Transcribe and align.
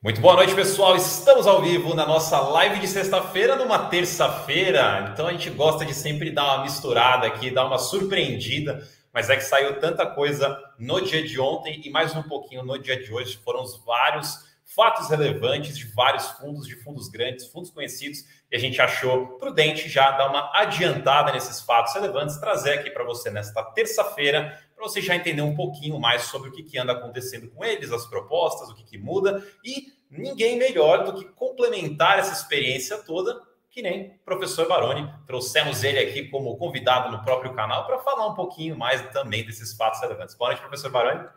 Muito 0.00 0.20
boa 0.20 0.36
noite, 0.36 0.54
pessoal. 0.54 0.94
Estamos 0.94 1.44
ao 1.48 1.60
vivo 1.60 1.92
na 1.92 2.06
nossa 2.06 2.38
live 2.38 2.78
de 2.78 2.86
sexta-feira, 2.86 3.56
numa 3.56 3.88
terça-feira. 3.88 5.10
Então 5.12 5.26
a 5.26 5.32
gente 5.32 5.50
gosta 5.50 5.84
de 5.84 5.92
sempre 5.92 6.30
dar 6.30 6.44
uma 6.44 6.62
misturada 6.62 7.26
aqui, 7.26 7.50
dar 7.50 7.66
uma 7.66 7.78
surpreendida, 7.78 8.86
mas 9.12 9.28
é 9.28 9.34
que 9.34 9.42
saiu 9.42 9.80
tanta 9.80 10.06
coisa 10.06 10.56
no 10.78 11.00
dia 11.00 11.20
de 11.20 11.40
ontem 11.40 11.82
e 11.84 11.90
mais 11.90 12.14
um 12.14 12.22
pouquinho 12.22 12.62
no 12.62 12.78
dia 12.78 12.96
de 12.96 13.12
hoje. 13.12 13.40
Foram 13.44 13.64
os 13.64 13.76
vários 13.84 14.46
fatos 14.64 15.10
relevantes 15.10 15.76
de 15.76 15.86
vários 15.86 16.28
fundos, 16.28 16.68
de 16.68 16.76
fundos 16.76 17.08
grandes, 17.08 17.48
fundos 17.48 17.68
conhecidos, 17.68 18.20
e 18.52 18.56
a 18.56 18.58
gente 18.60 18.80
achou 18.80 19.26
prudente 19.38 19.88
já 19.88 20.12
dar 20.12 20.30
uma 20.30 20.52
adiantada 20.54 21.32
nesses 21.32 21.60
fatos 21.60 21.92
relevantes, 21.94 22.36
trazer 22.36 22.74
aqui 22.74 22.88
para 22.88 23.02
você 23.02 23.30
nesta 23.30 23.64
terça-feira 23.64 24.56
para 24.78 24.88
você 24.88 25.02
já 25.02 25.16
entender 25.16 25.42
um 25.42 25.56
pouquinho 25.56 25.98
mais 25.98 26.22
sobre 26.22 26.50
o 26.50 26.52
que, 26.52 26.62
que 26.62 26.78
anda 26.78 26.92
acontecendo 26.92 27.50
com 27.50 27.64
eles, 27.64 27.90
as 27.90 28.06
propostas, 28.06 28.70
o 28.70 28.74
que, 28.76 28.84
que 28.84 28.96
muda, 28.96 29.44
e 29.64 29.92
ninguém 30.08 30.56
melhor 30.56 31.04
do 31.04 31.14
que 31.14 31.24
complementar 31.32 32.20
essa 32.20 32.32
experiência 32.32 32.96
toda, 32.98 33.42
que 33.68 33.82
nem 33.82 34.10
o 34.10 34.18
professor 34.24 34.68
Baroni. 34.68 35.12
Trouxemos 35.26 35.82
ele 35.82 35.98
aqui 35.98 36.28
como 36.28 36.56
convidado 36.56 37.10
no 37.10 37.24
próprio 37.24 37.52
canal 37.54 37.86
para 37.86 37.98
falar 37.98 38.28
um 38.28 38.34
pouquinho 38.34 38.78
mais 38.78 39.02
também 39.10 39.44
desses 39.44 39.76
fatos 39.76 40.00
relevantes. 40.00 40.36
Boa 40.36 40.50
noite, 40.50 40.60
professor 40.60 40.92
Baroni. 40.92 41.28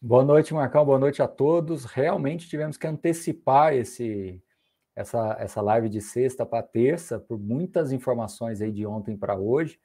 Boa 0.00 0.24
noite, 0.24 0.54
Marcão. 0.54 0.82
Boa 0.82 0.98
noite 0.98 1.20
a 1.20 1.28
todos. 1.28 1.84
Realmente 1.84 2.48
tivemos 2.48 2.78
que 2.78 2.86
antecipar 2.86 3.74
esse, 3.74 4.42
essa, 4.96 5.36
essa 5.38 5.60
live 5.60 5.90
de 5.90 6.00
sexta 6.00 6.46
para 6.46 6.62
terça, 6.62 7.18
por 7.20 7.38
muitas 7.38 7.92
informações 7.92 8.62
aí 8.62 8.72
de 8.72 8.86
ontem 8.86 9.14
para 9.14 9.36
hoje. 9.36 9.78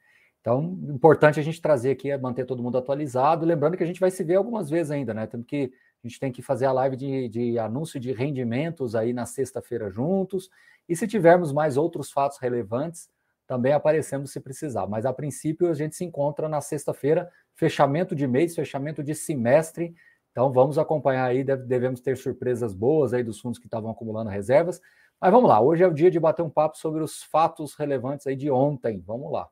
Então, 0.44 0.78
importante 0.90 1.40
a 1.40 1.42
gente 1.42 1.58
trazer 1.58 1.90
aqui, 1.92 2.10
é 2.10 2.18
manter 2.18 2.44
todo 2.44 2.62
mundo 2.62 2.76
atualizado. 2.76 3.46
Lembrando 3.46 3.78
que 3.78 3.82
a 3.82 3.86
gente 3.86 3.98
vai 3.98 4.10
se 4.10 4.22
ver 4.22 4.34
algumas 4.34 4.68
vezes 4.68 4.90
ainda, 4.90 5.14
né? 5.14 5.26
Temos 5.26 5.46
que, 5.46 5.72
a 6.04 6.06
gente 6.06 6.20
tem 6.20 6.30
que 6.30 6.42
fazer 6.42 6.66
a 6.66 6.72
live 6.72 6.96
de, 6.96 7.28
de 7.30 7.58
anúncio 7.58 7.98
de 7.98 8.12
rendimentos 8.12 8.94
aí 8.94 9.14
na 9.14 9.24
sexta-feira 9.24 9.88
juntos. 9.88 10.50
E 10.86 10.94
se 10.94 11.08
tivermos 11.08 11.50
mais 11.50 11.78
outros 11.78 12.12
fatos 12.12 12.36
relevantes, 12.36 13.08
também 13.46 13.72
aparecemos 13.72 14.32
se 14.32 14.38
precisar. 14.38 14.86
Mas 14.86 15.06
a 15.06 15.14
princípio 15.14 15.70
a 15.70 15.72
gente 15.72 15.96
se 15.96 16.04
encontra 16.04 16.46
na 16.46 16.60
sexta-feira, 16.60 17.26
fechamento 17.54 18.14
de 18.14 18.26
mês, 18.26 18.54
fechamento 18.54 19.02
de 19.02 19.14
semestre. 19.14 19.94
Então 20.30 20.52
vamos 20.52 20.76
acompanhar 20.76 21.24
aí, 21.24 21.42
devemos 21.42 22.02
ter 22.02 22.18
surpresas 22.18 22.74
boas 22.74 23.14
aí 23.14 23.22
dos 23.22 23.40
fundos 23.40 23.58
que 23.58 23.66
estavam 23.66 23.90
acumulando 23.90 24.28
reservas. 24.28 24.78
Mas 25.18 25.32
vamos 25.32 25.48
lá, 25.48 25.58
hoje 25.58 25.82
é 25.82 25.86
o 25.86 25.94
dia 25.94 26.10
de 26.10 26.20
bater 26.20 26.42
um 26.42 26.50
papo 26.50 26.76
sobre 26.76 27.02
os 27.02 27.22
fatos 27.22 27.74
relevantes 27.76 28.26
aí 28.26 28.36
de 28.36 28.50
ontem. 28.50 29.02
Vamos 29.06 29.32
lá. 29.32 29.48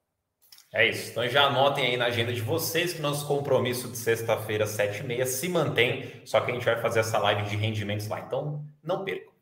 É 0.75 0.89
isso. 0.89 1.11
Então 1.11 1.29
já 1.29 1.45
anotem 1.45 1.85
aí 1.85 1.97
na 1.97 2.07
agenda 2.07 2.33
de 2.33 2.41
vocês 2.41 2.95
que 2.95 3.03
nosso 3.03 3.27
compromisso 3.27 3.89
de 3.89 3.97
sexta-feira, 3.99 4.65
7h30, 4.65 5.27
se 5.27 5.49
mantém, 5.49 6.23
só 6.25 6.41
que 6.41 6.51
a 6.51 6.55
gente 6.55 6.65
vai 6.65 6.81
fazer 6.81 7.01
essa 7.01 7.19
live 7.19 7.43
de 7.49 7.57
rendimentos 7.57 8.09
lá. 8.09 8.21
Então, 8.21 8.65
não 8.83 9.05
percam. 9.05 9.33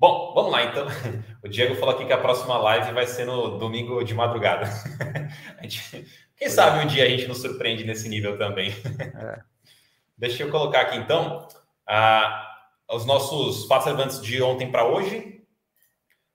Bom, 0.00 0.32
vamos 0.34 0.52
lá 0.52 0.64
então. 0.64 0.86
O 1.44 1.48
Diego 1.48 1.74
falou 1.76 1.94
aqui 1.94 2.06
que 2.06 2.12
a 2.12 2.18
próxima 2.18 2.56
live 2.56 2.92
vai 2.92 3.06
ser 3.06 3.26
no 3.26 3.58
domingo 3.58 4.02
de 4.02 4.14
madrugada. 4.14 4.66
Gente, 5.62 6.06
quem 6.36 6.48
sabe 6.48 6.84
um 6.84 6.86
dia 6.86 7.04
a 7.04 7.08
gente 7.08 7.26
nos 7.26 7.40
surpreende 7.40 7.84
nesse 7.84 8.08
nível 8.08 8.38
também. 8.38 8.70
É. 8.70 9.40
Deixa 10.16 10.42
eu 10.42 10.50
colocar 10.50 10.80
aqui 10.80 10.96
então 10.96 11.46
uh, 11.88 12.96
os 12.96 13.06
nossos 13.06 13.66
fatos 13.66 13.86
relevantes 13.86 14.20
de 14.20 14.42
ontem 14.42 14.70
para 14.70 14.84
hoje. 14.84 15.37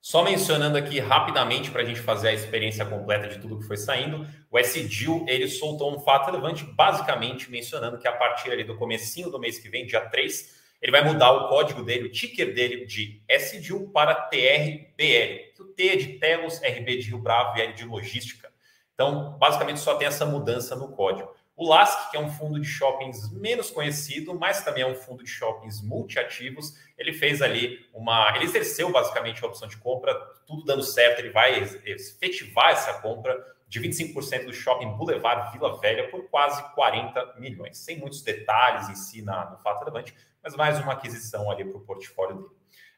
Só 0.04 0.22
mencionando 0.22 0.78
aqui 0.78 1.00
rapidamente 1.00 1.72
para 1.72 1.82
a 1.82 1.86
gente 1.86 2.02
fazer 2.02 2.28
a 2.28 2.34
experiência 2.34 2.86
completa 2.86 3.30
de 3.30 3.40
tudo 3.40 3.58
que 3.58 3.66
foi 3.66 3.78
saindo, 3.78 4.28
o 4.52 4.60
SDIL 4.60 5.24
ele 5.30 5.48
soltou 5.48 5.96
um 5.96 6.00
fato 6.02 6.26
relevante, 6.26 6.66
basicamente 6.66 7.50
mencionando 7.50 7.98
que 7.98 8.06
a 8.06 8.12
partir 8.12 8.52
ali 8.52 8.66
do 8.66 8.76
comecinho 8.76 9.32
do 9.32 9.40
mês 9.40 9.60
que 9.60 9.70
vem, 9.70 9.86
dia 9.86 10.02
3, 10.02 10.62
ele 10.82 10.92
vai 10.92 11.06
mudar 11.06 11.32
o 11.32 11.48
código 11.48 11.82
dele, 11.82 12.08
o 12.08 12.12
ticker 12.12 12.54
dele 12.54 12.86
de 12.86 13.24
SDIL 13.30 13.92
para 13.94 14.14
TRBL, 14.14 15.54
que 15.56 15.62
o 15.62 15.68
T 15.74 15.88
é 15.88 15.96
de 15.96 16.08
Telos, 16.20 16.60
RB 16.60 16.98
de 16.98 17.08
Rio 17.08 17.20
Bravo 17.20 17.58
e 17.58 17.62
L 17.62 17.72
de 17.72 17.86
Logística. 17.86 18.52
Então, 18.94 19.38
basicamente 19.40 19.80
só 19.80 19.96
tem 19.96 20.10
essa 20.10 20.26
mudança 20.26 20.76
no 20.76 20.90
código. 20.90 21.34
O 21.56 21.68
LASC, 21.70 22.10
que 22.10 22.18
é 22.18 22.20
um 22.20 22.30
fundo 22.30 22.60
de 22.60 22.68
shoppings 22.68 23.32
menos 23.32 23.70
conhecido, 23.70 24.34
mas 24.34 24.64
também 24.64 24.84
é 24.84 24.88
um 24.88 24.96
fundo 24.96 25.24
de 25.24 25.30
shoppings 25.30 25.82
multiativos, 25.84 26.74
ele 26.98 27.14
fez 27.14 27.42
ali 27.42 27.86
uma. 27.94 28.36
Ele 28.36 28.46
exerceu 28.46 28.92
basicamente 28.92 29.44
a 29.44 29.48
opção 29.48 29.68
de 29.68 29.78
compra, 29.78 30.16
tudo 30.48 30.66
dando 30.66 30.82
certo, 30.82 31.20
ele 31.20 31.30
vai 31.30 31.64
efetivar 31.86 32.72
essa 32.72 32.94
compra 33.02 33.38
de 33.68 33.80
25% 33.80 34.46
do 34.46 34.54
shopping 34.54 34.90
Boulevard 34.98 35.52
Vila 35.52 35.80
Velha 35.80 36.10
por 36.10 36.30
quase 36.30 36.62
40 36.74 37.36
milhões. 37.38 37.78
Sem 37.78 38.00
muitos 38.00 38.22
detalhes 38.22 38.90
em 38.90 38.96
si 38.96 39.22
na, 39.22 39.50
no 39.52 39.58
fato 39.58 39.80
relevante, 39.80 40.14
mas 40.44 40.56
mais 40.56 40.80
uma 40.80 40.94
aquisição 40.94 41.50
ali 41.50 41.66
para 41.66 41.78
o 41.78 41.82
portfólio 41.82 42.36
dele. 42.36 42.50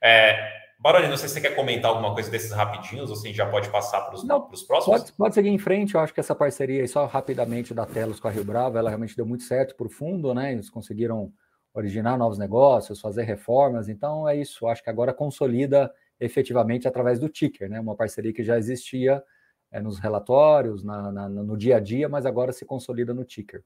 É, 0.01 0.64
Baroni, 0.79 1.07
não 1.07 1.17
sei 1.17 1.27
se 1.27 1.35
você 1.35 1.41
quer 1.41 1.55
comentar 1.55 1.89
alguma 1.89 2.13
coisa 2.13 2.29
desses 2.29 2.51
rapidinhos 2.51 3.09
ou 3.09 3.15
se 3.15 3.25
a 3.25 3.27
gente 3.29 3.37
já 3.37 3.49
pode 3.49 3.69
passar 3.69 4.01
para 4.01 4.15
os 4.15 4.63
próximos. 4.63 4.99
Pode, 5.01 5.13
pode 5.13 5.33
seguir 5.33 5.49
em 5.49 5.57
frente, 5.57 5.95
eu 5.95 6.01
acho 6.01 6.13
que 6.13 6.19
essa 6.19 6.35
parceria 6.35 6.81
aí, 6.81 6.87
só 6.87 7.05
rapidamente 7.05 7.73
da 7.73 7.85
Telos 7.85 8.19
com 8.19 8.27
a 8.27 8.31
Rio 8.31 8.43
Bravo, 8.43 8.77
ela 8.77 8.89
realmente 8.89 9.15
deu 9.15 9.25
muito 9.25 9.43
certo 9.43 9.75
para 9.75 9.87
o 9.87 9.89
fundo, 9.89 10.33
né? 10.33 10.51
Eles 10.51 10.69
conseguiram 10.69 11.31
originar 11.73 12.17
novos 12.17 12.37
negócios, 12.37 13.01
fazer 13.01 13.23
reformas, 13.23 13.89
então 13.89 14.27
é 14.27 14.35
isso, 14.37 14.67
acho 14.67 14.83
que 14.83 14.89
agora 14.89 15.13
consolida 15.13 15.91
efetivamente 16.19 16.87
através 16.87 17.19
do 17.19 17.27
ticker, 17.27 17.69
né? 17.69 17.79
Uma 17.79 17.95
parceria 17.95 18.33
que 18.33 18.43
já 18.43 18.57
existia 18.57 19.23
é, 19.71 19.81
nos 19.81 19.99
relatórios, 19.99 20.83
na, 20.83 21.11
na, 21.11 21.27
no 21.29 21.57
dia 21.57 21.77
a 21.77 21.79
dia, 21.79 22.07
mas 22.07 22.25
agora 22.25 22.53
se 22.53 22.65
consolida 22.65 23.13
no 23.13 23.25
ticker. 23.25 23.63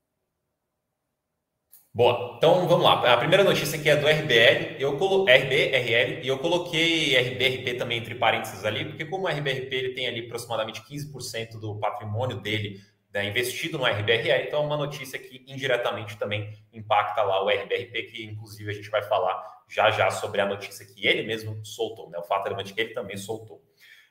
Boa, 1.92 2.36
então 2.38 2.68
vamos 2.68 2.84
lá. 2.84 3.14
A 3.14 3.18
primeira 3.18 3.44
notícia 3.44 3.78
aqui 3.78 3.90
é 3.90 3.96
do 3.96 4.08
RBL, 4.08 4.78
eu 4.80 4.96
colo... 4.98 5.24
RBRL, 5.24 6.24
e 6.24 6.28
eu 6.28 6.38
coloquei 6.38 7.18
RBRP 7.18 7.78
também 7.78 7.98
entre 7.98 8.14
parênteses 8.14 8.64
ali, 8.64 8.86
porque 8.86 9.06
como 9.06 9.26
o 9.26 9.28
RBRP 9.28 9.74
ele 9.74 9.94
tem 9.94 10.08
ali 10.08 10.26
aproximadamente 10.26 10.82
15% 10.84 11.60
do 11.60 11.80
patrimônio 11.80 12.38
dele 12.38 12.80
né, 13.12 13.28
investido 13.28 13.80
no 13.80 13.86
RBRL, 13.86 14.46
então 14.48 14.64
é 14.64 14.66
uma 14.68 14.78
notícia 14.78 15.18
que 15.18 15.44
indiretamente 15.48 16.16
também 16.18 16.54
impacta 16.72 17.24
lá 17.24 17.44
o 17.44 17.50
RBRP, 17.50 18.04
que 18.04 18.24
inclusive 18.24 18.70
a 18.70 18.74
gente 18.74 18.90
vai 18.90 19.02
falar 19.02 19.44
já 19.68 19.90
já 19.90 20.12
sobre 20.12 20.42
a 20.42 20.46
notícia 20.46 20.86
que 20.86 21.08
ele 21.08 21.24
mesmo 21.24 21.64
soltou, 21.66 22.10
né? 22.10 22.20
O 22.20 22.24
fato 22.24 22.44
relevante 22.44 22.74
que 22.74 22.82
ele 22.82 22.94
também 22.94 23.18
soltou. 23.18 23.58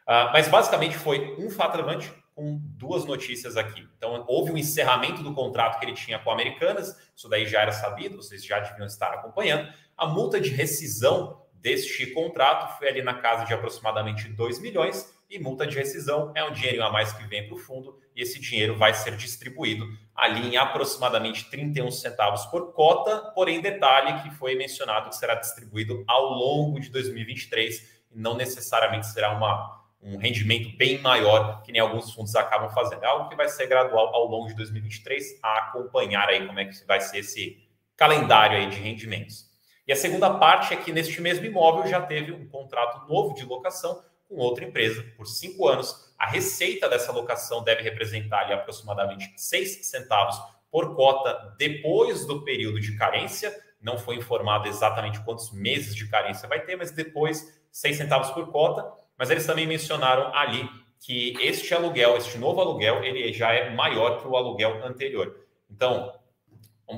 Uh, 0.06 0.32
mas 0.32 0.48
basicamente 0.48 0.96
foi 0.96 1.36
um 1.38 1.50
fato 1.50 1.76
relevante 1.76 2.12
com 2.38 2.56
duas 2.76 3.04
notícias 3.04 3.56
aqui. 3.56 3.84
Então, 3.96 4.24
houve 4.28 4.52
um 4.52 4.56
encerramento 4.56 5.24
do 5.24 5.34
contrato 5.34 5.80
que 5.80 5.84
ele 5.84 5.94
tinha 5.94 6.20
com 6.20 6.30
Americanas, 6.30 6.96
isso 7.16 7.28
daí 7.28 7.44
já 7.48 7.62
era 7.62 7.72
sabido, 7.72 8.16
vocês 8.16 8.44
já 8.44 8.60
deviam 8.60 8.86
estar 8.86 9.12
acompanhando. 9.12 9.68
A 9.96 10.06
multa 10.06 10.40
de 10.40 10.50
rescisão 10.50 11.42
deste 11.52 12.06
contrato 12.14 12.78
foi 12.78 12.90
ali 12.90 13.02
na 13.02 13.14
casa 13.14 13.44
de 13.44 13.52
aproximadamente 13.52 14.28
2 14.28 14.60
milhões, 14.60 15.12
e 15.28 15.36
multa 15.36 15.66
de 15.66 15.76
rescisão 15.76 16.32
é 16.32 16.44
um 16.44 16.52
dinheiro 16.52 16.84
a 16.84 16.92
mais 16.92 17.12
que 17.12 17.26
vem 17.26 17.44
para 17.48 17.56
o 17.56 17.58
fundo, 17.58 17.98
e 18.14 18.22
esse 18.22 18.40
dinheiro 18.40 18.76
vai 18.76 18.94
ser 18.94 19.16
distribuído 19.16 19.84
ali 20.14 20.54
em 20.54 20.56
aproximadamente 20.56 21.50
31 21.50 21.90
centavos 21.90 22.46
por 22.46 22.72
cota, 22.72 23.32
porém, 23.34 23.60
detalhe 23.60 24.22
que 24.22 24.30
foi 24.36 24.54
mencionado 24.54 25.08
que 25.08 25.16
será 25.16 25.34
distribuído 25.34 26.04
ao 26.06 26.30
longo 26.34 26.78
de 26.78 26.88
2023, 26.88 28.04
e 28.12 28.16
não 28.16 28.36
necessariamente 28.36 29.08
será 29.08 29.36
uma 29.36 29.77
um 30.02 30.16
rendimento 30.16 30.76
bem 30.76 30.98
maior 31.00 31.62
que 31.62 31.72
nem 31.72 31.80
alguns 31.80 32.12
fundos 32.12 32.34
acabam 32.36 32.70
fazendo. 32.70 33.02
É 33.02 33.06
algo 33.06 33.28
que 33.28 33.36
vai 33.36 33.48
ser 33.48 33.66
gradual 33.66 34.14
ao 34.14 34.26
longo 34.26 34.48
de 34.48 34.54
2023, 34.54 35.40
a 35.42 35.58
acompanhar 35.58 36.28
aí 36.28 36.46
como 36.46 36.60
é 36.60 36.64
que 36.64 36.84
vai 36.86 37.00
ser 37.00 37.18
esse 37.18 37.58
calendário 37.96 38.56
aí 38.56 38.68
de 38.68 38.76
rendimentos. 38.76 39.48
E 39.86 39.92
a 39.92 39.96
segunda 39.96 40.34
parte 40.34 40.74
é 40.74 40.76
que 40.76 40.92
neste 40.92 41.20
mesmo 41.20 41.46
imóvel 41.46 41.90
já 41.90 42.00
teve 42.00 42.30
um 42.30 42.46
contrato 42.46 43.08
novo 43.08 43.34
de 43.34 43.44
locação 43.44 44.02
com 44.28 44.36
outra 44.36 44.64
empresa 44.64 45.02
por 45.16 45.26
cinco 45.26 45.66
anos. 45.66 46.12
A 46.18 46.26
receita 46.26 46.88
dessa 46.88 47.10
locação 47.10 47.64
deve 47.64 47.82
representar 47.82 48.40
ali 48.40 48.52
aproximadamente 48.52 49.32
seis 49.36 49.86
centavos 49.86 50.38
por 50.70 50.94
cota 50.94 51.54
depois 51.58 52.26
do 52.26 52.44
período 52.44 52.78
de 52.78 52.96
carência. 52.96 53.50
Não 53.80 53.96
foi 53.96 54.16
informado 54.16 54.68
exatamente 54.68 55.20
quantos 55.24 55.50
meses 55.52 55.94
de 55.94 56.08
carência 56.08 56.48
vai 56.48 56.60
ter, 56.60 56.76
mas 56.76 56.90
depois 56.90 57.58
seis 57.72 57.96
centavos 57.96 58.30
por 58.30 58.52
cota 58.52 58.84
mas 59.18 59.30
eles 59.30 59.44
também 59.44 59.66
mencionaram 59.66 60.32
ali 60.34 60.68
que 61.00 61.36
este 61.40 61.74
aluguel, 61.74 62.16
este 62.16 62.38
novo 62.38 62.60
aluguel, 62.60 63.02
ele 63.02 63.32
já 63.32 63.52
é 63.52 63.70
maior 63.70 64.20
que 64.20 64.28
o 64.28 64.36
aluguel 64.36 64.84
anterior. 64.84 65.36
Então, 65.70 66.12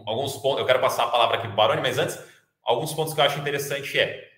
alguns 0.07 0.37
pontos, 0.37 0.61
eu 0.61 0.67
quero 0.67 0.81
passar 0.81 1.05
a 1.05 1.09
palavra 1.09 1.37
aqui 1.39 1.47
para 1.47 1.53
o 1.53 1.57
Baroni, 1.57 1.81
mas 1.81 1.99
antes, 1.99 2.19
alguns 2.63 2.93
pontos 2.93 3.15
que 3.15 3.21
eu 3.21 3.25
acho 3.25 3.39
interessante 3.39 3.99
é, 3.99 4.29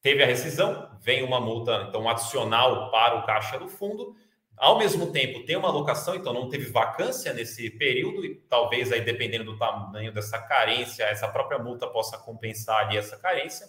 teve 0.00 0.22
a 0.22 0.26
rescisão, 0.26 0.90
vem 1.00 1.22
uma 1.22 1.40
multa, 1.40 1.86
então, 1.88 2.08
adicional 2.08 2.90
para 2.90 3.16
o 3.16 3.26
caixa 3.26 3.58
do 3.58 3.68
fundo, 3.68 4.14
ao 4.56 4.78
mesmo 4.78 5.10
tempo 5.10 5.44
tem 5.44 5.56
uma 5.56 5.68
alocação, 5.68 6.14
então 6.14 6.32
não 6.32 6.48
teve 6.48 6.70
vacância 6.70 7.32
nesse 7.32 7.70
período, 7.70 8.24
e 8.24 8.36
talvez 8.48 8.92
aí, 8.92 9.00
dependendo 9.00 9.44
do 9.44 9.58
tamanho 9.58 10.12
dessa 10.12 10.38
carência, 10.38 11.04
essa 11.04 11.26
própria 11.28 11.58
multa 11.58 11.86
possa 11.86 12.18
compensar 12.18 12.86
ali 12.86 12.96
essa 12.96 13.16
carência. 13.16 13.66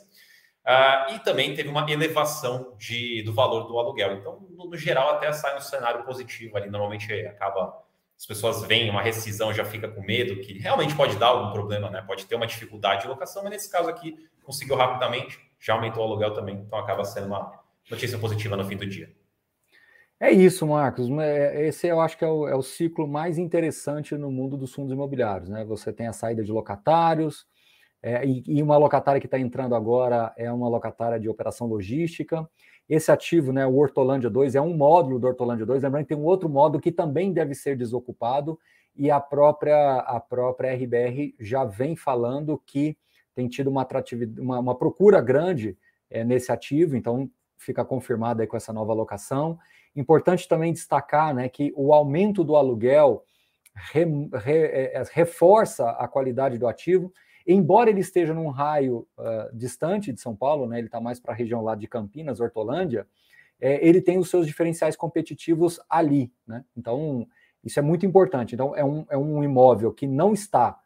Uh, 0.65 1.15
e 1.15 1.19
também 1.19 1.53
teve 1.53 1.67
uma 1.67 1.89
elevação 1.91 2.73
de, 2.77 3.21
do 3.23 3.33
valor 3.33 3.63
do 3.67 3.77
aluguel. 3.77 4.13
Então, 4.13 4.39
no, 4.51 4.69
no, 4.69 4.77
geral, 4.77 5.09
até 5.09 5.31
sai 5.33 5.57
um 5.57 5.59
cenário 5.59 6.05
positivo 6.05 6.55
ali. 6.55 6.69
Normalmente 6.69 7.11
acaba, 7.25 7.83
as 8.17 8.25
pessoas 8.25 8.63
veem 8.63 8.89
uma 8.89 9.01
rescisão, 9.01 9.53
já 9.53 9.65
fica 9.65 9.89
com 9.89 10.01
medo, 10.01 10.39
que 10.41 10.57
realmente 10.59 10.95
pode 10.95 11.17
dar 11.17 11.27
algum 11.27 11.51
problema, 11.51 11.89
né? 11.89 12.01
Pode 12.01 12.25
ter 12.25 12.35
uma 12.35 12.47
dificuldade 12.47 13.01
de 13.01 13.07
locação, 13.09 13.43
mas 13.43 13.51
nesse 13.51 13.69
caso 13.69 13.89
aqui 13.89 14.15
conseguiu 14.41 14.77
rapidamente, 14.77 15.37
já 15.59 15.73
aumentou 15.73 16.01
o 16.01 16.05
aluguel 16.07 16.33
também, 16.33 16.55
então 16.55 16.79
acaba 16.79 17.03
sendo 17.03 17.27
uma 17.27 17.59
notícia 17.89 18.17
positiva 18.17 18.55
no 18.55 18.63
fim 18.63 18.77
do 18.77 18.85
dia. 18.85 19.13
É 20.19 20.31
isso, 20.31 20.65
Marcos. 20.65 21.09
É, 21.19 21.67
esse 21.67 21.87
eu 21.87 21.99
acho 21.99 22.17
que 22.17 22.23
é 22.23 22.27
o, 22.29 22.47
é 22.47 22.55
o, 22.55 22.61
ciclo 22.61 23.05
mais 23.05 23.37
interessante 23.37 24.15
no 24.15 24.31
mundo 24.31 24.55
dos 24.55 24.73
fundos 24.73 24.93
imobiliários. 24.93 25.49
Né? 25.49 25.65
Você 25.65 25.91
tem 25.91 26.07
a 26.07 26.13
saída 26.13 26.41
de 26.41 26.49
locatários, 26.49 27.45
é, 28.03 28.25
e, 28.25 28.43
e, 28.45 28.61
uma 28.61 28.75
locatária 28.75 29.21
que 29.21 29.27
está 29.27 29.39
entrando 29.39 29.73
agora 29.73 30.33
é 30.35 30.51
uma 30.51 30.67
locatária 30.67 31.17
de 31.17 31.29
operação 31.29 31.67
logística. 31.67 32.45
Esse 32.89 33.09
ativo, 33.09 33.53
né, 33.53 33.65
o 33.65 33.77
Hortolândia 33.77 34.29
2, 34.29 34.55
é 34.55 34.61
um 34.61 34.75
módulo 34.75 35.17
do 35.17 35.25
Hortolândia 35.25 35.65
2. 35.65 35.83
Lembrando 35.83 36.03
que 36.03 36.13
tem 36.13 36.21
um 36.21 36.25
outro 36.25 36.49
módulo 36.49 36.81
que 36.81 36.91
também 36.91 37.31
deve 37.31 37.55
ser 37.55 37.77
desocupado, 37.77 38.59
e 38.93 39.09
a 39.09 39.21
própria, 39.21 39.99
a 39.99 40.19
própria 40.19 40.75
RBR 40.75 41.33
já 41.39 41.63
vem 41.63 41.95
falando 41.95 42.61
que 42.65 42.97
tem 43.33 43.47
tido 43.47 43.69
uma, 43.69 43.81
atratividade, 43.81 44.39
uma, 44.39 44.59
uma 44.59 44.75
procura 44.75 45.21
grande 45.21 45.77
é, 46.09 46.25
nesse 46.25 46.51
ativo, 46.51 46.95
então 46.95 47.29
fica 47.57 47.85
confirmado 47.85 48.41
aí 48.41 48.47
com 48.47 48.57
essa 48.57 48.73
nova 48.73 48.93
locação. 48.93 49.57
Importante 49.95 50.47
também 50.47 50.73
destacar 50.73 51.33
né, 51.33 51.47
que 51.47 51.73
o 51.75 51.93
aumento 51.93 52.43
do 52.43 52.55
aluguel 52.55 53.23
re, 53.73 54.05
re, 54.33 54.57
é, 54.57 55.03
reforça 55.13 55.89
a 55.91 56.07
qualidade 56.07 56.57
do 56.57 56.67
ativo, 56.67 57.11
embora 57.45 57.89
ele 57.89 57.99
esteja 57.99 58.33
num 58.33 58.49
raio 58.49 59.07
uh, 59.17 59.55
distante 59.55 60.11
de 60.11 60.19
São 60.19 60.35
Paulo, 60.35 60.67
né, 60.67 60.77
ele 60.77 60.87
está 60.87 60.99
mais 61.01 61.19
para 61.19 61.33
a 61.33 61.35
região 61.35 61.61
lá 61.61 61.75
de 61.75 61.87
Campinas, 61.87 62.39
Hortolândia, 62.39 63.07
é, 63.59 63.85
ele 63.87 64.01
tem 64.01 64.17
os 64.17 64.29
seus 64.29 64.45
diferenciais 64.45 64.95
competitivos 64.95 65.79
ali. 65.89 66.31
Né? 66.45 66.63
Então, 66.75 67.27
isso 67.63 67.79
é 67.79 67.81
muito 67.81 68.05
importante. 68.05 68.55
Então, 68.55 68.75
é 68.75 68.83
um, 68.83 69.05
é 69.09 69.17
um 69.17 69.43
imóvel 69.43 69.93
que 69.93 70.05
não 70.05 70.33
está 70.33 70.79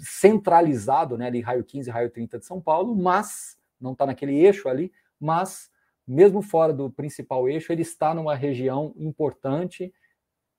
centralizado, 0.00 1.16
né, 1.16 1.26
ali 1.26 1.40
raio 1.40 1.62
15, 1.62 1.90
raio 1.90 2.10
30 2.10 2.38
de 2.38 2.46
São 2.46 2.60
Paulo, 2.60 2.94
mas 2.94 3.56
não 3.80 3.92
está 3.92 4.04
naquele 4.04 4.34
eixo 4.34 4.68
ali, 4.68 4.90
mas 5.20 5.70
mesmo 6.06 6.42
fora 6.42 6.72
do 6.72 6.90
principal 6.90 7.48
eixo, 7.48 7.72
ele 7.72 7.82
está 7.82 8.14
numa 8.14 8.34
região 8.34 8.92
importante 8.96 9.92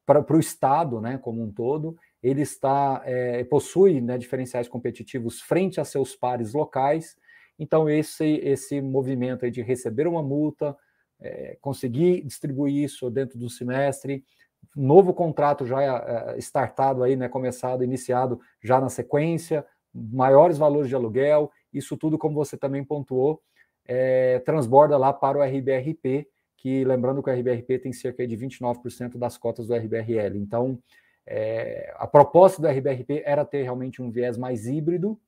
para 0.05 0.35
o 0.35 0.39
Estado 0.39 1.01
né, 1.01 1.17
como 1.17 1.41
um 1.41 1.51
todo. 1.51 1.97
Ele 2.25 2.41
está 2.41 3.03
é, 3.05 3.43
possui 3.43 4.01
né, 4.01 4.17
diferenciais 4.17 4.67
competitivos 4.67 5.39
frente 5.41 5.79
a 5.79 5.85
seus 5.85 6.15
pares 6.15 6.53
locais. 6.53 7.15
Então, 7.59 7.87
esse, 7.87 8.25
esse 8.43 8.81
movimento 8.81 9.49
de 9.51 9.61
receber 9.61 10.07
uma 10.07 10.23
multa, 10.23 10.75
é, 11.21 11.55
conseguir 11.61 12.23
distribuir 12.23 12.83
isso 12.83 13.11
dentro 13.11 13.37
do 13.37 13.47
semestre, 13.47 14.25
novo 14.75 15.13
contrato 15.13 15.67
já 15.67 15.83
é, 15.83 16.37
startado 16.39 17.03
aí, 17.03 17.15
né, 17.15 17.29
começado, 17.29 17.83
iniciado 17.83 18.39
já 18.59 18.81
na 18.81 18.89
sequência, 18.89 19.63
maiores 19.93 20.57
valores 20.57 20.89
de 20.89 20.95
aluguel, 20.95 21.51
isso 21.71 21.95
tudo, 21.95 22.17
como 22.17 22.33
você 22.33 22.57
também 22.57 22.83
pontuou, 22.83 23.39
é, 23.87 24.39
transborda 24.39 24.97
lá 24.97 25.13
para 25.13 25.37
o 25.37 25.43
RBRP, 25.43 26.27
que 26.57 26.83
lembrando 26.83 27.21
que 27.21 27.29
o 27.29 27.33
RBRP 27.33 27.77
tem 27.83 27.93
cerca 27.93 28.27
de 28.27 28.35
29% 28.35 29.15
das 29.15 29.37
cotas 29.37 29.67
do 29.67 29.75
RBRL. 29.75 30.39
Então, 30.39 30.79
é, 31.27 31.93
a 31.97 32.05
proposta 32.05 32.61
do 32.61 32.67
RBRP 32.67 33.23
era 33.25 33.43
ter 33.43 33.63
realmente 33.63 34.01
um 34.01 34.11
viés 34.11 34.37
mais 34.37 34.67
híbrido, 34.67 35.19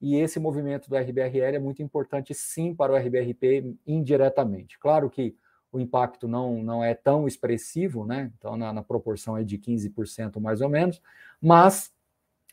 e 0.00 0.16
esse 0.16 0.40
movimento 0.40 0.88
do 0.88 0.96
RBRL 0.96 1.54
é 1.54 1.58
muito 1.60 1.82
importante 1.82 2.34
sim 2.34 2.74
para 2.74 2.92
o 2.92 2.96
RBRP 2.96 3.76
indiretamente. 3.86 4.76
Claro 4.78 5.08
que 5.08 5.36
o 5.70 5.78
impacto 5.78 6.26
não, 6.26 6.62
não 6.62 6.82
é 6.82 6.92
tão 6.92 7.26
expressivo, 7.26 8.04
né? 8.04 8.32
Então, 8.36 8.56
na, 8.56 8.72
na 8.72 8.82
proporção 8.82 9.36
é 9.38 9.44
de 9.44 9.56
15% 9.56 10.40
mais 10.40 10.60
ou 10.60 10.68
menos, 10.68 11.00
mas 11.40 11.92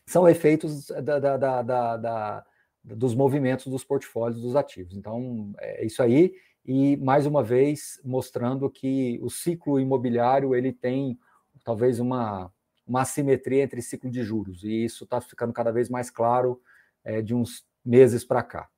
são 0.06 0.28
efeitos 0.28 0.86
da, 0.86 1.18
da, 1.18 1.36
da, 1.36 1.96
da 1.96 2.46
dos 2.82 3.14
movimentos 3.14 3.66
dos 3.66 3.84
portfólios 3.84 4.40
dos 4.40 4.56
ativos. 4.56 4.96
Então, 4.96 5.52
é 5.58 5.84
isso 5.84 6.02
aí. 6.02 6.32
E, 6.64 6.96
mais 6.96 7.26
uma 7.26 7.42
vez, 7.42 8.00
mostrando 8.04 8.70
que 8.70 9.18
o 9.22 9.28
ciclo 9.28 9.78
imobiliário 9.78 10.54
ele 10.54 10.72
tem 10.72 11.18
talvez 11.64 11.98
uma, 11.98 12.50
uma 12.90 13.02
assimetria 13.02 13.62
entre 13.62 13.80
ciclo 13.80 14.10
de 14.10 14.22
juros. 14.22 14.64
E 14.64 14.84
isso 14.84 15.04
está 15.04 15.20
ficando 15.20 15.52
cada 15.52 15.70
vez 15.70 15.88
mais 15.88 16.10
claro 16.10 16.60
é, 17.04 17.22
de 17.22 17.34
uns 17.34 17.64
meses 17.84 18.24
para 18.24 18.42
cá. 18.42 18.68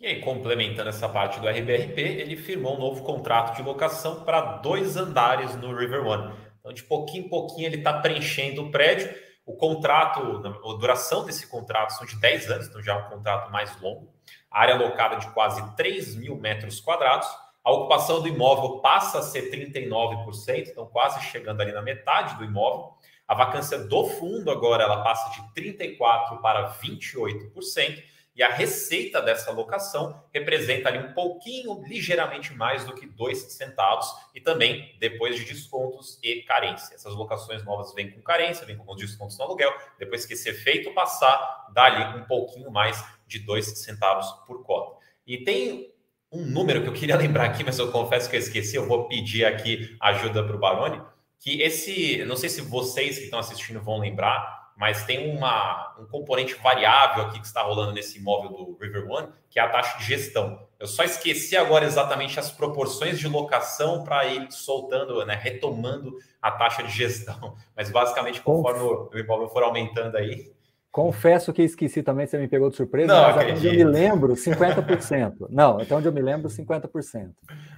E 0.00 0.06
aí, 0.06 0.20
complementando 0.20 0.88
essa 0.88 1.08
parte 1.08 1.40
do 1.40 1.48
RBRP, 1.48 1.98
ele 1.98 2.36
firmou 2.36 2.76
um 2.76 2.80
novo 2.80 3.02
contrato 3.04 3.56
de 3.56 3.62
locação 3.62 4.24
para 4.24 4.58
dois 4.58 4.96
andares 4.96 5.54
no 5.56 5.74
River 5.74 6.04
One. 6.04 6.34
Então, 6.58 6.72
de 6.72 6.82
pouquinho 6.82 7.26
em 7.26 7.28
pouquinho, 7.28 7.66
ele 7.66 7.76
está 7.76 8.00
preenchendo 8.00 8.66
o 8.66 8.70
prédio 8.70 9.14
o 9.46 9.54
contrato, 9.54 10.20
a 10.20 10.78
duração 10.78 11.24
desse 11.24 11.46
contrato 11.46 11.90
são 11.90 12.06
de 12.06 12.18
10 12.18 12.50
anos, 12.50 12.66
então 12.66 12.82
já 12.82 12.94
é 12.94 12.96
um 12.96 13.10
contrato 13.10 13.52
mais 13.52 13.78
longo. 13.80 14.10
A 14.50 14.60
área 14.60 14.74
alocada 14.74 15.16
de 15.16 15.30
quase 15.32 15.76
3 15.76 16.16
mil 16.16 16.36
metros 16.36 16.80
quadrados. 16.80 17.28
A 17.64 17.72
ocupação 17.72 18.20
do 18.20 18.28
imóvel 18.28 18.80
passa 18.80 19.20
a 19.20 19.22
ser 19.22 19.50
39%, 19.50 20.68
então 20.68 20.86
quase 20.86 21.24
chegando 21.24 21.62
ali 21.62 21.72
na 21.72 21.80
metade 21.80 22.36
do 22.36 22.44
imóvel. 22.44 22.92
A 23.26 23.34
vacância 23.34 23.78
do 23.78 24.06
fundo 24.06 24.50
agora 24.50 24.84
ela 24.84 25.02
passa 25.02 25.30
de 25.30 25.62
34% 25.62 26.42
para 26.42 26.74
28% 26.74 28.02
e 28.36 28.42
a 28.42 28.48
receita 28.48 29.22
dessa 29.22 29.52
locação 29.52 30.22
representa 30.32 30.88
ali 30.88 30.98
um 30.98 31.12
pouquinho, 31.12 31.82
ligeiramente 31.86 32.52
mais 32.52 32.84
do 32.84 32.92
que 32.92 33.06
dois 33.06 33.38
centavos, 33.52 34.12
e 34.34 34.40
também 34.40 34.94
depois 34.98 35.36
de 35.36 35.44
descontos 35.44 36.18
e 36.22 36.42
carência. 36.42 36.96
Essas 36.96 37.14
locações 37.14 37.64
novas 37.64 37.94
vêm 37.94 38.10
com 38.10 38.20
carência, 38.20 38.66
vêm 38.66 38.76
com 38.76 38.92
os 38.92 39.00
descontos 39.00 39.38
no 39.38 39.44
aluguel, 39.44 39.72
depois 39.98 40.26
que 40.26 40.34
esse 40.34 40.48
efeito 40.48 40.92
passar, 40.92 41.68
dá 41.72 41.84
ali 41.84 42.18
um 42.18 42.24
pouquinho 42.24 42.72
mais 42.72 43.02
de 43.26 43.38
dois 43.38 43.66
centavos 43.78 44.30
por 44.46 44.64
cota. 44.64 44.98
E 45.24 45.38
tem 45.44 45.93
um 46.34 46.44
número 46.44 46.82
que 46.82 46.88
eu 46.88 46.92
queria 46.92 47.16
lembrar 47.18 47.44
aqui, 47.44 47.62
mas 47.64 47.78
eu 47.78 47.90
confesso 47.90 48.28
que 48.28 48.36
eu 48.36 48.40
esqueci, 48.40 48.76
eu 48.76 48.86
vou 48.86 49.06
pedir 49.06 49.44
aqui 49.44 49.96
ajuda 50.00 50.42
para 50.42 50.56
o 50.56 50.58
Baroni, 50.58 51.00
que 51.38 51.62
esse, 51.62 52.24
não 52.24 52.36
sei 52.36 52.48
se 52.48 52.60
vocês 52.62 53.18
que 53.18 53.24
estão 53.24 53.38
assistindo 53.38 53.80
vão 53.80 53.98
lembrar, 53.98 54.64
mas 54.76 55.04
tem 55.04 55.30
uma, 55.36 55.94
um 56.00 56.06
componente 56.06 56.54
variável 56.54 57.24
aqui 57.24 57.38
que 57.38 57.46
está 57.46 57.62
rolando 57.62 57.92
nesse 57.92 58.18
imóvel 58.18 58.50
do 58.50 58.78
River 58.80 59.08
One, 59.08 59.28
que 59.48 59.58
é 59.58 59.62
a 59.62 59.68
taxa 59.68 59.98
de 59.98 60.04
gestão. 60.04 60.66
Eu 60.80 60.86
só 60.86 61.04
esqueci 61.04 61.56
agora 61.56 61.84
exatamente 61.84 62.40
as 62.40 62.50
proporções 62.50 63.18
de 63.18 63.28
locação 63.28 64.02
para 64.02 64.26
ir 64.26 64.50
soltando, 64.50 65.24
né, 65.24 65.38
retomando 65.40 66.18
a 66.42 66.50
taxa 66.50 66.82
de 66.82 66.90
gestão. 66.90 67.56
Mas 67.76 67.90
basicamente, 67.90 68.40
conforme 68.40 68.80
o 68.80 69.18
imóvel 69.18 69.48
for 69.48 69.62
aumentando 69.62 70.16
aí. 70.16 70.52
Confesso 70.94 71.52
que 71.52 71.60
esqueci 71.60 72.04
também, 72.04 72.24
você 72.24 72.38
me 72.38 72.46
pegou 72.46 72.70
de 72.70 72.76
surpresa, 72.76 73.12
não, 73.12 73.22
mas 73.22 73.36
até 73.36 73.52
onde 73.52 73.66
eu 73.66 73.74
me 73.74 73.82
lembro, 73.82 74.34
50%. 74.34 75.34
não, 75.50 75.80
até 75.80 75.92
onde 75.92 76.06
eu 76.06 76.12
me 76.12 76.22
lembro, 76.22 76.48
50%. 76.48 77.32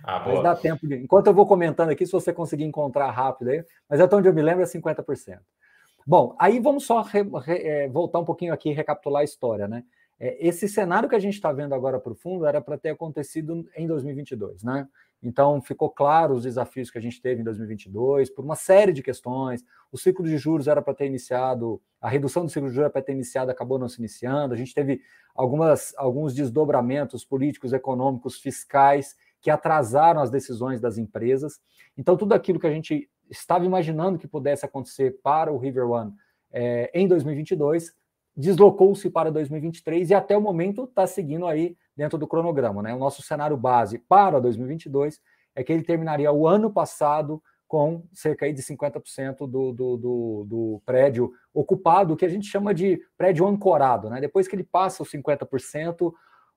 Ah, 0.04 0.22
mas 0.26 0.42
dá 0.42 0.54
tempo 0.54 0.86
de. 0.86 0.96
Enquanto 0.96 1.28
eu 1.28 1.32
vou 1.32 1.46
comentando 1.46 1.88
aqui, 1.88 2.04
se 2.04 2.12
você 2.12 2.30
conseguir 2.30 2.64
encontrar 2.64 3.10
rápido 3.10 3.48
aí, 3.48 3.64
mas 3.88 4.02
até 4.02 4.14
onde 4.14 4.28
eu 4.28 4.34
me 4.34 4.42
lembro 4.42 4.62
é 4.62 4.66
50%. 4.66 5.38
Bom, 6.06 6.36
aí 6.38 6.60
vamos 6.60 6.84
só 6.84 7.00
re, 7.00 7.22
re, 7.42 7.54
é, 7.54 7.88
voltar 7.88 8.18
um 8.18 8.24
pouquinho 8.26 8.52
aqui 8.52 8.68
e 8.68 8.74
recapitular 8.74 9.22
a 9.22 9.24
história, 9.24 9.66
né? 9.66 9.82
É, 10.20 10.36
esse 10.46 10.68
cenário 10.68 11.08
que 11.08 11.16
a 11.16 11.18
gente 11.18 11.36
está 11.36 11.50
vendo 11.50 11.74
agora 11.74 11.98
para 11.98 12.12
o 12.12 12.16
fundo 12.16 12.44
era 12.44 12.60
para 12.60 12.76
ter 12.76 12.90
acontecido 12.90 13.66
em 13.74 13.86
2022, 13.86 14.62
né? 14.62 14.86
Então, 15.22 15.60
ficou 15.60 15.90
claro 15.90 16.34
os 16.34 16.42
desafios 16.42 16.90
que 16.90 16.98
a 16.98 17.00
gente 17.00 17.20
teve 17.20 17.40
em 17.40 17.44
2022, 17.44 18.30
por 18.30 18.44
uma 18.44 18.54
série 18.54 18.92
de 18.92 19.02
questões. 19.02 19.64
O 19.90 19.98
ciclo 19.98 20.24
de 20.24 20.36
juros 20.36 20.68
era 20.68 20.82
para 20.82 20.94
ter 20.94 21.06
iniciado, 21.06 21.80
a 22.00 22.08
redução 22.08 22.44
do 22.44 22.50
ciclo 22.50 22.68
de 22.68 22.74
juros 22.74 22.84
era 22.84 22.90
para 22.90 23.02
ter 23.02 23.12
iniciado, 23.12 23.50
acabou 23.50 23.78
não 23.78 23.88
se 23.88 23.98
iniciando. 23.98 24.54
A 24.54 24.56
gente 24.56 24.74
teve 24.74 25.00
algumas, 25.34 25.94
alguns 25.96 26.34
desdobramentos 26.34 27.24
políticos, 27.24 27.72
econômicos, 27.72 28.38
fiscais, 28.38 29.16
que 29.40 29.50
atrasaram 29.50 30.20
as 30.20 30.30
decisões 30.30 30.80
das 30.80 30.98
empresas. 30.98 31.60
Então, 31.96 32.16
tudo 32.16 32.32
aquilo 32.32 32.60
que 32.60 32.66
a 32.66 32.72
gente 32.72 33.08
estava 33.30 33.64
imaginando 33.64 34.18
que 34.18 34.28
pudesse 34.28 34.64
acontecer 34.64 35.18
para 35.22 35.52
o 35.52 35.58
River 35.58 35.90
One 35.90 36.12
é, 36.52 36.90
em 36.94 37.08
2022, 37.08 37.92
deslocou-se 38.36 39.08
para 39.10 39.30
2023 39.30 40.10
e 40.10 40.14
até 40.14 40.36
o 40.36 40.40
momento 40.40 40.84
está 40.84 41.06
seguindo 41.06 41.46
aí 41.46 41.76
dentro 41.96 42.18
do 42.18 42.26
cronograma. 42.26 42.82
Né? 42.82 42.94
O 42.94 42.98
nosso 42.98 43.22
cenário 43.22 43.56
base 43.56 43.98
para 43.98 44.40
2022 44.40 45.20
é 45.54 45.64
que 45.64 45.72
ele 45.72 45.82
terminaria 45.82 46.30
o 46.30 46.46
ano 46.46 46.70
passado 46.70 47.42
com 47.66 48.04
cerca 48.12 48.52
de 48.52 48.62
50% 48.62 49.38
do, 49.38 49.72
do, 49.72 49.96
do, 49.96 50.46
do, 50.46 50.82
prédio 50.84 51.32
ocupado, 51.52 52.16
que 52.16 52.24
a 52.24 52.28
gente 52.28 52.46
chama 52.46 52.72
de 52.72 53.00
prédio 53.18 53.46
ancorado. 53.46 54.08
Né? 54.08 54.20
Depois 54.20 54.46
que 54.46 54.54
ele 54.54 54.62
passa 54.62 55.02
os 55.02 55.10
50%, 55.10 56.12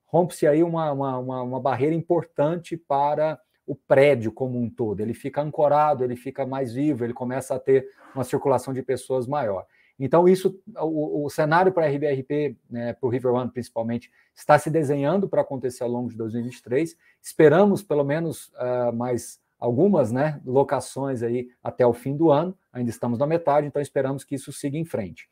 rompe-se 0.06 0.46
aí 0.46 0.62
uma, 0.62 0.92
uma, 0.92 1.18
uma, 1.18 1.42
uma 1.42 1.60
barreira 1.60 1.94
importante 1.94 2.76
para 2.76 3.40
o 3.66 3.74
prédio 3.74 4.32
como 4.32 4.60
um 4.60 4.70
todo. 4.70 5.00
Ele 5.00 5.14
fica 5.14 5.42
ancorado, 5.42 6.04
ele 6.04 6.16
fica 6.16 6.46
mais 6.46 6.72
vivo, 6.72 7.04
ele 7.04 7.12
começa 7.12 7.54
a 7.54 7.58
ter 7.58 7.88
uma 8.14 8.24
circulação 8.24 8.72
de 8.72 8.82
pessoas 8.82 9.26
maior. 9.26 9.66
Então, 10.02 10.26
isso, 10.26 10.58
o, 10.78 11.26
o 11.26 11.30
cenário 11.30 11.72
para 11.72 11.84
a 11.84 11.88
RBRP, 11.90 12.56
né, 12.70 12.94
para 12.94 13.06
o 13.06 13.10
River 13.10 13.32
One 13.34 13.50
principalmente, 13.50 14.10
está 14.34 14.58
se 14.58 14.70
desenhando 14.70 15.28
para 15.28 15.42
acontecer 15.42 15.82
ao 15.82 15.90
longo 15.90 16.08
de 16.08 16.16
2023. 16.16 16.96
Esperamos 17.20 17.82
pelo 17.82 18.02
menos 18.02 18.46
uh, 18.54 18.92
mais 18.94 19.38
algumas 19.58 20.10
né, 20.10 20.40
locações 20.46 21.22
aí 21.22 21.50
até 21.62 21.86
o 21.86 21.92
fim 21.92 22.16
do 22.16 22.30
ano, 22.30 22.56
ainda 22.72 22.88
estamos 22.88 23.18
na 23.18 23.26
metade, 23.26 23.66
então 23.66 23.82
esperamos 23.82 24.24
que 24.24 24.34
isso 24.34 24.50
siga 24.54 24.78
em 24.78 24.86
frente. 24.86 25.28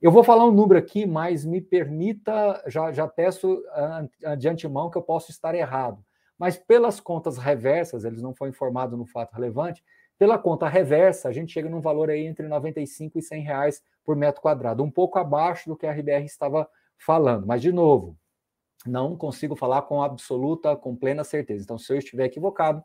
Eu 0.00 0.12
vou 0.12 0.22
falar 0.22 0.46
um 0.46 0.52
número 0.52 0.78
aqui, 0.78 1.04
mas 1.04 1.44
me 1.44 1.60
permita, 1.60 2.62
já, 2.68 2.92
já 2.92 3.08
peço 3.08 3.60
de 4.38 4.48
antemão 4.48 4.88
que 4.88 4.98
eu 4.98 5.02
posso 5.02 5.32
estar 5.32 5.54
errado. 5.54 6.04
Mas 6.38 6.56
pelas 6.56 7.00
contas 7.00 7.38
reversas, 7.38 8.04
eles 8.04 8.22
não 8.22 8.34
foram 8.34 8.50
informados 8.50 8.96
no 8.96 9.06
fato 9.06 9.32
relevante, 9.32 9.82
pela 10.18 10.38
conta 10.38 10.68
reversa, 10.68 11.28
a 11.28 11.32
gente 11.32 11.52
chega 11.52 11.68
num 11.68 11.80
valor 11.80 12.08
aí 12.08 12.26
entre 12.26 12.46
95 12.46 13.18
e 13.18 13.22
100 13.22 13.42
reais 13.42 13.82
por 14.04 14.16
metro 14.16 14.40
quadrado, 14.40 14.82
um 14.82 14.90
pouco 14.90 15.18
abaixo 15.18 15.68
do 15.68 15.76
que 15.76 15.86
a 15.86 15.92
RBR 15.92 16.24
estava 16.24 16.68
falando. 16.98 17.46
Mas, 17.46 17.62
de 17.62 17.72
novo, 17.72 18.16
não 18.86 19.16
consigo 19.16 19.54
falar 19.54 19.82
com 19.82 20.02
absoluta, 20.02 20.76
com 20.76 20.96
plena 20.96 21.24
certeza. 21.24 21.62
Então, 21.62 21.78
se 21.78 21.92
eu 21.92 21.98
estiver 21.98 22.24
equivocado, 22.24 22.82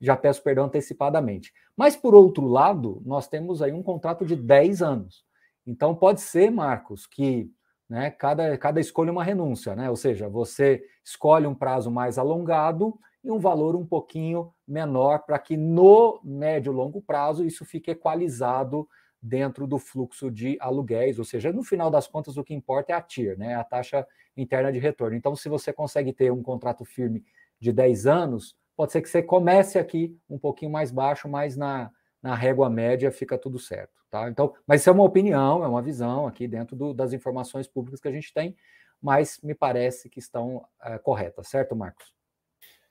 já 0.00 0.16
peço 0.16 0.42
perdão 0.42 0.64
antecipadamente. 0.64 1.52
Mas, 1.76 1.96
por 1.96 2.14
outro 2.14 2.46
lado, 2.46 3.02
nós 3.04 3.26
temos 3.26 3.62
aí 3.62 3.72
um 3.72 3.82
contrato 3.82 4.24
de 4.24 4.36
10 4.36 4.82
anos. 4.82 5.24
Então, 5.66 5.94
pode 5.94 6.20
ser, 6.20 6.50
Marcos, 6.50 7.06
que 7.06 7.50
né, 7.88 8.10
cada, 8.10 8.56
cada 8.58 8.80
escolha 8.80 9.08
é 9.08 9.12
uma 9.12 9.24
renúncia, 9.24 9.74
né? 9.74 9.88
Ou 9.88 9.96
seja, 9.96 10.28
você 10.28 10.84
escolhe 11.04 11.46
um 11.46 11.54
prazo 11.54 11.90
mais 11.90 12.18
alongado 12.18 12.98
e 13.24 13.30
um 13.30 13.38
valor 13.38 13.74
um 13.74 13.86
pouquinho 13.86 14.52
menor 14.66 15.20
para 15.20 15.38
que 15.38 15.56
no 15.56 16.20
médio 16.22 16.72
e 16.72 16.76
longo 16.76 17.00
prazo 17.00 17.44
isso 17.44 17.64
fique 17.64 17.90
equalizado 17.90 18.86
dentro 19.20 19.66
do 19.66 19.78
fluxo 19.78 20.30
de 20.30 20.56
aluguéis, 20.60 21.18
ou 21.18 21.24
seja, 21.24 21.52
no 21.52 21.62
final 21.62 21.90
das 21.90 22.06
contas 22.06 22.36
o 22.36 22.44
que 22.44 22.54
importa 22.54 22.92
é 22.92 22.94
a 22.94 23.00
TIR, 23.00 23.36
né, 23.36 23.54
a 23.54 23.64
taxa 23.64 24.06
interna 24.36 24.72
de 24.72 24.78
retorno. 24.78 25.16
Então, 25.16 25.34
se 25.34 25.48
você 25.48 25.72
consegue 25.72 26.12
ter 26.12 26.30
um 26.32 26.42
contrato 26.42 26.84
firme 26.84 27.24
de 27.58 27.72
10 27.72 28.06
anos, 28.06 28.56
pode 28.76 28.92
ser 28.92 29.02
que 29.02 29.08
você 29.08 29.22
comece 29.22 29.78
aqui 29.78 30.16
um 30.30 30.38
pouquinho 30.38 30.70
mais 30.70 30.92
baixo, 30.92 31.28
mas 31.28 31.56
na, 31.56 31.90
na 32.22 32.34
régua 32.34 32.70
média 32.70 33.10
fica 33.10 33.36
tudo 33.36 33.58
certo. 33.58 33.98
Tá? 34.10 34.28
Então, 34.28 34.54
mas 34.66 34.80
isso 34.80 34.88
é 34.88 34.92
uma 34.92 35.04
opinião, 35.04 35.64
é 35.64 35.68
uma 35.68 35.82
visão 35.82 36.26
aqui 36.26 36.46
dentro 36.46 36.76
do, 36.76 36.94
das 36.94 37.12
informações 37.12 37.66
públicas 37.66 38.00
que 38.00 38.08
a 38.08 38.12
gente 38.12 38.32
tem, 38.32 38.56
mas 39.02 39.38
me 39.42 39.54
parece 39.54 40.08
que 40.08 40.18
estão 40.18 40.64
é, 40.82 40.96
corretas, 40.98 41.48
certo, 41.48 41.76
Marcos? 41.76 42.14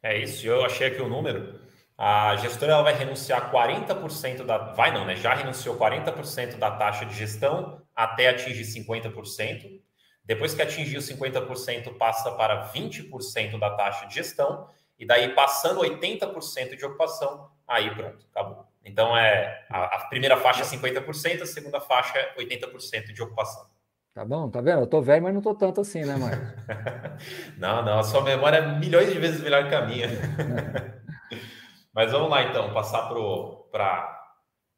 É 0.03 0.17
isso, 0.17 0.45
eu 0.45 0.63
achei 0.63 0.87
aqui 0.87 1.01
o 1.01 1.09
número. 1.09 1.59
A 1.97 2.35
gestora 2.35 2.73
ela 2.73 2.83
vai 2.83 2.93
renunciar 2.93 3.51
40% 3.51 4.43
da. 4.43 4.57
Vai 4.73 4.93
não, 4.93 5.03
né? 5.03 5.15
Já 5.15 5.33
renunciou 5.33 5.75
40% 5.77 6.57
da 6.57 6.69
taxa 6.71 7.05
de 7.05 7.15
gestão 7.15 7.81
até 7.95 8.29
atingir 8.29 8.63
50%. 8.63 9.81
Depois 10.23 10.53
que 10.53 10.61
atingir 10.61 10.97
os 10.97 11.09
50%, 11.09 11.97
passa 11.97 12.29
para 12.31 12.71
20% 12.71 13.57
da 13.57 13.71
taxa 13.71 14.05
de 14.05 14.13
gestão. 14.13 14.67
E 14.99 15.07
daí, 15.07 15.33
passando 15.33 15.81
80% 15.81 16.75
de 16.75 16.85
ocupação, 16.85 17.49
aí 17.67 17.89
pronto, 17.95 18.25
acabou. 18.31 18.65
Então, 18.83 19.17
é 19.17 19.65
a, 19.69 19.83
a 19.95 20.05
primeira 20.07 20.37
faixa 20.37 20.61
é 20.61 20.65
50%, 20.65 21.41
a 21.41 21.45
segunda 21.45 21.79
faixa 21.79 22.17
é 22.17 22.35
80% 22.35 23.13
de 23.13 23.21
ocupação. 23.23 23.65
Tá 24.13 24.25
bom, 24.25 24.49
tá 24.49 24.61
vendo? 24.61 24.81
Eu 24.81 24.87
tô 24.87 25.01
velho, 25.01 25.23
mas 25.23 25.33
não 25.33 25.41
tô 25.41 25.53
tanto 25.53 25.81
assim, 25.81 26.03
né, 26.03 26.15
Marcos? 26.15 26.47
não, 27.57 27.83
não, 27.83 27.99
a 27.99 28.03
sua 28.03 28.21
memória 28.21 28.57
é 28.57 28.79
milhões 28.79 29.11
de 29.11 29.19
vezes 29.19 29.41
melhor 29.41 29.69
que 29.69 29.75
a 29.75 29.85
minha. 29.85 30.07
mas 31.97 32.11
vamos 32.11 32.29
lá, 32.29 32.43
então, 32.43 32.71
passar 32.73 33.09
para. 33.09 34.21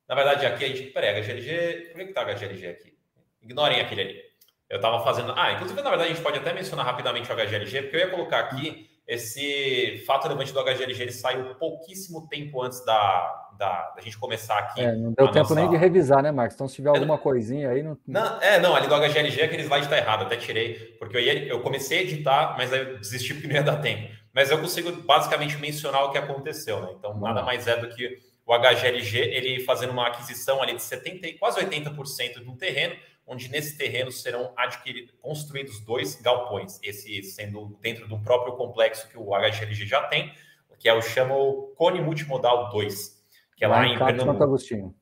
Na 0.07 0.15
verdade, 0.15 0.45
aqui 0.45 0.63
a 0.63 0.67
gente. 0.69 0.83
Peraí, 0.83 1.21
HGLG. 1.21 1.89
Por 1.91 1.97
que, 1.97 2.05
que 2.05 2.13
tá 2.13 2.23
HGLG 2.23 2.67
aqui? 2.67 2.93
Ignorem 3.41 3.81
aquele 3.81 4.01
ali. 4.01 4.21
Eu 4.69 4.77
estava 4.77 5.03
fazendo. 5.03 5.33
Ah, 5.35 5.51
inclusive, 5.51 5.81
na 5.81 5.89
verdade, 5.89 6.11
a 6.11 6.13
gente 6.15 6.23
pode 6.23 6.39
até 6.39 6.53
mencionar 6.53 6.85
rapidamente 6.85 7.29
o 7.29 7.35
HGLG, 7.35 7.81
porque 7.81 7.95
eu 7.97 7.99
ia 7.99 8.09
colocar 8.09 8.39
aqui 8.39 8.87
esse 9.05 10.01
fato 10.07 10.29
relevante 10.29 10.53
do 10.53 10.63
HGLG, 10.63 11.01
ele 11.01 11.11
saiu 11.11 11.55
pouquíssimo 11.55 12.25
tempo 12.29 12.61
antes 12.61 12.85
da, 12.85 13.49
da, 13.57 13.89
da 13.97 14.01
gente 14.01 14.17
começar 14.17 14.57
aqui. 14.57 14.79
É, 14.79 14.95
não 14.95 15.11
deu 15.11 15.27
tempo 15.27 15.49
nossa... 15.49 15.55
nem 15.55 15.69
de 15.69 15.75
revisar, 15.75 16.23
né, 16.23 16.31
Marcos? 16.31 16.55
Então, 16.55 16.69
se 16.69 16.75
tiver 16.75 16.89
é, 16.89 16.93
alguma 16.93 17.17
coisinha 17.17 17.71
aí. 17.71 17.83
Não... 17.83 17.97
não... 18.07 18.41
é, 18.41 18.59
não, 18.61 18.73
ali 18.73 18.87
do 18.87 18.95
HGLG, 18.95 19.41
aquele 19.41 19.63
slide 19.63 19.83
está 19.83 19.97
errado, 19.97 20.21
até 20.21 20.37
tirei, 20.37 20.95
porque 20.97 21.17
eu, 21.17 21.21
ia, 21.21 21.47
eu 21.47 21.59
comecei 21.59 21.97
a 21.97 22.01
editar, 22.03 22.55
mas 22.55 22.71
aí 22.71 22.79
eu 22.79 22.97
desisti 22.97 23.33
porque 23.33 23.47
não 23.47 23.55
ia 23.55 23.63
dar 23.63 23.81
tempo. 23.81 24.18
Mas 24.39 24.51
eu 24.51 24.57
consigo 24.57 24.89
basicamente 25.01 25.57
mencionar 25.57 26.05
o 26.05 26.11
que 26.13 26.17
aconteceu, 26.17 26.79
né? 26.79 26.93
Então, 26.97 27.19
nada 27.19 27.43
mais 27.43 27.67
é 27.67 27.75
do 27.75 27.93
que 27.93 28.19
o 28.45 28.57
HGLG, 28.57 29.17
ele 29.17 29.65
fazendo 29.65 29.89
uma 29.89 30.07
aquisição 30.07 30.63
ali 30.63 30.73
de 30.73 30.81
70, 30.81 31.37
quase 31.37 31.59
80% 31.59 32.41
de 32.41 32.49
um 32.49 32.55
terreno, 32.55 32.95
onde 33.27 33.49
nesse 33.49 33.77
terreno 33.77 34.09
serão 34.13 34.53
adquiridos, 34.55 35.13
construídos 35.21 35.81
dois 35.81 36.15
galpões, 36.21 36.79
esse 36.81 37.21
sendo 37.21 37.77
dentro 37.81 38.07
do 38.07 38.17
próprio 38.17 38.55
complexo 38.55 39.09
que 39.09 39.17
o 39.17 39.31
HGLG 39.31 39.85
já 39.85 40.03
tem, 40.03 40.33
que 40.79 40.87
é 40.87 40.93
o 40.93 41.01
chama 41.01 41.35
o 41.35 41.73
Cone 41.75 41.99
Multimodal 41.99 42.69
2 42.69 43.19
que 43.57 43.65
é 43.65 43.67
lá, 43.67 43.79
lá 43.79 43.87
em, 43.87 43.95
em 43.95 43.97
Cabo 43.97 44.23
Santo 44.23 44.41
Agostinho. 44.43 44.95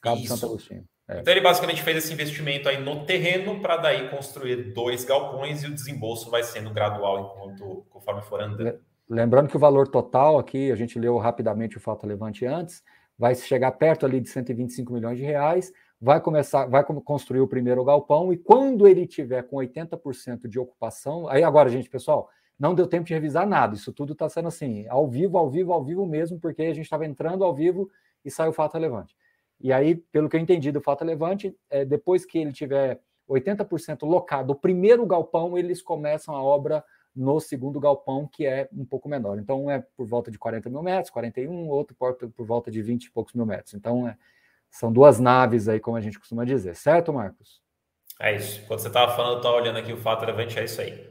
Cabo 0.00 0.20
Isso. 0.20 0.28
Santo 0.28 0.46
Agostinho. 0.46 0.84
É. 1.08 1.20
Então 1.20 1.32
ele 1.32 1.42
basicamente 1.42 1.82
fez 1.82 1.98
esse 1.98 2.12
investimento 2.12 2.68
aí 2.68 2.82
no 2.82 3.04
terreno 3.04 3.60
para 3.60 3.76
daí 3.76 4.08
construir 4.08 4.72
dois 4.72 5.04
galpões 5.04 5.62
e 5.62 5.66
o 5.66 5.74
desembolso 5.74 6.30
vai 6.30 6.42
sendo 6.42 6.70
gradual 6.72 7.20
enquanto 7.20 7.84
conforme 7.90 8.22
for 8.22 8.40
andando. 8.40 8.80
Lembrando 9.08 9.48
que 9.48 9.56
o 9.56 9.60
valor 9.60 9.86
total 9.88 10.38
aqui, 10.38 10.72
a 10.72 10.76
gente 10.76 10.98
leu 10.98 11.18
rapidamente 11.18 11.76
o 11.76 11.80
fato 11.80 12.06
levante 12.06 12.46
antes, 12.46 12.82
vai 13.18 13.34
chegar 13.34 13.72
perto 13.72 14.06
ali 14.06 14.18
de 14.18 14.30
125 14.30 14.92
milhões 14.94 15.18
de 15.18 15.24
reais, 15.24 15.70
vai 16.00 16.20
começar, 16.20 16.66
vai 16.66 16.82
construir 16.84 17.40
o 17.40 17.48
primeiro 17.48 17.84
galpão 17.84 18.32
e 18.32 18.38
quando 18.38 18.88
ele 18.88 19.06
tiver 19.06 19.42
com 19.42 19.56
80% 19.56 20.48
de 20.48 20.58
ocupação, 20.58 21.28
aí 21.28 21.42
agora, 21.42 21.68
gente, 21.68 21.90
pessoal, 21.90 22.30
não 22.58 22.74
deu 22.74 22.86
tempo 22.86 23.04
de 23.04 23.12
revisar 23.12 23.46
nada, 23.46 23.74
isso 23.74 23.92
tudo 23.92 24.14
está 24.14 24.26
sendo 24.28 24.48
assim, 24.48 24.86
ao 24.88 25.06
vivo, 25.06 25.36
ao 25.36 25.50
vivo, 25.50 25.72
ao 25.72 25.84
vivo 25.84 26.06
mesmo, 26.06 26.40
porque 26.40 26.62
a 26.62 26.74
gente 26.74 26.84
estava 26.84 27.04
entrando 27.04 27.44
ao 27.44 27.54
vivo 27.54 27.90
e 28.24 28.30
sai 28.30 28.48
o 28.48 28.52
fato 28.52 28.74
relevante. 28.74 29.14
E 29.60 29.72
aí, 29.72 29.94
pelo 29.94 30.28
que 30.28 30.36
eu 30.36 30.40
entendi 30.40 30.70
do 30.70 30.80
fato 30.80 31.00
relevante, 31.00 31.56
é, 31.70 31.84
depois 31.84 32.24
que 32.24 32.38
ele 32.38 32.52
tiver 32.52 33.00
80% 33.28 34.06
locado, 34.06 34.50
o 34.50 34.54
primeiro 34.54 35.06
galpão, 35.06 35.56
eles 35.56 35.80
começam 35.80 36.34
a 36.34 36.42
obra 36.42 36.84
no 37.14 37.40
segundo 37.40 37.78
galpão, 37.78 38.26
que 38.26 38.44
é 38.44 38.68
um 38.72 38.84
pouco 38.84 39.08
menor. 39.08 39.38
Então, 39.38 39.64
um 39.64 39.70
é 39.70 39.84
por 39.96 40.06
volta 40.06 40.30
de 40.30 40.38
40 40.38 40.68
mil 40.68 40.82
metros, 40.82 41.10
41, 41.10 41.68
outro 41.68 41.94
por, 41.94 42.14
por 42.14 42.44
volta 42.44 42.70
de 42.70 42.82
20 42.82 43.04
e 43.04 43.10
poucos 43.10 43.32
mil 43.34 43.46
metros. 43.46 43.74
Então, 43.74 44.08
é, 44.08 44.16
são 44.70 44.92
duas 44.92 45.20
naves 45.20 45.68
aí, 45.68 45.78
como 45.78 45.96
a 45.96 46.00
gente 46.00 46.18
costuma 46.18 46.44
dizer. 46.44 46.74
Certo, 46.74 47.12
Marcos? 47.12 47.62
É 48.20 48.34
isso. 48.34 48.64
Quando 48.66 48.80
você 48.80 48.88
estava 48.88 49.14
falando, 49.14 49.34
eu 49.34 49.38
estava 49.38 49.56
olhando 49.56 49.78
aqui 49.78 49.92
o 49.92 49.96
fato 49.96 50.20
relevante, 50.20 50.58
é 50.58 50.64
isso 50.64 50.80
aí. 50.80 51.08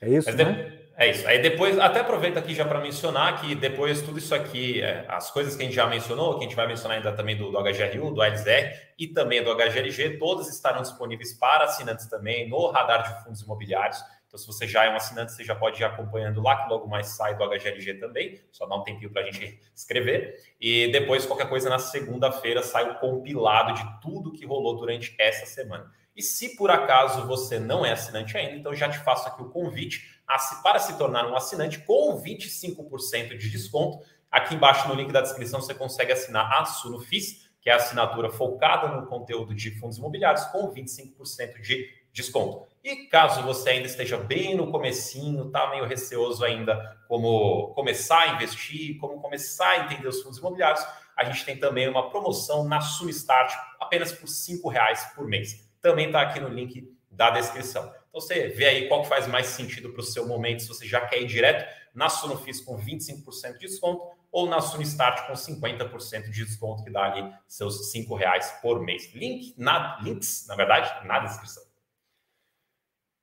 É 0.00 0.08
isso, 0.08 0.28
Mas 0.28 0.36
né? 0.36 0.81
É 1.02 1.10
isso. 1.10 1.26
Aí 1.26 1.42
depois, 1.42 1.76
até 1.80 1.98
aproveita 1.98 2.38
aqui 2.38 2.54
já 2.54 2.64
para 2.64 2.78
mencionar 2.78 3.40
que 3.40 3.56
depois 3.56 4.00
tudo 4.02 4.18
isso 4.18 4.32
aqui, 4.32 4.80
é, 4.80 5.04
as 5.08 5.32
coisas 5.32 5.56
que 5.56 5.62
a 5.62 5.64
gente 5.64 5.74
já 5.74 5.84
mencionou, 5.84 6.38
que 6.38 6.44
a 6.44 6.48
gente 6.48 6.54
vai 6.54 6.68
mencionar 6.68 6.96
ainda 6.96 7.10
também 7.10 7.36
do, 7.36 7.50
do 7.50 7.58
HGRU, 7.58 8.14
do 8.14 8.22
LZR 8.22 8.72
e 8.96 9.08
também 9.08 9.42
do 9.42 9.52
HGLG, 9.52 10.16
todas 10.16 10.48
estarão 10.48 10.80
disponíveis 10.80 11.32
para 11.32 11.64
assinantes 11.64 12.06
também 12.06 12.48
no 12.48 12.70
radar 12.70 13.02
de 13.02 13.24
fundos 13.24 13.42
imobiliários. 13.42 14.00
Então, 14.28 14.38
se 14.38 14.46
você 14.46 14.64
já 14.68 14.84
é 14.84 14.90
um 14.90 14.94
assinante, 14.94 15.32
você 15.32 15.42
já 15.42 15.56
pode 15.56 15.82
ir 15.82 15.84
acompanhando 15.84 16.40
lá, 16.40 16.62
que 16.62 16.70
logo 16.70 16.86
mais 16.86 17.08
sai 17.08 17.36
do 17.36 17.44
HGLG 17.44 17.94
também. 17.94 18.40
Só 18.52 18.64
dá 18.64 18.76
um 18.76 18.84
tempinho 18.84 19.10
para 19.10 19.22
a 19.22 19.24
gente 19.24 19.58
escrever. 19.74 20.36
E 20.60 20.86
depois, 20.92 21.26
qualquer 21.26 21.48
coisa, 21.48 21.68
na 21.68 21.80
segunda-feira 21.80 22.62
sai 22.62 22.88
o 22.88 22.94
compilado 23.00 23.74
de 23.74 24.00
tudo 24.00 24.30
que 24.30 24.46
rolou 24.46 24.76
durante 24.76 25.16
essa 25.18 25.46
semana. 25.46 25.90
E 26.14 26.22
se 26.22 26.56
por 26.56 26.70
acaso 26.70 27.26
você 27.26 27.58
não 27.58 27.84
é 27.84 27.92
assinante 27.92 28.36
ainda, 28.36 28.54
então 28.54 28.74
já 28.74 28.88
te 28.88 28.98
faço 28.98 29.26
aqui 29.28 29.42
o 29.42 29.48
convite 29.48 30.21
para 30.62 30.78
se 30.78 30.96
tornar 30.96 31.26
um 31.26 31.36
assinante 31.36 31.78
com 31.80 32.20
25% 32.22 33.36
de 33.36 33.50
desconto. 33.50 34.04
Aqui 34.30 34.54
embaixo 34.54 34.88
no 34.88 34.94
link 34.94 35.12
da 35.12 35.20
descrição 35.20 35.60
você 35.60 35.74
consegue 35.74 36.12
assinar 36.12 36.50
a 36.60 36.64
Sunofis, 36.64 37.50
que 37.60 37.70
é 37.70 37.72
a 37.72 37.76
assinatura 37.76 38.30
focada 38.30 38.88
no 38.88 39.06
conteúdo 39.06 39.54
de 39.54 39.70
fundos 39.78 39.98
imobiliários, 39.98 40.44
com 40.46 40.72
25% 40.72 41.60
de 41.60 41.88
desconto. 42.12 42.66
E 42.82 43.06
caso 43.06 43.42
você 43.42 43.70
ainda 43.70 43.86
esteja 43.86 44.16
bem 44.16 44.56
no 44.56 44.70
comecinho, 44.70 45.50
tá 45.50 45.70
meio 45.70 45.86
receoso 45.86 46.44
ainda 46.44 46.98
como 47.08 47.72
começar 47.74 48.20
a 48.20 48.34
investir, 48.34 48.98
como 48.98 49.20
começar 49.20 49.70
a 49.70 49.78
entender 49.84 50.08
os 50.08 50.20
fundos 50.22 50.38
imobiliários, 50.38 50.84
a 51.16 51.24
gente 51.24 51.44
tem 51.44 51.56
também 51.56 51.88
uma 51.88 52.10
promoção 52.10 52.64
na 52.64 52.80
Sunstart 52.80 53.54
apenas 53.80 54.12
por 54.12 54.26
R$ 54.28 54.72
reais 54.72 55.04
por 55.14 55.26
mês. 55.26 55.70
Também 55.80 56.06
está 56.06 56.22
aqui 56.22 56.40
no 56.40 56.48
link 56.48 56.90
da 57.10 57.30
descrição. 57.30 57.92
Então 58.12 58.20
você 58.20 58.48
vê 58.48 58.66
aí 58.66 58.88
qual 58.88 59.02
que 59.02 59.08
faz 59.08 59.26
mais 59.26 59.46
sentido 59.46 59.90
para 59.90 60.00
o 60.00 60.04
seu 60.04 60.28
momento, 60.28 60.60
se 60.60 60.68
você 60.68 60.86
já 60.86 61.00
quer 61.00 61.22
ir 61.22 61.26
direto 61.26 61.66
na 61.94 62.10
Sunofis 62.10 62.60
com 62.60 62.76
25% 62.76 63.54
de 63.54 63.66
desconto 63.66 64.02
ou 64.30 64.46
na 64.46 64.60
Sunstart 64.60 65.26
com 65.26 65.32
50% 65.32 66.28
de 66.28 66.44
desconto, 66.44 66.84
que 66.84 66.90
dá 66.90 67.04
ali 67.04 67.32
seus 67.48 67.94
R$ 67.94 68.06
reais 68.14 68.50
por 68.60 68.82
mês. 68.82 69.14
Link, 69.14 69.54
na, 69.56 69.98
links, 70.02 70.46
na 70.46 70.54
verdade, 70.54 71.06
na 71.06 71.20
descrição. 71.20 71.62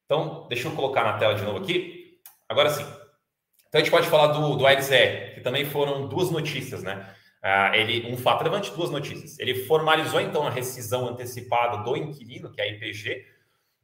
Então, 0.05 0.48
deixa 0.48 0.67
eu 0.67 0.75
colocar 0.75 1.03
na 1.03 1.19
tela 1.19 1.36
de 1.36 1.43
novo 1.43 1.60
aqui. 1.60 2.19
Agora 2.48 2.72
sim. 2.72 2.84
Então 3.67 3.79
a 3.79 3.84
gente 3.84 3.91
pode 3.91 4.08
falar 4.08 4.34
do, 4.34 4.55
do 4.55 4.65
ALZE, 4.65 5.34
que 5.36 5.41
também 5.41 5.65
foram 5.65 6.08
duas 6.08 6.31
notícias, 6.31 6.81
né? 6.81 7.15
Uh, 7.43 7.75
ele, 7.75 8.12
um 8.12 8.17
fato 8.17 8.39
relevante, 8.39 8.72
duas 8.72 8.89
notícias. 8.89 9.38
Ele 9.38 9.65
formalizou 9.65 10.19
então 10.19 10.48
a 10.48 10.50
rescisão 10.50 11.08
antecipada 11.08 11.84
do 11.84 11.96
inquilino, 11.96 12.51
que 12.51 12.60
é 12.60 12.63
a 12.63 12.67
IPG, 12.67 13.24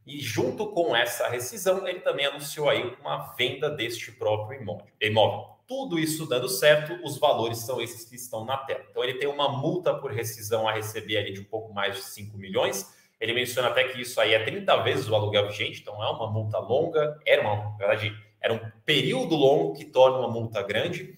e 0.05 0.19
junto 0.19 0.67
com 0.67 0.95
essa 0.95 1.27
rescisão, 1.27 1.87
ele 1.87 1.99
também 2.01 2.27
anunciou 2.27 2.69
aí 2.69 2.95
uma 3.01 3.33
venda 3.33 3.69
deste 3.69 4.11
próprio 4.11 4.61
imóvel. 5.01 5.55
Tudo 5.67 5.97
isso 5.97 6.27
dando 6.27 6.47
certo, 6.47 6.99
os 7.03 7.17
valores 7.17 7.57
são 7.57 7.81
esses 7.81 8.07
que 8.07 8.15
estão 8.15 8.45
na 8.45 8.55
tela. 8.55 8.85
Então 8.91 9.03
ele 9.03 9.15
tem 9.15 9.27
uma 9.27 9.49
multa 9.49 9.95
por 9.95 10.11
rescisão 10.11 10.67
a 10.67 10.71
receber 10.71 11.17
ali 11.17 11.33
de 11.33 11.41
um 11.41 11.45
pouco 11.45 11.73
mais 11.73 11.95
de 11.95 12.03
5 12.03 12.37
milhões 12.37 12.93
Ele 13.19 13.33
menciona 13.33 13.69
até 13.69 13.85
que 13.85 13.99
isso 13.99 14.21
aí 14.21 14.33
é 14.35 14.43
30 14.43 14.75
vezes 14.83 15.09
o 15.09 15.15
aluguel 15.15 15.47
vigente, 15.47 15.81
então 15.81 16.03
é 16.03 16.09
uma 16.09 16.29
multa 16.29 16.59
longa, 16.59 17.19
era 17.25 17.41
uma, 17.41 17.71
na 17.71 17.77
verdade, 17.77 18.15
era 18.39 18.53
um 18.53 18.59
período 18.85 19.35
longo 19.35 19.73
que 19.73 19.85
torna 19.85 20.19
uma 20.19 20.27
multa 20.27 20.61
grande. 20.61 21.15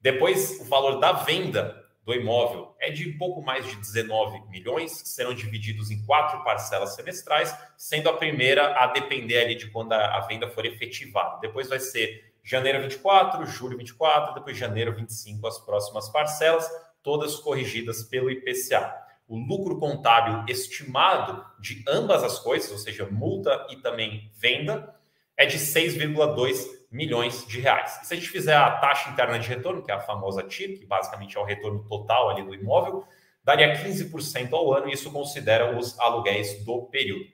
Depois, 0.00 0.60
o 0.60 0.64
valor 0.64 0.98
da 0.98 1.12
venda 1.12 1.83
do 2.04 2.12
imóvel 2.12 2.74
é 2.78 2.90
de 2.90 3.12
pouco 3.12 3.40
mais 3.40 3.66
de 3.66 3.76
19 3.76 4.42
milhões, 4.50 5.00
que 5.00 5.08
serão 5.08 5.32
divididos 5.32 5.90
em 5.90 6.04
quatro 6.04 6.44
parcelas 6.44 6.94
semestrais, 6.94 7.56
sendo 7.76 8.08
a 8.08 8.16
primeira 8.16 8.74
a 8.78 8.88
depender 8.88 9.38
ali 9.38 9.54
de 9.54 9.70
quando 9.70 9.92
a, 9.92 10.18
a 10.18 10.20
venda 10.20 10.48
for 10.48 10.66
efetivada. 10.66 11.40
Depois 11.40 11.68
vai 11.68 11.80
ser 11.80 12.34
janeiro 12.42 12.82
24, 12.82 13.46
julho 13.46 13.78
24, 13.78 14.34
depois 14.34 14.56
janeiro 14.56 14.94
25 14.94 15.46
as 15.46 15.58
próximas 15.58 16.08
parcelas, 16.10 16.68
todas 17.02 17.36
corrigidas 17.36 18.02
pelo 18.02 18.30
IPCA. 18.30 19.02
O 19.26 19.38
lucro 19.38 19.78
contábil 19.78 20.44
estimado 20.46 21.42
de 21.58 21.82
ambas 21.88 22.22
as 22.22 22.38
coisas, 22.38 22.70
ou 22.70 22.76
seja, 22.76 23.08
multa 23.10 23.66
e 23.70 23.76
também 23.76 24.30
venda, 24.34 24.94
é 25.36 25.46
de 25.46 25.58
6,2 25.58 26.83
milhões 26.94 27.44
de 27.46 27.60
reais. 27.60 28.00
E 28.00 28.06
se 28.06 28.14
a 28.14 28.16
gente 28.16 28.28
fizer 28.28 28.56
a 28.56 28.70
taxa 28.70 29.10
interna 29.10 29.36
de 29.36 29.48
retorno, 29.48 29.82
que 29.82 29.90
é 29.90 29.94
a 29.94 30.00
famosa 30.00 30.44
TIR, 30.44 30.78
que 30.78 30.86
basicamente 30.86 31.36
é 31.36 31.40
o 31.40 31.44
retorno 31.44 31.84
total 31.88 32.30
ali 32.30 32.44
do 32.44 32.54
imóvel, 32.54 33.04
daria 33.42 33.74
15% 33.76 34.52
ao 34.52 34.72
ano, 34.72 34.88
e 34.88 34.92
isso 34.92 35.10
considera 35.10 35.76
os 35.76 35.98
aluguéis 35.98 36.64
do 36.64 36.82
período. 36.82 37.26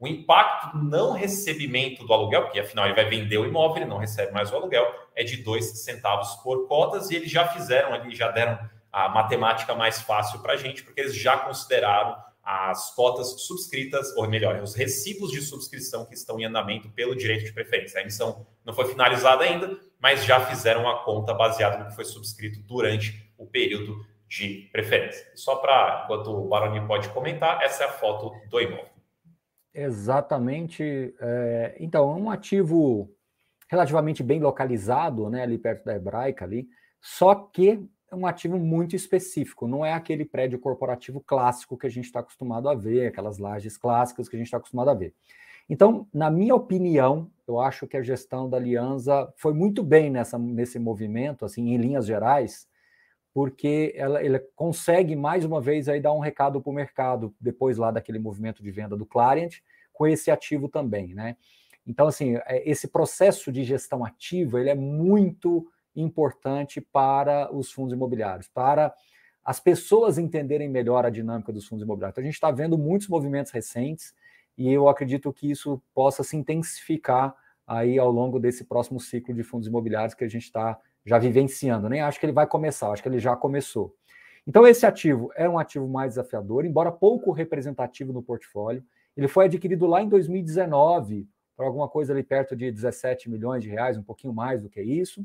O 0.00 0.08
impacto 0.08 0.76
não 0.76 1.12
recebimento 1.12 2.04
do 2.04 2.12
aluguel, 2.12 2.42
porque 2.42 2.58
afinal 2.58 2.86
ele 2.86 2.94
vai 2.94 3.04
vender 3.04 3.38
o 3.38 3.46
imóvel, 3.46 3.82
ele 3.82 3.90
não 3.90 3.98
recebe 3.98 4.32
mais 4.32 4.50
o 4.50 4.56
aluguel, 4.56 4.84
é 5.14 5.22
de 5.22 5.36
2 5.36 5.84
centavos 5.84 6.34
por 6.42 6.66
cotas, 6.66 7.10
e 7.10 7.14
eles 7.14 7.30
já 7.30 7.46
fizeram 7.46 7.94
ali, 7.94 8.14
já 8.16 8.32
deram 8.32 8.58
a 8.92 9.08
matemática 9.08 9.74
mais 9.76 10.02
fácil 10.02 10.40
para 10.40 10.54
a 10.54 10.56
gente, 10.56 10.82
porque 10.82 11.00
eles 11.00 11.16
já 11.16 11.36
consideraram 11.36 12.16
as 12.44 12.94
cotas 12.94 13.40
subscritas, 13.42 14.14
ou 14.16 14.28
melhor, 14.28 14.62
os 14.62 14.74
recibos 14.74 15.30
de 15.30 15.40
subscrição 15.40 16.04
que 16.04 16.14
estão 16.14 16.38
em 16.38 16.44
andamento 16.44 16.90
pelo 16.90 17.16
direito 17.16 17.44
de 17.44 17.52
preferência. 17.52 17.98
A 17.98 18.02
emissão 18.02 18.46
não 18.64 18.74
foi 18.74 18.86
finalizada 18.86 19.44
ainda, 19.44 19.78
mas 19.98 20.24
já 20.24 20.44
fizeram 20.44 20.88
a 20.88 21.02
conta 21.04 21.32
baseada 21.32 21.78
no 21.78 21.88
que 21.88 21.94
foi 21.94 22.04
subscrito 22.04 22.60
durante 22.60 23.32
o 23.38 23.46
período 23.46 24.04
de 24.28 24.68
preferência. 24.72 25.26
Só 25.34 25.56
para, 25.56 26.02
enquanto 26.04 26.30
o 26.30 26.48
Baroni 26.48 26.86
pode 26.86 27.08
comentar, 27.10 27.62
essa 27.62 27.84
é 27.84 27.86
a 27.86 27.92
foto 27.92 28.32
do 28.50 28.60
imóvel. 28.60 28.90
Exatamente. 29.72 31.14
É, 31.18 31.76
então, 31.80 32.10
é 32.10 32.14
um 32.14 32.30
ativo 32.30 33.10
relativamente 33.70 34.22
bem 34.22 34.40
localizado, 34.40 35.28
né, 35.30 35.42
ali 35.42 35.58
perto 35.58 35.84
da 35.84 35.96
Hebraica 35.96 36.44
ali, 36.44 36.66
só 37.00 37.34
que 37.34 37.82
é 38.14 38.16
um 38.16 38.26
ativo 38.26 38.58
muito 38.58 38.94
específico, 38.94 39.66
não 39.66 39.84
é 39.84 39.92
aquele 39.92 40.24
prédio 40.24 40.58
corporativo 40.58 41.20
clássico 41.20 41.76
que 41.76 41.86
a 41.86 41.90
gente 41.90 42.04
está 42.04 42.20
acostumado 42.20 42.68
a 42.68 42.74
ver, 42.74 43.08
aquelas 43.08 43.38
lajes 43.38 43.76
clássicas 43.76 44.28
que 44.28 44.36
a 44.36 44.38
gente 44.38 44.46
está 44.46 44.58
acostumado 44.58 44.90
a 44.90 44.94
ver. 44.94 45.12
Então, 45.68 46.06
na 46.12 46.30
minha 46.30 46.54
opinião, 46.54 47.30
eu 47.46 47.58
acho 47.58 47.86
que 47.86 47.96
a 47.96 48.02
gestão 48.02 48.48
da 48.48 48.56
Aliança 48.56 49.32
foi 49.36 49.52
muito 49.52 49.82
bem 49.82 50.10
nessa, 50.10 50.38
nesse 50.38 50.78
movimento, 50.78 51.44
assim, 51.44 51.70
em 51.70 51.76
linhas 51.76 52.06
gerais, 52.06 52.68
porque 53.32 53.92
ela, 53.96 54.24
ela 54.24 54.40
consegue 54.54 55.16
mais 55.16 55.44
uma 55.44 55.60
vez 55.60 55.88
aí 55.88 56.00
dar 56.00 56.12
um 56.12 56.20
recado 56.20 56.60
para 56.60 56.70
o 56.70 56.74
mercado, 56.74 57.34
depois 57.40 57.78
lá 57.78 57.90
daquele 57.90 58.18
movimento 58.18 58.62
de 58.62 58.70
venda 58.70 58.96
do 58.96 59.06
Clarient, 59.06 59.56
com 59.92 60.06
esse 60.06 60.30
ativo 60.30 60.68
também, 60.68 61.14
né? 61.14 61.36
Então, 61.86 62.06
assim, 62.06 62.36
é, 62.46 62.68
esse 62.68 62.88
processo 62.88 63.50
de 63.50 63.64
gestão 63.64 64.04
ativa, 64.04 64.60
ele 64.60 64.70
é 64.70 64.74
muito 64.74 65.66
importante 65.94 66.80
para 66.80 67.54
os 67.54 67.70
fundos 67.70 67.92
imobiliários, 67.92 68.48
para 68.48 68.94
as 69.44 69.60
pessoas 69.60 70.16
entenderem 70.16 70.68
melhor 70.68 71.04
a 71.04 71.10
dinâmica 71.10 71.52
dos 71.52 71.66
fundos 71.66 71.84
imobiliários. 71.84 72.14
Então, 72.14 72.22
a 72.22 72.26
gente 72.26 72.34
está 72.34 72.50
vendo 72.50 72.78
muitos 72.78 73.08
movimentos 73.08 73.52
recentes 73.52 74.14
e 74.56 74.72
eu 74.72 74.88
acredito 74.88 75.32
que 75.32 75.50
isso 75.50 75.82
possa 75.94 76.22
se 76.22 76.36
intensificar 76.36 77.34
aí 77.66 77.98
ao 77.98 78.10
longo 78.10 78.38
desse 78.38 78.64
próximo 78.64 79.00
ciclo 79.00 79.34
de 79.34 79.42
fundos 79.42 79.68
imobiliários 79.68 80.14
que 80.14 80.24
a 80.24 80.28
gente 80.28 80.44
está 80.44 80.78
já 81.04 81.18
vivenciando. 81.18 81.88
Nem 81.88 82.00
acho 82.00 82.18
que 82.18 82.26
ele 82.26 82.32
vai 82.32 82.46
começar, 82.46 82.90
acho 82.90 83.02
que 83.02 83.08
ele 83.08 83.18
já 83.18 83.36
começou. 83.36 83.94
Então, 84.46 84.66
esse 84.66 84.84
ativo 84.86 85.30
é 85.34 85.48
um 85.48 85.58
ativo 85.58 85.88
mais 85.88 86.12
desafiador, 86.12 86.64
embora 86.64 86.92
pouco 86.92 87.30
representativo 87.32 88.12
no 88.12 88.22
portfólio. 88.22 88.84
Ele 89.16 89.28
foi 89.28 89.46
adquirido 89.46 89.86
lá 89.86 90.02
em 90.02 90.08
2019 90.08 91.28
por 91.56 91.64
alguma 91.64 91.88
coisa 91.88 92.12
ali 92.12 92.22
perto 92.22 92.56
de 92.56 92.70
17 92.70 93.30
milhões 93.30 93.62
de 93.62 93.70
reais, 93.70 93.96
um 93.96 94.02
pouquinho 94.02 94.34
mais 94.34 94.62
do 94.62 94.68
que 94.68 94.82
isso. 94.82 95.24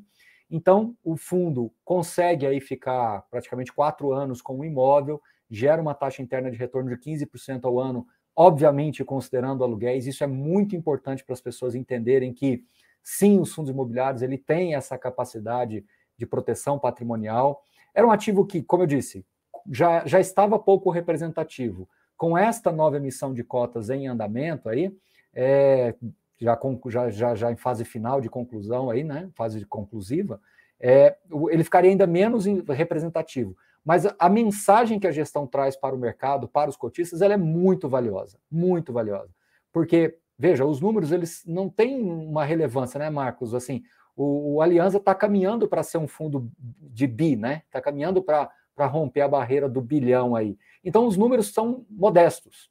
Então, 0.49 0.95
o 1.03 1.15
fundo 1.15 1.71
consegue 1.85 2.45
aí 2.45 2.59
ficar 2.59 3.21
praticamente 3.29 3.71
quatro 3.71 4.12
anos 4.12 4.41
com 4.41 4.57
o 4.59 4.65
imóvel, 4.65 5.21
gera 5.49 5.81
uma 5.81 5.93
taxa 5.93 6.21
interna 6.21 6.49
de 6.49 6.57
retorno 6.57 6.89
de 6.89 6.97
15% 6.97 7.65
ao 7.65 7.79
ano, 7.79 8.07
obviamente 8.35 9.03
considerando 9.03 9.63
aluguéis. 9.63 10.07
Isso 10.07 10.23
é 10.23 10.27
muito 10.27 10.75
importante 10.75 11.23
para 11.23 11.33
as 11.33 11.41
pessoas 11.41 11.75
entenderem 11.75 12.33
que, 12.33 12.63
sim, 13.03 13.39
os 13.39 13.53
fundos 13.53 13.71
imobiliários 13.71 14.21
ele 14.21 14.38
tem 14.38 14.75
essa 14.75 14.97
capacidade 14.97 15.85
de 16.17 16.25
proteção 16.25 16.79
patrimonial. 16.79 17.62
Era 17.93 18.07
um 18.07 18.12
ativo 18.12 18.45
que, 18.45 18.63
como 18.63 18.83
eu 18.83 18.88
disse, 18.88 19.25
já, 19.69 20.05
já 20.05 20.19
estava 20.19 20.57
pouco 20.57 20.89
representativo. 20.89 21.88
Com 22.17 22.38
esta 22.38 22.71
nova 22.71 22.97
emissão 22.97 23.33
de 23.33 23.43
cotas 23.43 23.89
em 23.89 24.07
andamento 24.07 24.67
aí, 24.67 24.93
é, 25.33 25.95
já, 26.39 26.58
já, 26.88 27.10
já, 27.10 27.36
já 27.36 27.52
em 27.52 27.58
fase 27.58 27.84
final 27.84 28.21
de 28.21 28.30
conclusão 28.30 28.89
aí, 28.89 29.04
né? 29.04 29.30
Fase 29.36 29.65
conclusiva, 29.65 30.41
é, 30.80 31.17
ele 31.49 31.63
ficaria 31.63 31.91
ainda 31.91 32.08
menos 32.08 32.45
representativo. 32.45 33.56
Mas 33.84 34.06
a 34.17 34.30
mensagem 34.30 34.99
que 34.99 35.08
a 35.08 35.12
gestão 35.12 35.47
traz 35.47 35.75
para 35.75 35.95
o 35.95 35.99
mercado, 35.99 36.47
para 36.47 36.69
os 36.69 36.78
cotistas, 36.78 37.21
ela 37.21 37.34
é 37.34 37.38
muito 37.38 37.89
valiosa, 37.89 38.38
muito 38.52 38.93
valiosa. 38.93 39.34
Porque, 39.71 40.17
veja, 40.38 40.65
os 40.65 40.80
números 40.80 41.12
eles 41.12 41.43
não 41.45 41.69
têm 41.69 42.02
uma 42.02 42.43
relevância, 42.43 42.99
né, 42.99 43.10
Marcos? 43.10 43.54
Assim, 43.54 43.84
o, 44.15 44.56
o 44.56 44.62
Aliança 44.62 44.97
está 44.97 45.15
caminhando 45.15 45.67
para 45.67 45.84
ser 45.84 45.97
um 45.97 46.08
fundo 46.08 46.52
de 46.58 47.08
bi, 47.08 47.36
né? 47.36 47.63
Está 47.65 47.82
caminhando 47.82 48.21
para 48.21 48.52
romper 48.86 49.21
a 49.21 49.28
barreira 49.28 49.67
do 49.67 49.82
bilhão 49.82 50.36
aí. 50.36 50.58
Então, 50.84 51.08
os 51.08 51.17
números 51.17 51.54
são 51.54 51.86
modestos. 51.89 52.69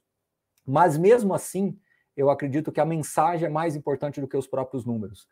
Mas 0.65 0.97
mesmo 0.97 1.33
assim, 1.33 1.77
eu 2.19 2.29
acredito 2.29 2.69
que 2.69 2.81
a 2.81 2.85
mensagem 2.85 3.45
é 3.45 3.49
mais 3.49 3.77
importante 3.77 4.19
do 4.19 4.27
que 4.27 4.35
os 4.35 4.45
próprios 4.45 4.85
números. 4.85 5.25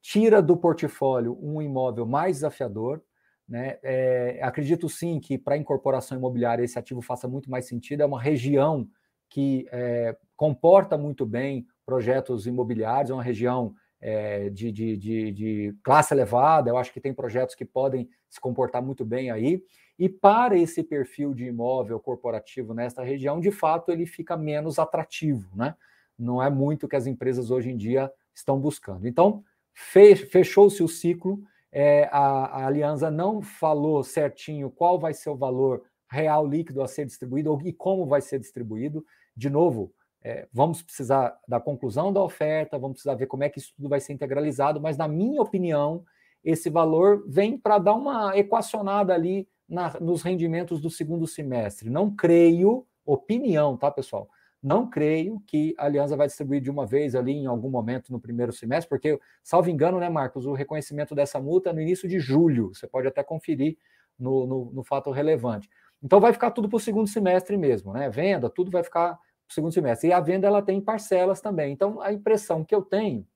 Tira 0.00 0.42
do 0.42 0.56
portfólio 0.56 1.38
um 1.40 1.62
imóvel 1.62 2.04
mais 2.04 2.38
desafiador. 2.38 3.00
Né? 3.48 3.78
É, 3.80 4.40
acredito 4.42 4.88
sim 4.88 5.20
que 5.20 5.38
para 5.38 5.56
incorporação 5.56 6.18
imobiliária 6.18 6.64
esse 6.64 6.76
ativo 6.76 7.00
faça 7.00 7.28
muito 7.28 7.48
mais 7.48 7.66
sentido. 7.68 8.02
É 8.02 8.06
uma 8.06 8.20
região 8.20 8.88
que 9.30 9.68
é, 9.70 10.16
comporta 10.34 10.98
muito 10.98 11.24
bem 11.24 11.64
projetos 11.86 12.44
imobiliários, 12.44 13.10
é 13.10 13.14
uma 13.14 13.22
região 13.22 13.72
é, 14.00 14.50
de, 14.50 14.72
de, 14.72 14.96
de, 14.96 15.32
de, 15.32 15.76
classe 15.84 16.12
elevada, 16.12 16.68
eu 16.68 16.76
acho 16.76 16.92
que 16.92 17.00
tem 17.00 17.14
projetos 17.14 17.54
que 17.54 17.64
podem 17.64 18.08
se 18.28 18.40
comportar 18.40 18.82
muito 18.82 19.04
bem 19.04 19.30
aí. 19.30 19.62
E 19.96 20.08
para 20.08 20.58
esse 20.58 20.82
perfil 20.82 21.32
de 21.32 21.44
imóvel 21.44 22.00
corporativo 22.00 22.74
nesta 22.74 23.04
região, 23.04 23.38
de 23.38 23.52
fato, 23.52 23.92
ele 23.92 24.06
fica 24.06 24.36
menos 24.36 24.80
atrativo, 24.80 25.48
né? 25.56 25.76
Não 26.22 26.42
é 26.42 26.48
muito 26.48 26.88
que 26.88 26.96
as 26.96 27.06
empresas 27.06 27.50
hoje 27.50 27.70
em 27.70 27.76
dia 27.76 28.12
estão 28.34 28.58
buscando. 28.58 29.06
Então, 29.06 29.44
fechou-se 29.74 30.82
o 30.82 30.88
ciclo, 30.88 31.42
é, 31.70 32.08
a, 32.12 32.18
a 32.46 32.66
Aliança 32.66 33.10
não 33.10 33.40
falou 33.40 34.04
certinho 34.04 34.70
qual 34.70 34.98
vai 34.98 35.14
ser 35.14 35.30
o 35.30 35.36
valor 35.36 35.82
real 36.10 36.46
líquido 36.46 36.82
a 36.82 36.88
ser 36.88 37.06
distribuído 37.06 37.58
e 37.64 37.72
como 37.72 38.06
vai 38.06 38.20
ser 38.20 38.38
distribuído. 38.38 39.04
De 39.34 39.48
novo, 39.48 39.92
é, 40.22 40.46
vamos 40.52 40.82
precisar 40.82 41.36
da 41.48 41.58
conclusão 41.58 42.12
da 42.12 42.22
oferta, 42.22 42.78
vamos 42.78 42.96
precisar 42.96 43.14
ver 43.14 43.26
como 43.26 43.42
é 43.42 43.48
que 43.48 43.58
isso 43.58 43.72
tudo 43.74 43.88
vai 43.88 44.00
ser 44.00 44.12
integralizado, 44.12 44.80
mas, 44.80 44.96
na 44.96 45.08
minha 45.08 45.40
opinião, 45.40 46.04
esse 46.44 46.68
valor 46.68 47.24
vem 47.26 47.56
para 47.56 47.78
dar 47.78 47.94
uma 47.94 48.36
equacionada 48.36 49.14
ali 49.14 49.48
na, 49.68 49.98
nos 50.00 50.22
rendimentos 50.22 50.80
do 50.80 50.90
segundo 50.90 51.26
semestre. 51.26 51.88
Não 51.88 52.14
creio, 52.14 52.86
opinião, 53.04 53.76
tá, 53.76 53.90
pessoal? 53.90 54.28
Não 54.62 54.88
creio 54.88 55.42
que 55.46 55.74
a 55.76 55.86
Aliança 55.86 56.16
vai 56.16 56.28
distribuir 56.28 56.60
de 56.60 56.70
uma 56.70 56.86
vez 56.86 57.16
ali 57.16 57.32
em 57.32 57.46
algum 57.46 57.68
momento 57.68 58.12
no 58.12 58.20
primeiro 58.20 58.52
semestre, 58.52 58.88
porque, 58.88 59.18
salvo 59.42 59.68
engano, 59.68 59.98
né, 59.98 60.08
Marcos, 60.08 60.46
o 60.46 60.52
reconhecimento 60.52 61.14
dessa 61.14 61.40
multa 61.40 61.70
é 61.70 61.72
no 61.72 61.80
início 61.80 62.08
de 62.08 62.20
julho. 62.20 62.68
Você 62.72 62.86
pode 62.86 63.08
até 63.08 63.24
conferir 63.24 63.76
no, 64.16 64.46
no, 64.46 64.72
no 64.72 64.84
fato 64.84 65.10
relevante. 65.10 65.68
Então 66.02 66.20
vai 66.20 66.32
ficar 66.32 66.52
tudo 66.52 66.68
para 66.68 66.76
o 66.76 66.80
segundo 66.80 67.08
semestre 67.08 67.56
mesmo, 67.56 67.92
né? 67.92 68.08
Venda, 68.08 68.48
tudo 68.48 68.70
vai 68.70 68.84
ficar 68.84 69.14
para 69.14 69.50
o 69.50 69.52
segundo 69.52 69.72
semestre. 69.72 70.08
E 70.10 70.12
a 70.12 70.20
venda 70.20 70.46
ela 70.46 70.62
tem 70.62 70.80
parcelas 70.80 71.40
também. 71.40 71.72
Então 71.72 72.00
a 72.00 72.12
impressão 72.12 72.64
que 72.64 72.74
eu 72.74 72.82
tenho 72.82 73.26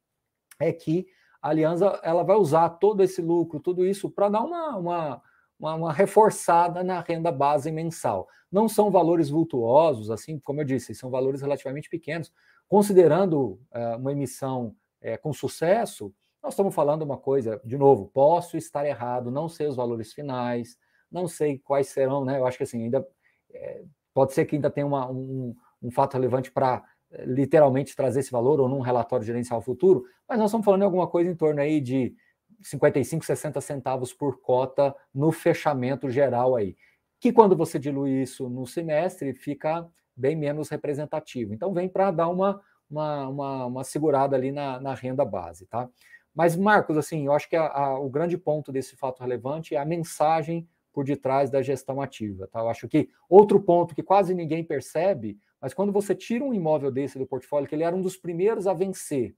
é 0.61 0.73
que 0.73 1.07
a 1.43 1.51
Aliança 1.51 2.01
ela 2.03 2.23
vai 2.23 2.37
usar 2.37 2.69
todo 2.71 3.03
esse 3.03 3.21
lucro, 3.21 3.61
tudo 3.61 3.85
isso, 3.85 4.11
para 4.11 4.29
dar 4.29 4.43
uma, 4.43 4.77
uma 4.77 5.23
uma, 5.59 5.75
uma, 5.75 5.93
reforçada 5.93 6.83
na 6.83 7.01
renda 7.01 7.33
base 7.33 7.71
mensal. 7.71 8.29
Não 8.51 8.69
são 8.69 8.91
valores 8.91 9.29
vultuosos, 9.29 10.11
assim 10.11 10.39
como 10.39 10.61
eu 10.61 10.65
disse, 10.65 10.95
são 10.95 11.11
valores 11.11 11.41
relativamente 11.41 11.89
pequenos. 11.89 12.33
Considerando 12.69 13.61
uh, 13.75 13.97
uma 13.99 14.13
emissão 14.13 14.75
uh, 15.03 15.21
com 15.23 15.33
sucesso, 15.33 16.13
nós 16.43 16.53
estamos 16.53 16.75
falando 16.75 17.03
uma 17.03 17.17
coisa, 17.17 17.61
de 17.65 17.77
novo, 17.77 18.11
posso 18.13 18.57
estar 18.57 18.87
errado, 18.87 19.31
não 19.31 19.49
sei 19.49 19.67
os 19.67 19.77
valores 19.77 20.13
finais, 20.13 20.77
não 21.11 21.27
sei 21.27 21.59
quais 21.59 21.89
serão, 21.89 22.25
né? 22.25 22.39
Eu 22.39 22.47
acho 22.47 22.57
que 22.57 22.65
assim, 22.65 22.85
ainda 22.85 23.07
é, 23.53 23.83
pode 24.15 24.33
ser 24.33 24.45
que 24.45 24.57
ainda 24.57 24.71
tenha 24.71 24.87
uma, 24.87 25.11
um, 25.11 25.55
um 25.83 25.91
fato 25.91 26.15
relevante 26.15 26.51
para 26.51 26.85
eh, 27.11 27.25
literalmente 27.27 27.95
trazer 27.95 28.21
esse 28.21 28.31
valor 28.31 28.61
ou 28.61 28.69
num 28.69 28.81
relatório 28.81 29.25
gerencial 29.25 29.61
futuro, 29.61 30.05
mas 30.29 30.39
nós 30.39 30.51
estamos 30.51 30.65
falando 30.65 30.83
em 30.83 30.85
alguma 30.85 31.07
coisa 31.07 31.31
em 31.31 31.35
torno 31.35 31.61
aí 31.61 31.81
de 31.81 32.15
55, 32.63 33.25
60 33.25 33.61
centavos 33.61 34.13
por 34.13 34.41
cota 34.41 34.95
no 35.15 35.33
fechamento 35.33 36.11
geral 36.11 36.57
aí. 36.57 36.77
Que 37.21 37.33
quando 37.33 37.57
você 37.57 37.79
dilui 37.79 38.23
isso 38.23 38.49
no 38.49 38.67
semestre, 38.67 39.33
fica 39.35 39.89
bem 40.17 40.35
menos 40.35 40.69
representativo. 40.69 41.53
Então 41.53 41.73
vem 41.73 41.89
para 41.89 42.11
dar 42.11 42.29
uma, 42.29 42.61
uma, 42.91 43.29
uma, 43.29 43.67
uma, 43.67 43.85
segurada 43.85 44.37
ali 44.37 44.51
na, 44.51 44.81
na, 44.81 44.95
renda 44.95 45.25
base, 45.25 45.67
tá? 45.67 45.89
Mas, 46.35 46.57
Marcos, 46.57 46.97
assim, 46.97 47.27
eu 47.27 47.33
acho 47.33 47.49
que 47.49 47.57
a, 47.57 47.67
a, 47.67 47.99
o 47.99 48.09
grande 48.11 48.37
ponto 48.37 48.71
desse 48.71 48.97
fato 48.97 49.21
relevante 49.21 49.75
é 49.75 49.79
a 49.79 49.85
mensagem 49.85 50.69
por 50.93 51.05
detrás 51.05 51.51
da 51.51 51.63
gestão 51.63 52.01
ativa, 52.01 52.47
tá? 52.47 52.61
Eu 52.61 52.69
acho 52.69 52.89
que 52.89 53.09
outro 53.29 53.61
ponto 53.61 53.95
que 53.95 54.03
quase 54.03 54.35
ninguém 54.35 54.65
percebe, 54.65 55.39
mas 55.61 55.75
quando 55.75 55.93
você 55.93 56.15
tira 56.15 56.45
um 56.45 56.55
imóvel 56.55 56.91
desse 56.91 57.19
do 57.19 57.27
portfólio, 57.27 57.69
que 57.69 57.75
ele 57.75 57.85
era 57.85 57.95
um 57.95 58.03
dos 58.03 58.17
primeiros 58.17 58.67
a 58.67 58.73
vencer, 58.73 59.35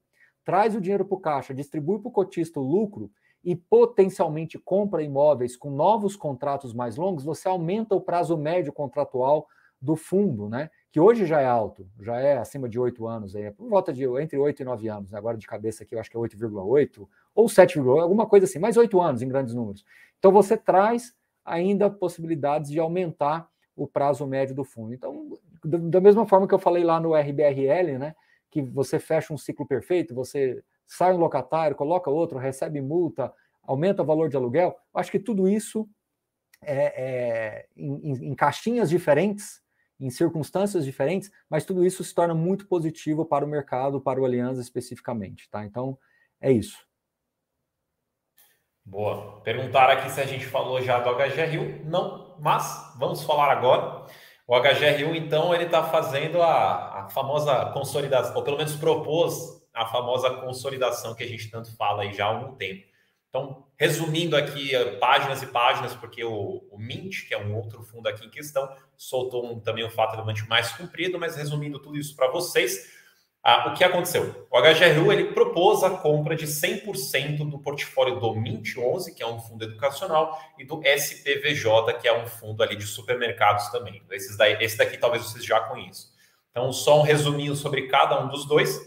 traz 0.49 0.75
o 0.75 0.81
dinheiro 0.81 1.05
para 1.05 1.15
o 1.15 1.19
caixa, 1.19 1.53
distribui 1.53 1.99
para 1.99 2.09
o 2.09 2.11
cotista 2.11 2.59
o 2.59 2.63
lucro 2.63 3.11
e 3.43 3.55
potencialmente 3.55 4.57
compra 4.57 5.03
imóveis 5.03 5.55
com 5.55 5.69
novos 5.69 6.15
contratos 6.15 6.73
mais 6.73 6.97
longos, 6.97 7.23
você 7.23 7.47
aumenta 7.47 7.93
o 7.93 8.01
prazo 8.01 8.35
médio 8.35 8.73
contratual 8.73 9.47
do 9.79 9.95
fundo, 9.95 10.49
né? 10.49 10.71
Que 10.91 10.99
hoje 10.99 11.27
já 11.27 11.39
é 11.39 11.45
alto, 11.45 11.87
já 12.01 12.19
é 12.19 12.39
acima 12.39 12.67
de 12.67 12.79
oito 12.79 13.05
anos, 13.05 13.35
é 13.35 13.51
por 13.51 13.69
volta 13.69 13.93
de 13.93 14.05
entre 14.05 14.39
8 14.39 14.63
e 14.63 14.65
9 14.65 14.89
anos, 14.89 15.13
agora 15.13 15.37
de 15.37 15.45
cabeça 15.45 15.83
aqui 15.83 15.93
eu 15.93 15.99
acho 15.99 16.09
que 16.09 16.17
é 16.17 16.19
8,8 16.19 17.07
ou 17.35 17.45
7,8, 17.45 18.01
alguma 18.01 18.25
coisa 18.25 18.47
assim, 18.47 18.57
mais 18.57 18.75
oito 18.75 18.99
anos 18.99 19.21
em 19.21 19.27
grandes 19.27 19.53
números. 19.53 19.85
Então 20.17 20.31
você 20.31 20.57
traz 20.57 21.15
ainda 21.45 21.91
possibilidades 21.91 22.71
de 22.71 22.79
aumentar 22.79 23.47
o 23.75 23.85
prazo 23.85 24.25
médio 24.25 24.55
do 24.55 24.63
fundo. 24.63 24.95
Então, 24.95 25.37
da 25.63 26.01
mesma 26.01 26.25
forma 26.25 26.47
que 26.47 26.55
eu 26.55 26.59
falei 26.59 26.83
lá 26.83 26.99
no 26.99 27.13
RBRL, 27.13 27.99
né? 27.99 28.15
Que 28.49 28.61
você 28.61 28.99
fecha 28.99 29.33
um 29.33 29.37
ciclo 29.37 29.65
perfeito, 29.65 30.15
você 30.15 30.63
sai 30.87 31.13
um 31.13 31.17
locatário, 31.17 31.75
coloca 31.75 32.09
outro, 32.09 32.37
recebe 32.37 32.81
multa, 32.81 33.33
aumenta 33.63 34.01
o 34.01 34.05
valor 34.05 34.29
de 34.29 34.37
aluguel. 34.37 34.75
Acho 34.93 35.11
que 35.11 35.19
tudo 35.19 35.47
isso 35.47 35.87
é, 36.61 37.03
é 37.03 37.67
em, 37.75 38.29
em 38.29 38.35
caixinhas 38.35 38.89
diferentes 38.89 39.61
em 39.99 40.09
circunstâncias 40.09 40.85
diferentes, 40.85 41.29
mas 41.49 41.65
tudo 41.65 41.85
isso 41.85 42.03
se 42.03 42.15
torna 42.15 42.33
muito 42.33 42.65
positivo 42.67 43.25
para 43.25 43.43
o 43.43 43.47
mercado, 43.47 43.99
para 43.99 44.19
o 44.19 44.25
Aliança 44.25 44.61
especificamente, 44.61 45.49
tá? 45.49 45.65
Então, 45.65 45.97
é 46.39 46.51
isso. 46.51 46.77
Boa. 48.85 49.41
Perguntaram 49.41 49.93
aqui 49.93 50.09
se 50.09 50.21
a 50.21 50.25
gente 50.25 50.45
falou 50.45 50.81
já 50.81 50.99
do 50.99 51.13
HGRU. 51.13 51.85
Não, 51.85 52.37
mas 52.39 52.95
vamos 52.97 53.21
falar 53.23 53.51
agora. 53.51 54.07
O 54.49 54.59
HGRU, 54.59 55.15
então, 55.15 55.53
ele 55.53 55.65
está 55.65 55.83
fazendo 55.83 56.41
a, 56.41 57.01
a 57.01 57.09
famosa 57.09 57.67
consolidação, 57.67 58.35
ou 58.35 58.41
pelo 58.41 58.57
menos 58.57 58.75
propôs 58.75 59.61
a 59.71 59.85
famosa 59.85 60.27
consolidação 60.37 61.13
que 61.13 61.23
a 61.23 61.27
gente 61.27 61.51
tanto 61.51 61.71
fala 61.77 62.01
aí 62.01 62.11
já 62.13 62.25
há 62.25 62.29
algum 62.29 62.55
tempo. 62.55 62.83
Então, 63.29 63.67
resumindo 63.77 64.35
aqui 64.35 64.73
eh, 64.73 64.97
páginas 64.97 65.43
e 65.43 65.45
páginas, 65.45 65.93
porque 65.93 66.23
o, 66.23 66.67
o, 66.71 66.79
Mint, 66.79 67.27
que 67.27 67.35
é 67.35 67.37
um 67.37 67.55
outro 67.55 67.83
fundo 67.83 68.07
aqui 68.07 68.25
em 68.25 68.29
questão, 68.31 68.67
soltou 68.97 69.45
um, 69.45 69.59
também 69.59 69.85
um 69.85 69.89
fato 69.91 70.13
relevante 70.13 70.49
mais 70.49 70.71
comprido, 70.71 71.19
mas 71.19 71.35
resumindo 71.35 71.77
tudo 71.77 71.99
isso 71.99 72.15
para 72.15 72.31
vocês, 72.31 72.98
ah, 73.41 73.69
o 73.69 73.73
que 73.73 73.83
aconteceu? 73.83 74.47
O 74.51 74.59
HGRU 74.59 75.11
ele 75.13 75.31
propôs 75.31 75.81
a 75.83 75.89
compra 75.89 76.35
de 76.35 76.45
100% 76.45 77.49
do 77.49 77.57
portfólio 77.59 78.19
do 78.19 78.35
Mint 78.35 78.77
11, 78.77 79.15
que 79.15 79.23
é 79.23 79.27
um 79.27 79.39
fundo 79.39 79.63
educacional, 79.63 80.37
e 80.57 80.65
do 80.65 80.81
SPVJ, 80.83 81.93
que 82.01 82.07
é 82.07 82.21
um 82.21 82.27
fundo 82.27 82.61
ali 82.61 82.75
de 82.75 82.85
supermercados 82.85 83.69
também. 83.69 84.01
Esses 84.11 84.35
daí, 84.35 84.57
esse 84.59 84.77
daqui 84.77 84.97
talvez 84.97 85.23
vocês 85.23 85.45
já 85.45 85.61
conheçam. 85.61 86.09
Então, 86.51 86.71
só 86.73 86.99
um 86.99 87.03
resuminho 87.03 87.55
sobre 87.55 87.87
cada 87.87 88.21
um 88.21 88.27
dos 88.27 88.45
dois. 88.45 88.77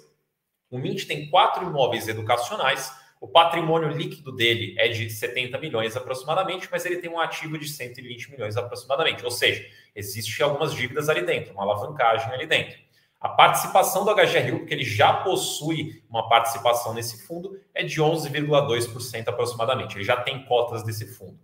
O 0.71 0.79
Mint 0.79 1.07
tem 1.07 1.31
quatro 1.31 1.65
imóveis 1.65 2.07
educacionais, 2.07 2.93
o 3.23 3.29
patrimônio 3.29 3.89
líquido 3.89 4.33
dele 4.33 4.75
é 4.77 4.89
de 4.89 5.09
70 5.09 5.57
milhões 5.59 5.97
aproximadamente, 5.97 6.69
mas 6.71 6.85
ele 6.85 6.97
tem 6.97 7.09
um 7.09 7.21
ativo 7.21 7.57
de 7.57 7.69
120 7.69 8.33
milhões 8.33 8.57
aproximadamente. 8.57 9.25
Ou 9.25 9.31
seja, 9.31 9.65
existem 9.95 10.45
algumas 10.45 10.75
dívidas 10.75 11.09
ali 11.09 11.23
dentro, 11.23 11.55
uma 11.55 11.63
alavancagem 11.63 12.33
ali 12.33 12.47
dentro. 12.47 12.77
A 13.23 13.29
participação 13.29 14.05
do 14.05 14.13
HGRU, 14.13 14.59
porque 14.59 14.75
ele 14.75 14.83
já 14.83 15.13
possui 15.13 16.03
uma 16.11 16.29
participação 16.29 16.93
nesse 16.93 17.25
fundo, 17.25 17.57
é 17.73 17.85
de 17.85 18.03
11,2% 18.03 19.29
aproximadamente. 19.29 19.97
Ele 19.97 20.05
já 20.05 20.17
tem 20.17 20.45
cotas 20.45 20.83
desse 20.83 21.07
fundo. 21.07 21.39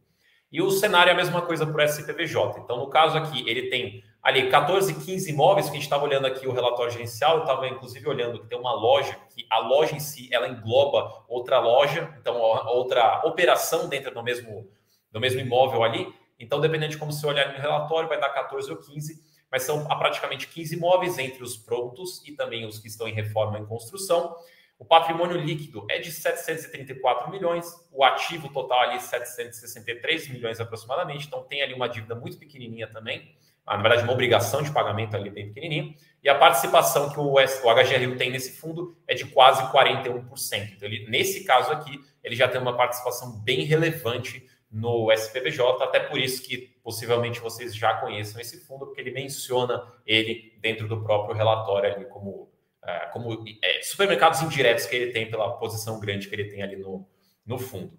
E 0.50 0.60
o 0.60 0.72
cenário 0.72 1.10
é 1.10 1.12
a 1.12 1.16
mesma 1.16 1.40
coisa 1.42 1.64
para 1.64 1.80
o 1.80 1.84
SPVJ. 1.84 2.58
Então, 2.58 2.78
no 2.78 2.88
caso 2.88 3.16
aqui, 3.16 3.48
ele 3.48 3.68
tem 3.68 4.02
ali 4.20 4.50
14, 4.50 4.92
15 4.92 5.30
imóveis, 5.30 5.66
que 5.66 5.72
a 5.72 5.74
gente 5.74 5.84
estava 5.84 6.04
olhando 6.04 6.26
aqui 6.26 6.48
o 6.48 6.52
relatório 6.52 6.90
gerencial, 6.90 7.36
eu 7.36 7.42
estava 7.42 7.68
inclusive 7.68 8.08
olhando 8.08 8.40
que 8.40 8.48
tem 8.48 8.58
uma 8.58 8.72
loja, 8.72 9.16
que 9.32 9.46
a 9.48 9.58
loja 9.60 9.94
em 9.94 10.00
si, 10.00 10.28
ela 10.32 10.48
engloba 10.48 11.24
outra 11.28 11.60
loja, 11.60 12.12
então 12.20 12.40
outra 12.40 13.22
operação 13.24 13.88
dentro 13.88 14.12
do 14.12 14.22
mesmo, 14.22 14.68
do 15.12 15.20
mesmo 15.20 15.40
imóvel 15.40 15.84
ali. 15.84 16.12
Então, 16.40 16.60
dependendo 16.60 16.92
de 16.92 16.98
como 16.98 17.12
você 17.12 17.26
olhar 17.26 17.52
no 17.52 17.58
relatório, 17.58 18.08
vai 18.08 18.18
dar 18.18 18.30
14 18.30 18.68
ou 18.70 18.78
15, 18.78 19.27
mas 19.50 19.62
são 19.62 19.84
praticamente 19.86 20.46
15 20.48 20.76
imóveis 20.76 21.18
entre 21.18 21.42
os 21.42 21.56
prontos 21.56 22.22
e 22.26 22.32
também 22.32 22.66
os 22.66 22.78
que 22.78 22.88
estão 22.88 23.08
em 23.08 23.14
reforma 23.14 23.58
em 23.58 23.64
construção. 23.66 24.36
O 24.78 24.84
patrimônio 24.84 25.36
líquido 25.36 25.84
é 25.90 25.98
de 25.98 26.12
734 26.12 27.30
milhões, 27.30 27.66
o 27.90 28.04
ativo 28.04 28.48
total 28.52 28.80
ali 28.82 29.00
763 29.00 30.28
milhões 30.28 30.60
aproximadamente, 30.60 31.26
então 31.26 31.42
tem 31.42 31.62
ali 31.62 31.74
uma 31.74 31.88
dívida 31.88 32.14
muito 32.14 32.38
pequenininha 32.38 32.86
também. 32.86 33.34
Ah, 33.66 33.76
na 33.76 33.82
verdade, 33.82 34.04
uma 34.04 34.12
obrigação 34.12 34.62
de 34.62 34.70
pagamento 34.70 35.16
ali 35.16 35.30
bem 35.30 35.48
pequenininho, 35.48 35.94
e 36.22 36.28
a 36.28 36.34
participação 36.34 37.10
que 37.10 37.18
o, 37.18 37.34
o 37.34 37.38
HGRU 37.38 38.16
tem 38.16 38.30
nesse 38.30 38.52
fundo 38.52 38.96
é 39.06 39.14
de 39.14 39.26
quase 39.26 39.62
41%. 39.72 40.72
Então, 40.76 40.88
ele, 40.88 41.08
nesse 41.10 41.44
caso 41.44 41.72
aqui, 41.72 42.00
ele 42.22 42.36
já 42.36 42.48
tem 42.48 42.60
uma 42.60 42.76
participação 42.76 43.32
bem 43.40 43.64
relevante 43.64 44.48
no 44.70 45.10
SPVJ, 45.12 45.82
até 45.82 46.00
por 46.00 46.18
isso 46.18 46.42
que 46.42 46.77
possivelmente 46.88 47.38
vocês 47.38 47.76
já 47.76 47.92
conheçam 48.00 48.40
esse 48.40 48.64
fundo, 48.64 48.86
porque 48.86 49.02
ele 49.02 49.10
menciona 49.10 49.92
ele 50.06 50.56
dentro 50.58 50.88
do 50.88 51.04
próprio 51.04 51.36
relatório 51.36 51.92
ali 51.92 52.06
como, 52.06 52.48
é, 52.82 52.98
como 53.12 53.44
é, 53.62 53.82
supermercados 53.82 54.40
indiretos 54.40 54.86
que 54.86 54.96
ele 54.96 55.12
tem 55.12 55.30
pela 55.30 55.58
posição 55.58 56.00
grande 56.00 56.30
que 56.30 56.34
ele 56.34 56.48
tem 56.48 56.62
ali 56.62 56.76
no, 56.76 57.06
no 57.44 57.58
fundo. 57.58 57.92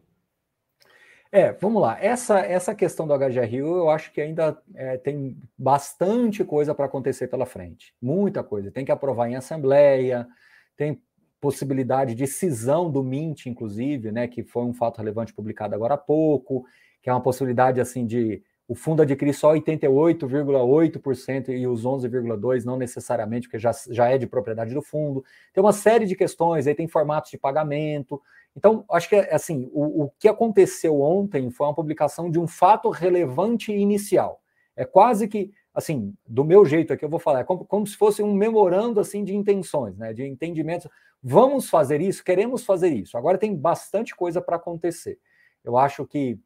É, 1.31 1.51
vamos 1.51 1.79
lá. 1.83 2.03
Essa, 2.03 2.39
essa 2.39 2.73
questão 2.73 3.07
do 3.07 3.15
HGRU, 3.15 3.77
eu 3.77 3.91
acho 3.91 4.11
que 4.11 4.21
ainda 4.21 4.59
é, 4.73 4.97
tem 4.97 5.37
bastante 5.55 6.43
coisa 6.43 6.73
para 6.73 6.85
acontecer 6.85 7.27
pela 7.27 7.45
frente. 7.45 7.93
Muita 8.01 8.43
coisa. 8.43 8.71
Tem 8.71 8.83
que 8.83 8.91
aprovar 8.91 9.29
em 9.29 9.35
assembleia, 9.35 10.27
tem 10.75 10.99
possibilidade 11.39 12.15
de 12.15 12.25
cisão 12.25 12.89
do 12.89 13.03
MINT, 13.03 13.45
inclusive, 13.45 14.11
né, 14.11 14.27
que 14.27 14.41
foi 14.41 14.63
um 14.63 14.73
fato 14.73 14.97
relevante 14.97 15.31
publicado 15.31 15.75
agora 15.75 15.93
há 15.93 15.97
pouco, 15.97 16.65
que 17.03 17.09
é 17.11 17.13
uma 17.13 17.21
possibilidade 17.21 17.79
assim 17.79 18.07
de 18.07 18.41
o 18.69 18.75
fundo 18.75 19.01
adquirir 19.01 19.33
só 19.33 19.53
88,8% 19.53 21.49
e 21.49 21.67
os 21.67 21.83
11,2% 21.83 22.63
não 22.63 22.77
necessariamente, 22.77 23.47
porque 23.47 23.59
já, 23.59 23.71
já 23.89 24.07
é 24.07 24.17
de 24.17 24.27
propriedade 24.27 24.73
do 24.73 24.81
fundo. 24.81 25.25
Tem 25.51 25.61
uma 25.61 25.73
série 25.73 26.05
de 26.05 26.15
questões, 26.15 26.67
aí 26.67 26.75
tem 26.75 26.87
formatos 26.87 27.31
de 27.31 27.37
pagamento, 27.37 28.21
então, 28.55 28.83
acho 28.91 29.09
que 29.09 29.15
assim, 29.15 29.69
o, 29.71 30.03
o 30.03 30.11
que 30.19 30.27
aconteceu 30.27 31.01
ontem 31.01 31.49
foi 31.49 31.67
uma 31.67 31.73
publicação 31.73 32.29
de 32.29 32.39
um 32.39 32.47
fato 32.47 32.89
relevante 32.89 33.71
inicial. 33.71 34.41
É 34.75 34.85
quase 34.85 35.27
que, 35.27 35.51
assim, 35.73 36.13
do 36.27 36.43
meu 36.43 36.65
jeito 36.65 36.93
aqui 36.93 37.05
eu 37.05 37.09
vou 37.09 37.19
falar, 37.19 37.41
é 37.41 37.43
como, 37.43 37.65
como 37.65 37.85
se 37.85 37.95
fosse 37.95 38.23
um 38.23 38.33
memorando 38.33 38.99
assim 38.99 39.23
de 39.23 39.35
intenções, 39.35 39.97
né, 39.97 40.13
de 40.13 40.25
entendimentos. 40.25 40.87
Vamos 41.21 41.69
fazer 41.69 42.01
isso, 42.01 42.23
queremos 42.23 42.65
fazer 42.65 42.89
isso. 42.89 43.17
Agora 43.17 43.37
tem 43.37 43.55
bastante 43.55 44.15
coisa 44.15 44.41
para 44.41 44.55
acontecer. 44.55 45.19
Eu 45.63 45.77
acho 45.77 46.05
que 46.05 46.39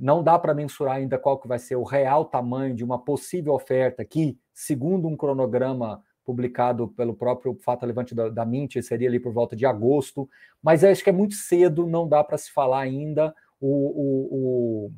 não 0.00 0.22
dá 0.22 0.38
para 0.38 0.54
mensurar 0.54 0.96
ainda 0.96 1.18
qual 1.18 1.38
que 1.38 1.46
vai 1.46 1.58
ser 1.58 1.76
o 1.76 1.84
real 1.84 2.24
tamanho 2.24 2.74
de 2.74 2.82
uma 2.82 2.98
possível 2.98 3.52
oferta 3.52 4.02
que, 4.02 4.38
segundo 4.54 5.06
um 5.06 5.14
cronograma 5.14 6.02
publicado 6.24 6.88
pelo 6.88 7.14
próprio 7.14 7.54
Fato 7.60 7.84
Levante 7.84 8.14
da, 8.14 8.30
da 8.30 8.46
Mint, 8.46 8.80
seria 8.80 9.08
ali 9.08 9.20
por 9.20 9.32
volta 9.32 9.54
de 9.54 9.66
agosto, 9.66 10.26
mas 10.62 10.82
acho 10.82 11.04
que 11.04 11.10
é 11.10 11.12
muito 11.12 11.34
cedo, 11.34 11.86
não 11.86 12.08
dá 12.08 12.24
para 12.24 12.38
se 12.38 12.50
falar 12.50 12.80
ainda. 12.80 13.34
O, 13.60 13.68
o, 13.68 14.90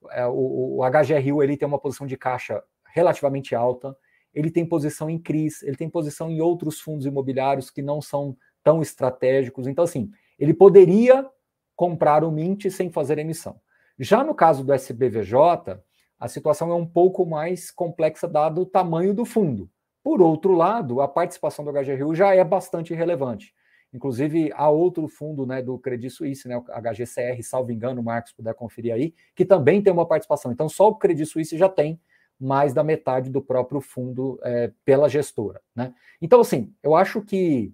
o, 0.00 0.10
é, 0.10 0.26
o, 0.26 0.78
o 0.78 0.80
HGRU 0.82 1.42
ele 1.42 1.56
tem 1.56 1.68
uma 1.68 1.78
posição 1.78 2.06
de 2.06 2.16
caixa 2.16 2.62
relativamente 2.94 3.54
alta, 3.54 3.94
ele 4.32 4.50
tem 4.50 4.64
posição 4.64 5.10
em 5.10 5.18
CRIs, 5.18 5.62
ele 5.62 5.76
tem 5.76 5.88
posição 5.88 6.30
em 6.30 6.40
outros 6.40 6.80
fundos 6.80 7.04
imobiliários 7.04 7.68
que 7.68 7.82
não 7.82 8.00
são 8.00 8.34
tão 8.64 8.80
estratégicos. 8.80 9.66
Então, 9.66 9.84
assim, 9.84 10.10
ele 10.38 10.54
poderia 10.54 11.28
comprar 11.74 12.24
o 12.24 12.30
Mint 12.30 12.70
sem 12.70 12.90
fazer 12.90 13.18
emissão. 13.18 13.60
Já 13.98 14.22
no 14.22 14.34
caso 14.34 14.64
do 14.64 14.72
SBVJ, 14.72 15.80
a 16.18 16.28
situação 16.28 16.70
é 16.70 16.74
um 16.74 16.86
pouco 16.86 17.24
mais 17.24 17.70
complexa 17.70 18.26
dado 18.28 18.62
o 18.62 18.66
tamanho 18.66 19.14
do 19.14 19.24
fundo. 19.24 19.70
Por 20.02 20.22
outro 20.22 20.52
lado, 20.52 21.00
a 21.00 21.08
participação 21.08 21.64
do 21.64 21.72
HGRU 21.72 22.14
já 22.14 22.34
é 22.34 22.44
bastante 22.44 22.94
relevante. 22.94 23.54
Inclusive, 23.92 24.52
há 24.54 24.68
outro 24.68 25.08
fundo 25.08 25.46
né, 25.46 25.62
do 25.62 25.78
Credit 25.78 26.10
Suisse, 26.10 26.46
né, 26.46 26.56
o 26.56 26.62
HGCR, 26.62 27.42
salvo 27.42 27.72
engano, 27.72 28.02
Marcos 28.02 28.32
puder 28.32 28.54
conferir 28.54 28.92
aí, 28.92 29.14
que 29.34 29.44
também 29.44 29.82
tem 29.82 29.92
uma 29.92 30.06
participação. 30.06 30.52
Então, 30.52 30.68
só 30.68 30.88
o 30.88 30.96
Credit 30.96 31.26
Suisse 31.26 31.56
já 31.56 31.68
tem 31.68 32.00
mais 32.38 32.74
da 32.74 32.84
metade 32.84 33.30
do 33.30 33.40
próprio 33.40 33.80
fundo 33.80 34.38
é, 34.42 34.70
pela 34.84 35.08
gestora. 35.08 35.62
Né? 35.74 35.94
Então, 36.20 36.40
assim, 36.40 36.74
eu 36.82 36.94
acho 36.94 37.22
que 37.22 37.72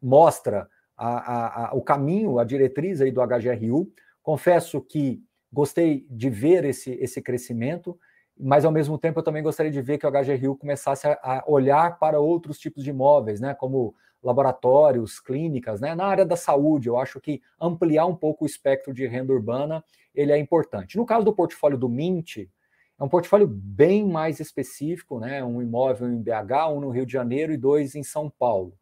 mostra 0.00 0.68
a, 0.96 1.08
a, 1.08 1.68
a, 1.68 1.74
o 1.74 1.82
caminho, 1.82 2.38
a 2.38 2.44
diretriz 2.44 3.00
aí 3.00 3.10
do 3.10 3.20
HGRU. 3.20 3.92
Confesso 4.22 4.80
que 4.80 5.22
gostei 5.54 6.04
de 6.10 6.28
ver 6.28 6.64
esse, 6.64 6.90
esse 6.94 7.22
crescimento, 7.22 7.96
mas 8.36 8.64
ao 8.64 8.72
mesmo 8.72 8.98
tempo 8.98 9.20
eu 9.20 9.22
também 9.22 9.42
gostaria 9.42 9.70
de 9.70 9.80
ver 9.80 9.96
que 9.96 10.06
o 10.06 10.10
HGRU 10.10 10.56
começasse 10.56 11.06
a, 11.06 11.12
a 11.22 11.44
olhar 11.46 11.98
para 11.98 12.18
outros 12.18 12.58
tipos 12.58 12.82
de 12.82 12.90
imóveis, 12.90 13.40
né, 13.40 13.54
como 13.54 13.94
laboratórios, 14.20 15.20
clínicas, 15.20 15.80
né, 15.80 15.94
na 15.94 16.06
área 16.06 16.24
da 16.24 16.34
saúde. 16.34 16.88
Eu 16.88 16.98
acho 16.98 17.20
que 17.20 17.40
ampliar 17.60 18.06
um 18.06 18.16
pouco 18.16 18.44
o 18.44 18.46
espectro 18.46 18.92
de 18.92 19.06
renda 19.06 19.32
urbana 19.32 19.84
ele 20.12 20.32
é 20.32 20.38
importante. 20.38 20.96
No 20.96 21.06
caso 21.06 21.24
do 21.24 21.32
portfólio 21.32 21.78
do 21.78 21.88
Mint, 21.88 22.38
é 22.38 23.04
um 23.04 23.08
portfólio 23.08 23.46
bem 23.46 24.04
mais 24.06 24.40
específico, 24.40 25.20
né, 25.20 25.44
um 25.44 25.62
imóvel 25.62 26.08
em 26.08 26.20
BH, 26.20 26.72
um 26.72 26.80
no 26.80 26.90
Rio 26.90 27.06
de 27.06 27.12
Janeiro 27.12 27.52
e 27.52 27.56
dois 27.56 27.94
em 27.94 28.02
São 28.02 28.28
Paulo. 28.28 28.76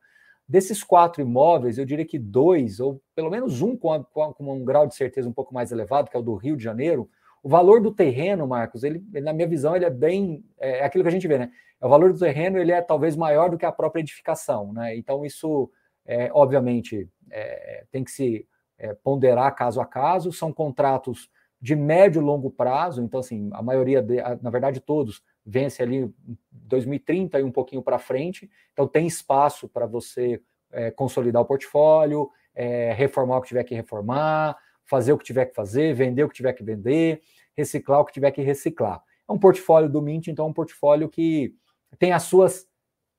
Desses 0.48 0.82
quatro 0.82 1.22
imóveis, 1.22 1.78
eu 1.78 1.84
diria 1.84 2.04
que 2.04 2.18
dois, 2.18 2.80
ou 2.80 3.00
pelo 3.14 3.30
menos 3.30 3.62
um 3.62 3.76
com, 3.76 3.92
a, 3.92 4.04
com, 4.04 4.34
um 4.52 4.64
grau 4.64 4.86
de 4.86 4.94
certeza 4.94 5.28
um 5.28 5.32
pouco 5.32 5.54
mais 5.54 5.72
elevado, 5.72 6.10
que 6.10 6.16
é 6.16 6.20
o 6.20 6.22
do 6.22 6.34
Rio 6.34 6.56
de 6.56 6.64
Janeiro, 6.64 7.08
o 7.42 7.48
valor 7.48 7.80
do 7.80 7.92
terreno, 7.92 8.46
Marcos, 8.46 8.84
ele, 8.84 9.02
na 9.20 9.32
minha 9.32 9.48
visão, 9.48 9.74
ele 9.74 9.84
é 9.84 9.90
bem. 9.90 10.44
É, 10.60 10.78
é 10.78 10.84
aquilo 10.84 11.02
que 11.02 11.08
a 11.08 11.12
gente 11.12 11.26
vê, 11.26 11.38
né? 11.38 11.50
O 11.80 11.88
valor 11.88 12.12
do 12.12 12.18
terreno 12.18 12.58
ele 12.58 12.70
é 12.70 12.80
talvez 12.80 13.16
maior 13.16 13.50
do 13.50 13.58
que 13.58 13.66
a 13.66 13.72
própria 13.72 14.00
edificação, 14.00 14.72
né? 14.72 14.96
Então, 14.96 15.24
isso, 15.24 15.68
é, 16.06 16.30
obviamente, 16.32 17.08
é, 17.30 17.84
tem 17.90 18.04
que 18.04 18.12
se 18.12 18.46
é, 18.78 18.94
ponderar 18.94 19.54
caso 19.56 19.80
a 19.80 19.86
caso. 19.86 20.32
São 20.32 20.52
contratos 20.52 21.28
de 21.60 21.74
médio 21.74 22.20
e 22.20 22.24
longo 22.24 22.50
prazo, 22.50 23.02
então, 23.02 23.18
assim, 23.18 23.50
a 23.52 23.62
maioria, 23.62 24.00
de, 24.00 24.16
na 24.40 24.50
verdade, 24.50 24.80
todos 24.80 25.22
vence 25.44 25.82
ali 25.82 26.12
2030 26.52 27.40
e 27.40 27.42
um 27.42 27.50
pouquinho 27.50 27.82
para 27.82 27.98
frente, 27.98 28.50
então 28.72 28.86
tem 28.86 29.06
espaço 29.06 29.68
para 29.68 29.86
você 29.86 30.40
é, 30.70 30.90
consolidar 30.90 31.42
o 31.42 31.44
portfólio, 31.44 32.30
é, 32.54 32.92
reformar 32.92 33.38
o 33.38 33.42
que 33.42 33.48
tiver 33.48 33.64
que 33.64 33.74
reformar, 33.74 34.56
fazer 34.84 35.12
o 35.12 35.18
que 35.18 35.24
tiver 35.24 35.46
que 35.46 35.54
fazer, 35.54 35.94
vender 35.94 36.24
o 36.24 36.28
que 36.28 36.34
tiver 36.34 36.52
que 36.52 36.62
vender, 36.62 37.20
reciclar 37.56 38.00
o 38.00 38.04
que 38.04 38.12
tiver 38.12 38.30
que 38.30 38.42
reciclar. 38.42 39.02
É 39.28 39.32
um 39.32 39.38
portfólio 39.38 39.88
do 39.88 40.02
Mint, 40.02 40.28
então 40.28 40.46
é 40.46 40.48
um 40.48 40.52
portfólio 40.52 41.08
que 41.08 41.54
tem 41.98 42.12
as 42.12 42.24
suas, 42.24 42.66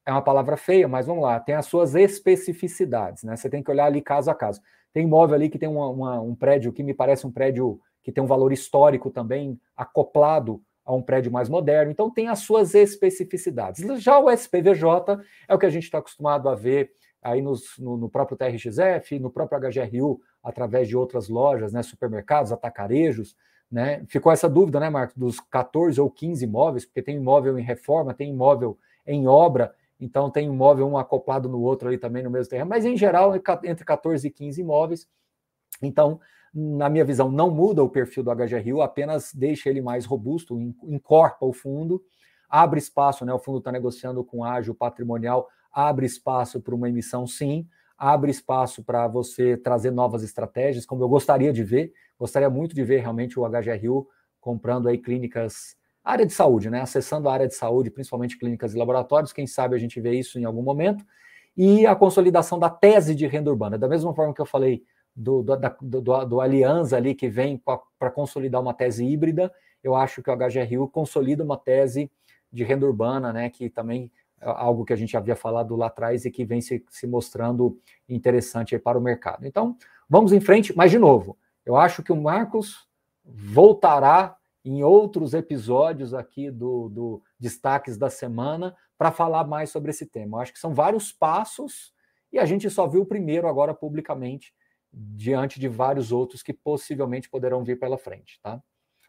é 0.06 0.12
uma 0.12 0.22
palavra 0.22 0.58
feia, 0.58 0.88
mas 0.88 1.06
vamos 1.06 1.24
lá, 1.24 1.40
tem 1.40 1.56
as 1.56 1.66
suas 1.66 1.96
especificidades, 1.96 3.24
né? 3.24 3.36
Você 3.36 3.50
tem 3.50 3.64
que 3.64 3.72
olhar 3.72 3.86
ali 3.86 4.02
caso 4.02 4.30
a 4.30 4.36
caso. 4.36 4.62
Tem 4.92 5.04
imóvel 5.04 5.36
ali 5.36 5.50
que 5.50 5.58
tem 5.58 5.70
uma, 5.70 5.90
uma, 5.90 6.22
um 6.22 6.36
prédio 6.36 6.72
que 6.72 6.84
me 6.84 6.94
parece 6.94 7.26
um 7.26 7.32
prédio 7.32 7.80
que 8.04 8.12
tem 8.12 8.24
um 8.24 8.28
valor 8.28 8.52
histórico 8.52 9.10
também 9.10 9.60
acoplado 9.76 10.62
a 10.86 10.94
um 10.94 11.02
prédio 11.02 11.32
mais 11.32 11.48
moderno, 11.48 11.92
então 11.92 12.10
tem 12.12 12.28
as 12.28 12.40
suas 12.40 12.76
especificidades. 12.76 13.84
Já 14.02 14.20
o 14.20 14.30
SPVJ 14.30 15.20
é 15.48 15.56
o 15.56 15.60
que 15.60 15.66
a 15.66 15.70
gente 15.70 15.84
está 15.84 16.00
acostumado 16.00 16.50
a 16.50 16.56
ver 16.56 16.92
aí 17.22 17.42
nos, 17.42 17.78
no, 17.80 17.96
no, 17.96 18.10
próprio 18.10 18.38
TRXF, 18.38 19.18
no 19.20 19.32
próprio 19.32 19.60
HGRU, 19.60 20.20
através 20.44 20.90
de 20.90 20.98
outras 20.98 21.30
lojas, 21.30 21.72
né, 21.72 21.82
supermercados, 21.82 22.52
atacarejos, 22.52 23.36
né? 23.72 24.04
Ficou 24.08 24.32
essa 24.32 24.50
dúvida, 24.50 24.80
né, 24.80 24.90
Marcos, 24.90 25.16
dos 25.16 25.40
14 25.40 26.00
ou 26.00 26.12
15 26.12 26.44
imóveis, 26.44 26.86
porque 26.86 27.02
tem 27.02 27.16
imóvel 27.16 27.58
em 27.58 27.64
reforma, 27.64 28.14
tem 28.14 28.30
imóvel 28.30 28.78
em 29.08 29.28
obra, 29.28 29.74
então 30.00 30.30
tem 30.30 30.48
imóvel 30.48 30.88
um 30.88 30.98
acoplado 30.98 31.48
no 31.48 31.62
outro 31.62 31.88
ali 31.88 31.98
também 31.98 32.22
no 32.22 32.30
mesmo 32.30 32.50
terreno, 32.50 32.70
mas 32.70 32.86
em 32.86 32.98
geral 32.98 33.34
entre 33.64 33.86
14 33.86 34.28
e 34.28 34.30
15 34.30 34.62
imóveis. 34.62 35.08
Então, 35.82 36.20
na 36.54 36.88
minha 36.88 37.04
visão, 37.04 37.32
não 37.32 37.50
muda 37.50 37.84
o 37.84 37.90
perfil 37.90 38.24
do 38.24 38.32
HGRU, 38.32 38.82
apenas 38.82 39.34
deixa 39.34 39.70
ele 39.70 39.82
mais 39.82 40.06
robusto, 40.06 40.60
encorpa 40.84 41.46
o 41.46 41.54
fundo, 41.54 42.02
abre 42.48 42.78
espaço, 42.78 43.26
né? 43.26 43.34
O 43.34 43.40
fundo 43.40 43.58
está 43.58 43.72
negociando 43.72 44.24
com 44.24 44.44
ágil 44.44 44.76
patrimonial, 44.76 45.48
abre 45.72 46.06
espaço 46.06 46.62
para 46.62 46.76
uma 46.76 46.88
emissão, 46.88 47.26
sim, 47.26 47.68
abre 47.98 48.30
espaço 48.30 48.84
para 48.84 49.08
você 49.08 49.58
trazer 49.58 49.90
novas 49.90 50.22
estratégias, 50.22 50.86
como 50.86 51.04
eu 51.04 51.10
gostaria 51.10 51.52
de 51.52 51.64
ver, 51.64 51.92
gostaria 52.20 52.50
muito 52.50 52.76
de 52.76 52.84
ver 52.84 53.00
realmente 53.02 53.40
o 53.40 53.50
HGRU 53.50 54.08
comprando 54.40 54.88
aí 54.88 54.98
clínicas, 54.98 55.76
área 56.04 56.26
de 56.26 56.34
saúde, 56.34 56.70
né? 56.70 56.82
Acessando 56.82 57.28
a 57.30 57.34
área 57.34 57.48
de 57.48 57.56
saúde, 57.56 57.90
principalmente 57.90 58.38
clínicas 58.38 58.76
e 58.76 58.78
laboratórios, 58.78 59.34
quem 59.34 59.48
sabe 59.48 59.76
a 59.76 59.80
gente 59.80 60.00
vê 60.00 60.14
isso 60.14 60.38
em 60.38 60.46
algum 60.46 60.62
momento, 60.62 61.04
e 61.58 61.88
a 61.88 61.96
consolidação 61.96 62.60
da 62.60 62.70
tese 62.70 63.16
de 63.16 63.26
renda 63.26 63.50
urbana, 63.50 63.78
da 63.78 63.88
mesma 63.88 64.14
forma 64.14 64.34
que 64.34 64.42
eu 64.42 64.46
falei 64.46 64.84
do, 65.16 65.44
do, 65.44 65.58
do, 65.82 66.26
do 66.26 66.42
Aliança 66.42 66.98
ali 66.98 67.14
que 67.14 67.30
vem 67.30 67.62
para 68.00 68.12
consolidar 68.12 68.62
uma 68.62 68.74
tese 68.74 69.06
híbrida, 69.06 69.54
eu 69.84 69.96
acho 69.96 70.24
que 70.24 70.30
o 70.30 70.36
HGRU 70.36 70.88
consolida 70.88 71.44
uma 71.44 71.58
tese 71.58 72.10
de 72.52 72.64
renda 72.64 72.86
urbana, 72.86 73.34
né, 73.34 73.50
que 73.50 73.70
também 73.70 74.12
é 74.40 74.50
algo 74.50 74.86
que 74.86 74.94
a 74.94 74.96
gente 74.96 75.16
havia 75.16 75.36
falado 75.36 75.76
lá 75.76 75.88
atrás 75.88 76.26
e 76.26 76.32
que 76.32 76.46
vem 76.46 76.62
se, 76.62 76.84
se 76.90 77.08
mostrando 77.08 77.80
interessante 78.08 78.78
para 78.78 78.98
o 78.98 79.02
mercado. 79.02 79.46
Então, 79.46 79.78
vamos 80.10 80.34
em 80.34 80.40
frente, 80.40 80.76
mas 80.76 80.92
de 80.92 81.00
novo, 81.00 81.38
eu 81.66 81.76
acho 81.76 82.04
que 82.04 82.12
o 82.12 82.22
Marcos 82.22 82.88
voltará 83.24 84.36
em 84.66 84.84
outros 84.84 85.34
episódios 85.34 86.14
aqui 86.14 86.50
do, 86.50 86.90
do 86.90 87.22
Destaques 87.40 87.98
da 87.98 88.10
Semana 88.10 88.76
para 88.98 89.12
falar 89.12 89.46
mais 89.46 89.70
sobre 89.70 89.92
esse 89.92 90.06
tema. 90.06 90.38
Eu 90.38 90.42
acho 90.42 90.54
que 90.54 90.60
são 90.60 90.74
vários 90.74 91.12
passos 91.12 91.94
e 92.32 92.40
a 92.40 92.46
gente 92.46 92.70
só 92.70 92.88
viu 92.88 93.02
o 93.02 93.06
primeiro 93.06 93.48
agora 93.48 93.74
publicamente 93.74 94.54
diante 94.94 95.60
de 95.60 95.68
vários 95.68 96.12
outros 96.12 96.44
que 96.44 96.54
possivelmente 96.54 97.30
poderão 97.30 97.64
vir 97.64 97.80
pela 97.80 97.98
frente, 97.98 98.40
tá? 98.42 98.62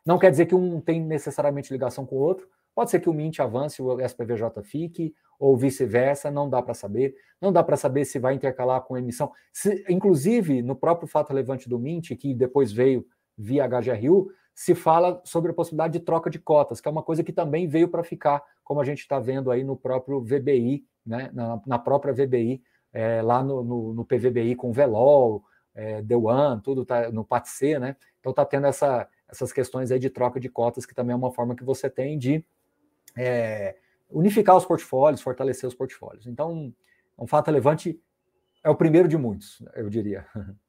Não 0.04 0.18
quer 0.18 0.30
dizer 0.30 0.46
que 0.46 0.54
um 0.54 0.80
tem 0.80 1.00
necessariamente 1.00 1.72
ligação 1.72 2.04
com 2.06 2.16
o 2.16 2.20
outro, 2.20 2.48
pode 2.74 2.90
ser 2.90 3.00
que 3.00 3.08
o 3.08 3.12
Mint 3.12 3.38
avance, 3.40 3.80
o 3.80 4.00
SPVJ 4.00 4.62
fique, 4.62 5.14
ou 5.38 5.56
vice-versa, 5.56 6.30
não 6.30 6.48
dá 6.48 6.62
para 6.62 6.74
saber. 6.74 7.14
Não 7.40 7.52
dá 7.52 7.62
para 7.62 7.76
saber 7.76 8.04
se 8.04 8.18
vai 8.18 8.34
intercalar 8.34 8.82
com 8.82 8.96
emissão. 8.96 9.30
Se, 9.52 9.84
inclusive, 9.88 10.62
no 10.62 10.76
próprio 10.76 11.08
fato 11.08 11.30
relevante 11.30 11.68
do 11.68 11.78
Mint, 11.78 12.10
que 12.16 12.34
depois 12.34 12.72
veio 12.72 13.06
via 13.36 13.66
HGRU, 13.66 14.30
se 14.54 14.74
fala 14.74 15.20
sobre 15.24 15.50
a 15.50 15.54
possibilidade 15.54 15.98
de 15.98 16.04
troca 16.04 16.30
de 16.30 16.38
cotas, 16.38 16.80
que 16.80 16.88
é 16.88 16.90
uma 16.90 17.02
coisa 17.02 17.24
que 17.24 17.32
também 17.32 17.66
veio 17.66 17.88
para 17.88 18.04
ficar, 18.04 18.42
como 18.62 18.80
a 18.80 18.84
gente 18.84 19.00
está 19.00 19.18
vendo 19.18 19.50
aí 19.50 19.64
no 19.64 19.76
próprio 19.76 20.20
VBI, 20.20 20.84
né, 21.04 21.30
na, 21.32 21.60
na 21.66 21.78
própria 21.78 22.14
VBI, 22.14 22.62
é, 22.92 23.20
lá 23.20 23.42
no, 23.42 23.64
no, 23.64 23.94
no, 23.94 24.04
PVBI 24.04 24.54
com 24.54 24.72
Velol, 24.72 25.42
é, 25.74 26.02
The 26.02 26.16
One, 26.16 26.60
tudo 26.62 26.84
tá 26.84 27.10
no 27.10 27.24
PATC, 27.24 27.78
né? 27.78 27.96
Então 28.20 28.32
tá 28.32 28.44
tendo 28.44 28.66
essa, 28.66 29.08
essas 29.28 29.52
questões 29.52 29.90
aí 29.90 29.98
de 29.98 30.08
troca 30.08 30.38
de 30.38 30.48
cotas, 30.48 30.86
que 30.86 30.94
também 30.94 31.12
é 31.12 31.16
uma 31.16 31.32
forma 31.32 31.54
que 31.54 31.64
você 31.64 31.90
tem 31.90 32.18
de 32.18 32.44
é, 33.16 33.76
unificar 34.10 34.56
os 34.56 34.64
portfólios, 34.64 35.20
fortalecer 35.20 35.68
os 35.68 35.74
portfólios. 35.74 36.26
Então, 36.26 36.72
um 37.18 37.26
fato 37.26 37.46
relevante 37.46 38.00
é 38.62 38.70
o 38.70 38.76
primeiro 38.76 39.08
de 39.08 39.16
muitos, 39.16 39.62
eu 39.74 39.88
diria. 39.90 40.26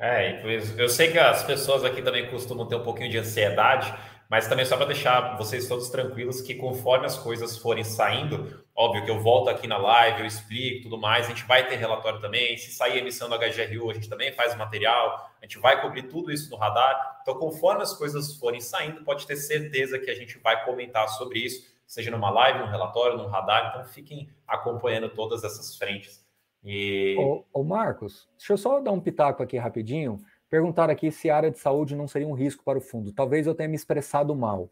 É, 0.00 0.40
eu 0.80 0.88
sei 0.88 1.10
que 1.10 1.18
as 1.18 1.42
pessoas 1.42 1.84
aqui 1.84 2.00
também 2.00 2.30
costumam 2.30 2.68
ter 2.68 2.76
um 2.76 2.84
pouquinho 2.84 3.10
de 3.10 3.18
ansiedade, 3.18 3.92
mas 4.28 4.46
também 4.46 4.66
só 4.66 4.76
para 4.76 4.86
deixar 4.86 5.36
vocês 5.38 5.66
todos 5.66 5.88
tranquilos 5.88 6.42
que 6.42 6.54
conforme 6.54 7.06
as 7.06 7.18
coisas 7.18 7.56
forem 7.56 7.82
saindo, 7.82 8.62
óbvio 8.76 9.04
que 9.04 9.10
eu 9.10 9.20
volto 9.20 9.48
aqui 9.48 9.66
na 9.66 9.78
live, 9.78 10.20
eu 10.20 10.26
explico 10.26 10.82
tudo 10.82 10.98
mais, 10.98 11.24
a 11.24 11.28
gente 11.30 11.44
vai 11.46 11.66
ter 11.66 11.76
relatório 11.76 12.20
também, 12.20 12.56
se 12.58 12.70
sair 12.70 12.98
emissão 12.98 13.28
do 13.28 13.36
HGRU, 13.36 13.90
a 13.90 13.94
gente 13.94 14.08
também 14.08 14.30
faz 14.32 14.54
material, 14.54 15.30
a 15.40 15.44
gente 15.46 15.58
vai 15.58 15.80
cobrir 15.80 16.02
tudo 16.04 16.30
isso 16.30 16.50
no 16.50 16.56
radar. 16.56 17.20
Então, 17.22 17.36
conforme 17.36 17.82
as 17.82 17.96
coisas 17.96 18.36
forem 18.36 18.60
saindo, 18.60 19.02
pode 19.02 19.26
ter 19.26 19.36
certeza 19.36 19.98
que 19.98 20.10
a 20.10 20.14
gente 20.14 20.38
vai 20.38 20.62
comentar 20.64 21.08
sobre 21.08 21.38
isso, 21.38 21.66
seja 21.86 22.10
numa 22.10 22.30
live, 22.30 22.58
num 22.58 22.66
relatório, 22.66 23.16
num 23.16 23.28
radar, 23.28 23.70
então 23.70 23.84
fiquem 23.86 24.28
acompanhando 24.46 25.08
todas 25.08 25.42
essas 25.42 25.74
frentes. 25.76 26.22
E... 26.62 27.16
Ô, 27.18 27.44
ô 27.52 27.64
Marcos, 27.64 28.28
deixa 28.36 28.52
eu 28.52 28.58
só 28.58 28.78
dar 28.80 28.92
um 28.92 29.00
pitaco 29.00 29.42
aqui 29.42 29.56
rapidinho. 29.56 30.20
Perguntar 30.50 30.88
aqui 30.88 31.10
se 31.10 31.28
a 31.28 31.36
área 31.36 31.50
de 31.50 31.58
saúde 31.58 31.94
não 31.94 32.08
seria 32.08 32.26
um 32.26 32.32
risco 32.32 32.64
para 32.64 32.78
o 32.78 32.80
fundo. 32.80 33.12
Talvez 33.12 33.46
eu 33.46 33.54
tenha 33.54 33.68
me 33.68 33.76
expressado 33.76 34.34
mal. 34.34 34.70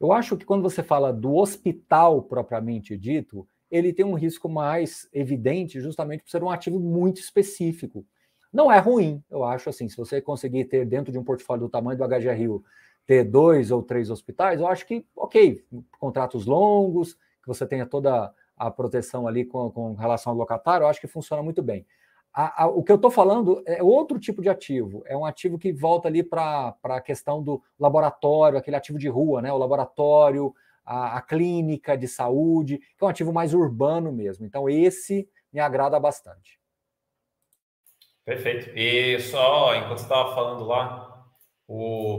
Eu 0.00 0.12
acho 0.12 0.36
que 0.36 0.44
quando 0.44 0.62
você 0.62 0.82
fala 0.82 1.12
do 1.12 1.34
hospital 1.36 2.22
propriamente 2.22 2.96
dito, 2.96 3.46
ele 3.70 3.92
tem 3.92 4.04
um 4.04 4.14
risco 4.14 4.48
mais 4.48 5.08
evidente, 5.12 5.80
justamente 5.80 6.22
por 6.22 6.30
ser 6.30 6.42
um 6.42 6.50
ativo 6.50 6.80
muito 6.80 7.20
específico. 7.20 8.04
Não 8.52 8.70
é 8.70 8.78
ruim, 8.78 9.22
eu 9.30 9.42
acho 9.44 9.68
assim, 9.68 9.88
se 9.88 9.96
você 9.96 10.20
conseguir 10.20 10.66
ter 10.66 10.84
dentro 10.84 11.10
de 11.10 11.18
um 11.18 11.24
portfólio 11.24 11.66
do 11.66 11.70
tamanho 11.70 11.98
do 11.98 12.04
HGRU, 12.04 12.62
ter 13.06 13.24
dois 13.24 13.70
ou 13.70 13.82
três 13.82 14.10
hospitais, 14.10 14.60
eu 14.60 14.66
acho 14.66 14.86
que, 14.86 15.04
ok, 15.16 15.64
contratos 15.98 16.46
longos, 16.46 17.14
que 17.14 17.48
você 17.48 17.66
tenha 17.66 17.84
toda 17.84 18.32
a 18.56 18.70
proteção 18.70 19.26
ali 19.26 19.44
com, 19.44 19.70
com 19.70 19.94
relação 19.94 20.32
ao 20.32 20.38
locatário, 20.38 20.84
eu 20.84 20.88
acho 20.88 21.00
que 21.00 21.06
funciona 21.06 21.42
muito 21.42 21.62
bem. 21.62 21.84
A, 22.34 22.64
a, 22.64 22.66
o 22.66 22.82
que 22.82 22.90
eu 22.90 22.96
estou 22.96 23.12
falando 23.12 23.62
é 23.64 23.80
outro 23.80 24.18
tipo 24.18 24.42
de 24.42 24.48
ativo, 24.48 25.04
é 25.06 25.16
um 25.16 25.24
ativo 25.24 25.56
que 25.56 25.72
volta 25.72 26.08
ali 26.08 26.20
para 26.20 26.76
a 26.82 27.00
questão 27.00 27.40
do 27.40 27.62
laboratório, 27.78 28.58
aquele 28.58 28.76
ativo 28.76 28.98
de 28.98 29.08
rua, 29.08 29.40
né? 29.40 29.52
O 29.52 29.56
laboratório, 29.56 30.52
a, 30.84 31.18
a, 31.18 31.22
clínica 31.22 31.96
de 31.96 32.08
saúde, 32.08 32.78
que 32.78 33.02
é 33.02 33.04
um 33.04 33.08
ativo 33.08 33.32
mais 33.32 33.54
urbano 33.54 34.12
mesmo. 34.12 34.44
Então, 34.44 34.68
esse 34.68 35.28
me 35.52 35.60
agrada 35.60 35.98
bastante. 36.00 36.58
Perfeito. 38.24 38.76
E 38.76 39.20
só, 39.20 39.74
enquanto 39.76 39.98
você 39.98 40.04
estava 40.04 40.34
falando 40.34 40.64
lá, 40.64 41.14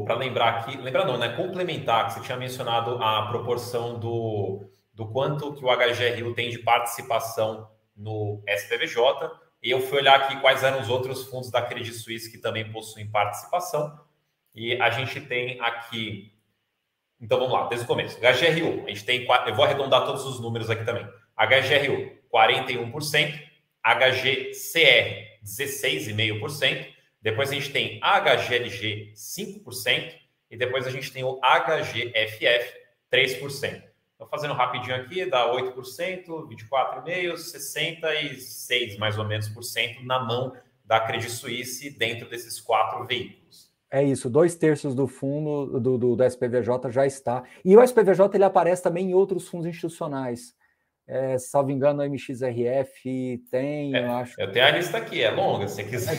Para 0.05 0.15
lembrar 0.15 0.59
aqui, 0.59 0.77
lembrar 0.77 1.05
não, 1.05 1.17
né? 1.17 1.35
Complementar 1.35 2.07
que 2.07 2.13
você 2.13 2.21
tinha 2.21 2.37
mencionado 2.37 2.97
a 3.03 3.27
proporção 3.27 3.99
do, 3.99 4.71
do 4.93 5.11
quanto 5.11 5.53
que 5.53 5.63
o 5.63 5.67
HGRU 5.67 6.33
tem 6.33 6.49
de 6.49 6.59
participação 6.59 7.69
no 7.95 8.41
SPVJ. 8.47 9.44
Eu 9.67 9.81
fui 9.81 9.97
olhar 9.97 10.15
aqui 10.15 10.39
quais 10.41 10.63
eram 10.63 10.79
os 10.79 10.89
outros 10.89 11.25
fundos 11.25 11.49
da 11.49 11.59
Credit 11.59 11.91
Suisse 11.91 12.29
que 12.29 12.37
também 12.37 12.71
possuem 12.71 13.07
participação. 13.07 13.99
E 14.53 14.79
a 14.79 14.91
gente 14.91 15.19
tem 15.21 15.59
aqui. 15.59 16.31
Então 17.19 17.39
vamos 17.39 17.51
lá, 17.51 17.67
desde 17.67 17.83
o 17.83 17.87
começo. 17.87 18.19
HGRU, 18.19 18.85
a 18.85 18.89
gente 18.89 19.03
tem. 19.03 19.25
Eu 19.47 19.55
vou 19.55 19.65
arredondar 19.65 20.05
todos 20.05 20.23
os 20.23 20.39
números 20.39 20.69
aqui 20.69 20.85
também. 20.85 21.03
HGRU, 21.35 22.11
41%. 22.31 23.41
HGCR, 23.83 25.39
16,5%. 25.43 26.87
Depois 27.19 27.49
a 27.49 27.53
gente 27.53 27.71
tem 27.71 27.99
HGLG, 27.99 29.13
5%. 29.15 30.13
E 30.51 30.57
depois 30.57 30.85
a 30.85 30.91
gente 30.91 31.11
tem 31.11 31.23
o 31.23 31.39
HGFF, 31.41 32.73
3%. 33.11 33.83
Então, 34.15 34.27
fazendo 34.27 34.53
rapidinho 34.53 34.95
aqui, 34.95 35.29
dá 35.29 35.51
8%, 35.53 36.25
24,5%, 36.25 37.33
66% 37.33 38.97
mais 38.97 39.17
ou 39.17 39.25
menos 39.25 39.49
por 39.49 39.61
cento 39.63 40.03
na 40.03 40.23
mão 40.23 40.53
da 40.85 40.99
Credit 41.01 41.29
Suisse 41.31 41.89
dentro 41.89 42.29
desses 42.29 42.61
quatro 42.61 43.05
veículos. 43.05 43.73
É 43.91 44.03
isso, 44.03 44.29
dois 44.29 44.55
terços 44.55 44.95
do 44.95 45.07
fundo 45.07 45.79
do, 45.79 45.97
do, 45.97 46.15
do 46.15 46.23
SPVJ 46.23 46.91
já 46.91 47.05
está. 47.05 47.43
E 47.63 47.75
o 47.75 47.83
SPVJ 47.83 48.29
ele 48.33 48.43
aparece 48.43 48.81
também 48.81 49.11
em 49.11 49.13
outros 49.13 49.47
fundos 49.47 49.67
institucionais. 49.67 50.55
É, 51.07 51.37
salvo 51.37 51.69
engano, 51.69 52.01
o 52.01 52.05
MXRF 52.05 53.43
tem, 53.51 53.95
é, 53.95 54.05
eu 54.05 54.11
acho. 54.13 54.41
Eu 54.41 54.51
tenho 54.51 54.65
a 54.65 54.71
lista 54.71 54.97
aqui, 54.97 55.21
é 55.21 55.29
longa, 55.29 55.67
se 55.67 55.83
quiser. 55.83 56.17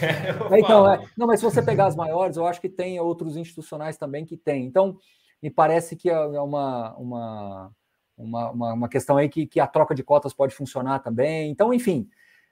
É, 0.53 0.61
então, 0.61 0.89
é, 0.89 1.05
não, 1.17 1.27
mas 1.27 1.41
se 1.41 1.45
você 1.45 1.61
pegar 1.61 1.87
as 1.87 1.97
maiores, 1.97 2.37
eu 2.37 2.47
acho 2.47 2.61
que 2.61 2.69
tem 2.69 3.01
outros 3.01 3.37
institucionais 3.37 3.97
também 3.97 4.25
que 4.25 4.37
tem. 4.37 4.65
Então, 4.65 4.97
me 5.43 5.51
parece 5.51 5.97
que 5.97 6.09
é 6.09 6.19
uma, 6.19 6.97
uma, 6.97 7.73
uma, 8.17 8.51
uma, 8.51 8.73
uma 8.73 8.89
questão 8.89 9.17
aí 9.17 9.29
que, 9.29 9.47
que 9.47 9.61
a 9.61 9.67
troca 9.67 9.95
de 9.95 10.03
cotas 10.03 10.33
pode 10.33 10.55
funcionar 10.55 11.01
também. 11.01 11.51
Então, 11.51 11.73
enfim, 11.73 12.09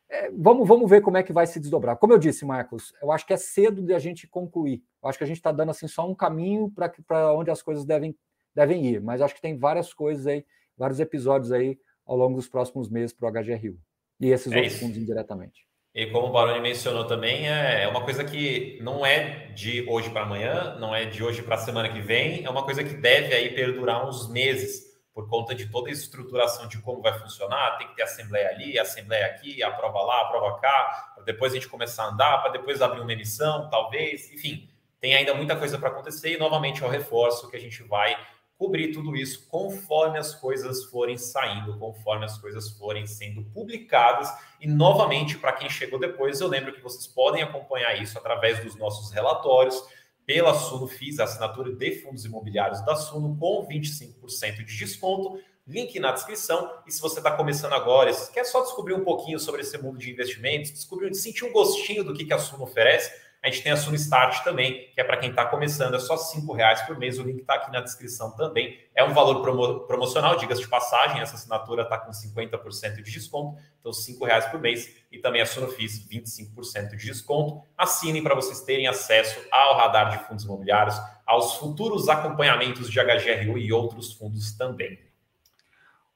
é, 0.08 0.30
vamos, 0.30 0.66
vamos 0.68 0.88
ver 0.88 1.00
como 1.00 1.16
é 1.16 1.22
que 1.22 1.32
vai 1.32 1.46
se 1.46 1.58
desdobrar. 1.58 1.96
Como 1.96 2.12
eu 2.12 2.18
disse, 2.18 2.44
Marcos, 2.44 2.92
eu 3.02 3.10
acho 3.10 3.26
que 3.26 3.32
é 3.32 3.36
cedo 3.36 3.82
de 3.82 3.94
a 3.94 3.98
gente 3.98 4.26
concluir. 4.26 4.82
Eu 5.02 5.08
acho 5.08 5.18
que 5.18 5.24
a 5.24 5.26
gente 5.26 5.38
está 5.38 5.52
dando 5.52 5.70
assim 5.70 5.88
só 5.88 6.08
um 6.08 6.14
caminho 6.14 6.72
para 7.06 7.32
onde 7.32 7.50
as 7.50 7.62
coisas 7.62 7.84
devem, 7.84 8.16
devem 8.54 8.86
ir, 8.86 9.00
mas 9.00 9.20
acho 9.20 9.34
que 9.34 9.42
tem 9.42 9.56
várias 9.56 9.92
coisas 9.92 10.26
aí, 10.26 10.44
vários 10.76 11.00
episódios 11.00 11.52
aí 11.52 11.78
ao 12.06 12.16
longo 12.16 12.36
dos 12.36 12.48
próximos 12.48 12.88
meses 12.88 13.14
para 13.14 13.28
o 13.28 13.32
HGRU 13.32 13.78
e 14.20 14.30
esses 14.30 14.52
é 14.52 14.56
outros 14.56 14.74
isso. 14.74 14.82
fundos 14.82 14.98
indiretamente. 14.98 15.66
E 15.94 16.06
como 16.06 16.26
o 16.26 16.32
Baroni 16.32 16.60
mencionou 16.60 17.06
também, 17.06 17.46
é 17.46 17.86
uma 17.86 18.04
coisa 18.04 18.24
que 18.24 18.80
não 18.82 19.06
é 19.06 19.52
de 19.54 19.88
hoje 19.88 20.10
para 20.10 20.22
amanhã, 20.22 20.76
não 20.80 20.92
é 20.92 21.04
de 21.04 21.22
hoje 21.22 21.40
para 21.40 21.54
a 21.54 21.58
semana 21.58 21.88
que 21.88 22.00
vem, 22.00 22.44
é 22.44 22.50
uma 22.50 22.64
coisa 22.64 22.82
que 22.82 22.94
deve 22.94 23.32
aí 23.32 23.54
perdurar 23.54 24.08
uns 24.08 24.28
meses 24.28 24.93
por 25.14 25.28
conta 25.28 25.54
de 25.54 25.66
toda 25.70 25.88
a 25.88 25.92
estruturação 25.92 26.66
de 26.66 26.78
como 26.78 27.00
vai 27.00 27.16
funcionar, 27.16 27.78
tem 27.78 27.86
que 27.86 27.94
ter 27.94 28.02
assembleia 28.02 28.50
ali, 28.50 28.76
assembleia 28.78 29.26
aqui, 29.26 29.62
a 29.62 29.70
prova 29.70 30.02
lá, 30.02 30.22
a 30.22 30.24
prova 30.24 30.58
cá, 30.58 31.12
para 31.14 31.24
depois 31.24 31.52
a 31.52 31.54
gente 31.54 31.68
começar 31.68 32.04
a 32.04 32.08
andar, 32.08 32.42
para 32.42 32.50
depois 32.50 32.82
abrir 32.82 33.00
uma 33.00 33.12
emissão, 33.12 33.70
talvez, 33.70 34.32
enfim, 34.32 34.68
tem 35.00 35.14
ainda 35.14 35.32
muita 35.32 35.54
coisa 35.54 35.78
para 35.78 35.88
acontecer 35.88 36.34
e 36.34 36.36
novamente 36.36 36.82
eu 36.82 36.88
reforço 36.88 37.48
que 37.48 37.56
a 37.56 37.60
gente 37.60 37.82
vai 37.84 38.16
cobrir 38.58 38.92
tudo 38.92 39.14
isso 39.14 39.46
conforme 39.48 40.18
as 40.18 40.34
coisas 40.34 40.84
forem 40.84 41.16
saindo, 41.16 41.78
conforme 41.78 42.24
as 42.24 42.38
coisas 42.38 42.70
forem 42.70 43.06
sendo 43.06 43.44
publicadas. 43.44 44.32
E 44.60 44.66
novamente, 44.66 45.38
para 45.38 45.52
quem 45.52 45.68
chegou 45.68 45.98
depois, 45.98 46.40
eu 46.40 46.48
lembro 46.48 46.72
que 46.72 46.80
vocês 46.80 47.06
podem 47.06 47.42
acompanhar 47.42 48.00
isso 48.00 48.16
através 48.16 48.62
dos 48.64 48.76
nossos 48.76 49.12
relatórios 49.12 49.82
pela 50.26 50.54
Suno 50.54 50.86
FIS, 50.86 51.20
assinatura 51.20 51.72
de 51.72 52.00
fundos 52.00 52.24
imobiliários 52.24 52.84
da 52.84 52.96
Suno, 52.96 53.36
com 53.36 53.66
25% 53.66 54.64
de 54.64 54.76
desconto. 54.76 55.40
Link 55.66 55.98
na 55.98 56.12
descrição. 56.12 56.70
E 56.86 56.92
se 56.92 57.00
você 57.00 57.20
está 57.20 57.30
começando 57.30 57.72
agora, 57.72 58.12
quer 58.32 58.44
só 58.44 58.62
descobrir 58.62 58.94
um 58.94 59.02
pouquinho 59.02 59.38
sobre 59.38 59.62
esse 59.62 59.78
mundo 59.78 59.98
de 59.98 60.10
investimentos, 60.10 60.70
descobrir, 60.70 61.14
sentir 61.14 61.44
um 61.44 61.52
gostinho 61.52 62.04
do 62.04 62.12
que, 62.12 62.24
que 62.24 62.34
a 62.34 62.38
Suno 62.38 62.64
oferece, 62.64 63.10
a 63.44 63.50
gente 63.50 63.62
tem 63.62 63.72
a 63.72 63.76
Suno 63.76 63.94
Start 63.96 64.42
também, 64.42 64.88
que 64.94 64.98
é 64.98 65.04
para 65.04 65.18
quem 65.18 65.28
está 65.28 65.44
começando, 65.44 65.94
é 65.94 65.98
só 65.98 66.14
R$ 66.14 66.54
reais 66.56 66.80
por 66.80 66.98
mês. 66.98 67.18
O 67.18 67.22
link 67.22 67.40
está 67.42 67.56
aqui 67.56 67.70
na 67.70 67.82
descrição 67.82 68.30
também. 68.30 68.80
É 68.94 69.04
um 69.04 69.12
valor 69.12 69.42
promo 69.42 69.80
promocional, 69.80 70.34
diga-se 70.36 70.62
de 70.62 70.68
passagem, 70.68 71.20
essa 71.20 71.34
assinatura 71.34 71.82
está 71.82 71.98
com 71.98 72.10
50% 72.10 73.02
de 73.02 73.12
desconto, 73.12 73.60
então 73.78 73.92
R$ 73.92 74.26
reais 74.26 74.46
por 74.46 74.58
mês. 74.58 74.96
E 75.12 75.18
também 75.18 75.42
a 75.42 75.46
Sunofis, 75.46 76.08
25% 76.08 76.96
de 76.96 77.04
desconto. 77.04 77.62
Assinem 77.76 78.22
para 78.22 78.34
vocês 78.34 78.62
terem 78.62 78.86
acesso 78.86 79.38
ao 79.52 79.76
radar 79.76 80.16
de 80.16 80.26
fundos 80.26 80.44
imobiliários, 80.44 80.98
aos 81.26 81.56
futuros 81.56 82.08
acompanhamentos 82.08 82.90
de 82.90 82.98
HGRU 82.98 83.58
e 83.58 83.70
outros 83.70 84.14
fundos 84.14 84.52
também. 84.56 84.98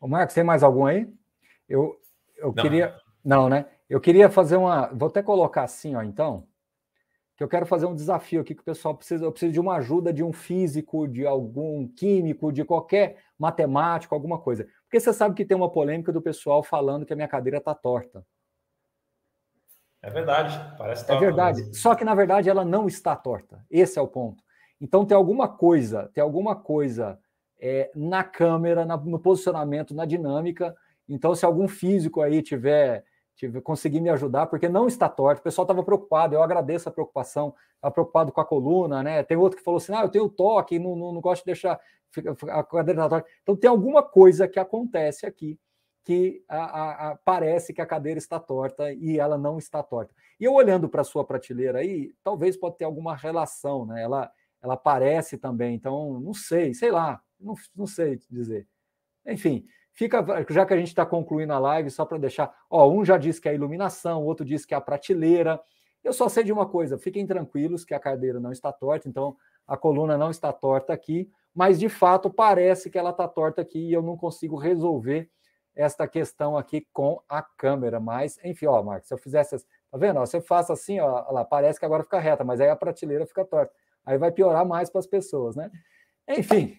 Ô 0.01 0.09
Marcos, 0.09 0.35
tem 0.35 0.45
mais 0.45 0.63
algum 0.63 0.87
aí? 0.87 1.07
Eu, 1.69 2.01
eu 2.39 2.55
Não. 2.55 2.63
queria. 2.63 2.97
Não, 3.23 3.51
né? 3.51 3.67
Eu 3.87 4.01
queria 4.01 4.31
fazer 4.31 4.57
uma. 4.57 4.87
Vou 4.95 5.11
até 5.11 5.23
colocar 5.23 5.65
assim, 5.65 5.95
ó, 5.95 6.03
então 6.03 6.49
que 7.39 7.45
eu 7.45 7.49
quero 7.49 7.65
fazer 7.65 7.87
um 7.87 7.95
desafio 7.95 8.41
aqui 8.41 8.53
que 8.53 8.63
o 8.63 8.65
pessoal 8.65 8.97
precisa, 8.97 9.25
eu 9.25 9.31
preciso 9.31 9.53
de 9.53 9.61
uma 9.61 9.77
ajuda 9.77 10.13
de 10.13 10.25
um 10.25 10.33
físico, 10.33 11.07
de 11.07 11.25
algum 11.25 11.87
químico, 11.87 12.53
de 12.53 12.65
qualquer 12.65 13.19
matemático, 13.39 14.13
alguma 14.13 14.41
coisa. 14.41 14.67
Porque 14.83 14.99
você 14.99 15.13
sabe 15.13 15.37
que 15.37 15.45
tem 15.45 15.57
uma 15.57 15.71
polêmica 15.71 16.13
do 16.13 16.21
pessoal 16.21 16.65
falando 16.65 17.07
que 17.07 17.13
a 17.13 17.17
minha 17.17 17.29
cadeira 17.29 17.59
está 17.59 17.77
torta. 17.77 18.27
É 20.03 20.11
verdade, 20.11 20.59
parece 20.77 21.07
torta. 21.07 21.25
É 21.25 21.27
verdade, 21.27 21.61
mesmo. 21.61 21.75
só 21.75 21.95
que 21.95 22.05
na 22.05 22.13
verdade 22.13 22.51
ela 22.51 22.65
não 22.65 22.89
está 22.89 23.15
torta. 23.15 23.65
Esse 23.71 24.01
é 24.01 24.03
o 24.03 24.09
ponto. 24.09 24.43
Então 24.81 25.07
tem 25.07 25.17
alguma 25.17 25.47
coisa, 25.47 26.11
tem 26.13 26.23
alguma 26.23 26.57
coisa 26.57 27.21
é, 27.61 27.89
na 27.95 28.25
câmera, 28.25 28.85
na, 28.85 28.97
no 28.97 29.19
posicionamento, 29.21 29.95
na 29.95 30.05
dinâmica. 30.05 30.75
Então 31.09 31.37
se 31.37 31.45
algum 31.45 31.69
físico 31.69 32.21
aí 32.21 32.43
tiver 32.43 33.05
tive, 33.39 33.61
consegui 33.61 34.01
me 34.01 34.11
ajudar, 34.11 34.47
porque 34.47 34.69
não 34.69 34.87
está 34.89 35.09
torto. 35.09 35.41
O 35.41 35.45
pessoal 35.45 35.65
estava 35.65 35.83
preocupado, 35.83 36.35
eu 36.35 36.43
agradeço 36.43 36.89
a 36.89 36.93
preocupação, 36.93 37.55
estava 37.77 37.93
preocupado 37.93 38.33
com 38.33 38.41
a 38.41 38.45
coluna, 38.45 39.03
né? 39.03 39.23
Tem 39.23 39.37
outro 39.37 39.57
que 39.57 39.65
falou 39.65 39.79
assim: 39.79 39.95
ah, 39.95 40.03
eu 40.03 40.09
tenho 40.09 40.29
toque, 40.29 40.79
não, 40.79 40.97
não, 40.97 41.13
não 41.13 41.21
gosto 41.21 41.41
de 41.41 41.47
deixar 41.47 41.81
a 42.51 42.65
cadeira 42.65 43.03
tá 43.03 43.09
torta. 43.09 43.29
Então 43.43 43.57
tem 43.57 43.71
alguma 43.71 44.03
coisa 44.03 44.49
que 44.49 44.59
acontece 44.59 45.27
aqui 45.27 45.59
que 46.05 46.43
a, 46.49 46.57
a, 46.57 47.11
a, 47.11 47.17
parece 47.17 47.73
que 47.75 47.83
a 47.83 47.87
cadeira 47.87 48.19
está 48.19 48.41
torta 48.41 48.93
e 48.95 49.19
ela 49.19 49.37
não 49.37 49.59
está 49.59 49.83
torta. 49.83 50.15
E 50.41 50.45
eu 50.45 50.55
olhando 50.55 50.89
para 50.89 51.03
a 51.03 51.05
sua 51.05 51.23
prateleira 51.23 51.81
aí, 51.81 52.15
talvez 52.25 52.57
pode 52.57 52.79
ter 52.79 52.87
alguma 52.87 53.15
relação, 53.15 53.85
né? 53.85 54.03
Ela, 54.03 54.33
ela 54.63 54.75
aparece 54.75 55.37
também, 55.37 55.75
então 55.75 56.19
não 56.19 56.33
sei, 56.33 56.73
sei 56.73 56.91
lá, 56.91 57.21
não, 57.39 57.55
não 57.77 57.87
sei 57.87 58.19
dizer. 58.31 58.67
Enfim, 59.27 59.67
Fica, 59.99 60.25
já 60.49 60.65
que 60.65 60.73
a 60.73 60.77
gente 60.77 60.87
está 60.87 61.05
concluindo 61.05 61.53
a 61.53 61.59
live, 61.59 61.91
só 61.91 62.05
para 62.05 62.19
deixar. 62.19 62.55
Ó, 62.71 62.89
um 62.89 63.05
já 63.05 63.19
disse 63.19 63.41
que 63.41 63.49
é 63.49 63.51
a 63.51 63.55
iluminação, 63.55 64.25
outro 64.25 64.47
disse 64.47 64.65
que 64.65 64.73
é 64.73 64.77
a 64.77 64.81
prateleira. 64.81 65.61
Eu 66.05 66.13
só 66.13 66.29
sei 66.29 66.45
de 66.45 66.53
uma 66.53 66.69
coisa: 66.69 66.97
fiquem 66.97 67.27
tranquilos 67.27 67.85
que 67.85 67.93
a 67.93 67.99
cadeira 67.99 68.39
não 68.39 68.53
está 68.53 68.73
torta, 68.73 69.09
então 69.09 69.37
a 69.67 69.77
coluna 69.77 70.17
não 70.17 70.31
está 70.31 70.53
torta 70.53 70.93
aqui, 70.93 71.29
mas 71.53 71.81
de 71.81 71.89
fato 71.89 72.31
parece 72.31 72.89
que 72.89 72.97
ela 72.97 73.11
está 73.11 73.27
torta 73.27 73.61
aqui 73.61 73.89
e 73.89 73.93
eu 73.93 74.01
não 74.01 74.17
consigo 74.17 74.55
resolver 74.55 75.29
esta 75.75 76.07
questão 76.07 76.57
aqui 76.57 76.87
com 76.93 77.21
a 77.29 77.43
câmera. 77.43 77.99
Mas, 77.99 78.39
enfim, 78.45 78.67
ó, 78.67 78.81
Marcos, 78.81 79.09
se 79.09 79.15
eu 79.15 79.19
fizesse. 79.19 79.57
Tá 79.91 79.99
vendo? 79.99 80.21
Ó, 80.21 80.27
se 80.27 80.37
eu 80.37 80.43
faço 80.43 80.73
assim, 80.73 81.01
ó, 81.01 81.29
lá, 81.33 81.45
parece 81.45 81.77
que 81.81 81.85
agora 81.85 82.05
fica 82.05 82.21
reta, 82.21 82.45
mas 82.45 82.61
aí 82.61 82.71
a 82.71 82.77
prateleira 82.77 83.27
fica 83.27 83.45
torta. 83.45 83.75
Aí 84.07 84.17
vai 84.17 84.31
piorar 84.31 84.65
mais 84.65 84.91
para 84.91 85.01
as 85.01 85.09
pessoas, 85.09 85.57
né? 85.57 85.69
Enfim, 86.29 86.79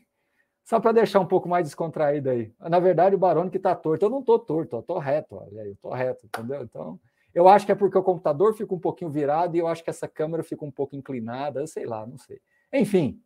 só 0.70 0.80
para 0.80 0.92
deixar 0.92 1.20
um 1.20 1.26
pouco 1.26 1.50
mais 1.50 1.66
descontraído 1.66 2.30
aí. 2.30 2.54
Na 2.60 2.80
verdade, 2.80 3.16
o 3.16 3.18
Barone 3.18 3.50
que 3.50 3.58
está 3.58 3.74
torto. 3.74 4.06
Eu 4.06 4.10
não 4.12 4.20
estou 4.20 4.38
torto, 4.38 4.76
eu 4.76 4.82
estou 4.82 5.00
reto. 5.00 5.36
Olha 5.36 5.64
aí, 5.64 5.70
eu 5.70 5.74
estou 5.74 5.92
reto, 5.92 6.28
entendeu? 6.28 6.62
Então, 6.62 7.00
eu 7.34 7.48
acho 7.48 7.66
que 7.66 7.72
é 7.72 7.76
porque 7.76 7.98
o 7.98 8.04
computador 8.04 8.54
fica 8.54 8.72
um 8.72 8.80
pouquinho 8.80 9.10
virado 9.10 9.56
e 9.56 9.60
eu 9.60 9.68
acho 9.68 9.84
que 9.84 9.90
essa 9.90 10.08
câmera 10.08 10.44
fica 10.44 10.64
um 10.64 10.70
pouco 10.70 10.96
inclinada, 10.96 11.60
eu 11.60 11.66
sei 11.66 11.88
lá, 11.88 12.06
não 12.06 12.20
sei. 12.20 12.40
Enfim, 12.72 13.20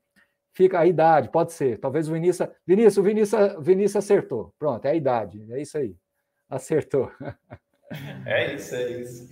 fica 0.54 0.80
a 0.80 0.86
idade, 0.86 1.28
pode 1.28 1.52
ser. 1.52 1.78
Talvez 1.80 2.08
o 2.08 2.14
Vinícius. 2.14 2.48
Vinícius, 2.66 2.98
o 2.98 3.04
Vinícius, 3.04 3.42
Vinícius 3.60 3.98
acertou. 3.98 4.54
Pronto, 4.58 4.86
é 4.86 4.92
a 4.92 4.96
idade. 4.96 5.46
É 5.52 5.62
isso 5.62 5.78
aí. 5.78 5.98
Acertou. 6.50 7.12
É 8.26 8.56
isso, 8.56 8.74
é 8.74 8.92
isso. 9.02 9.30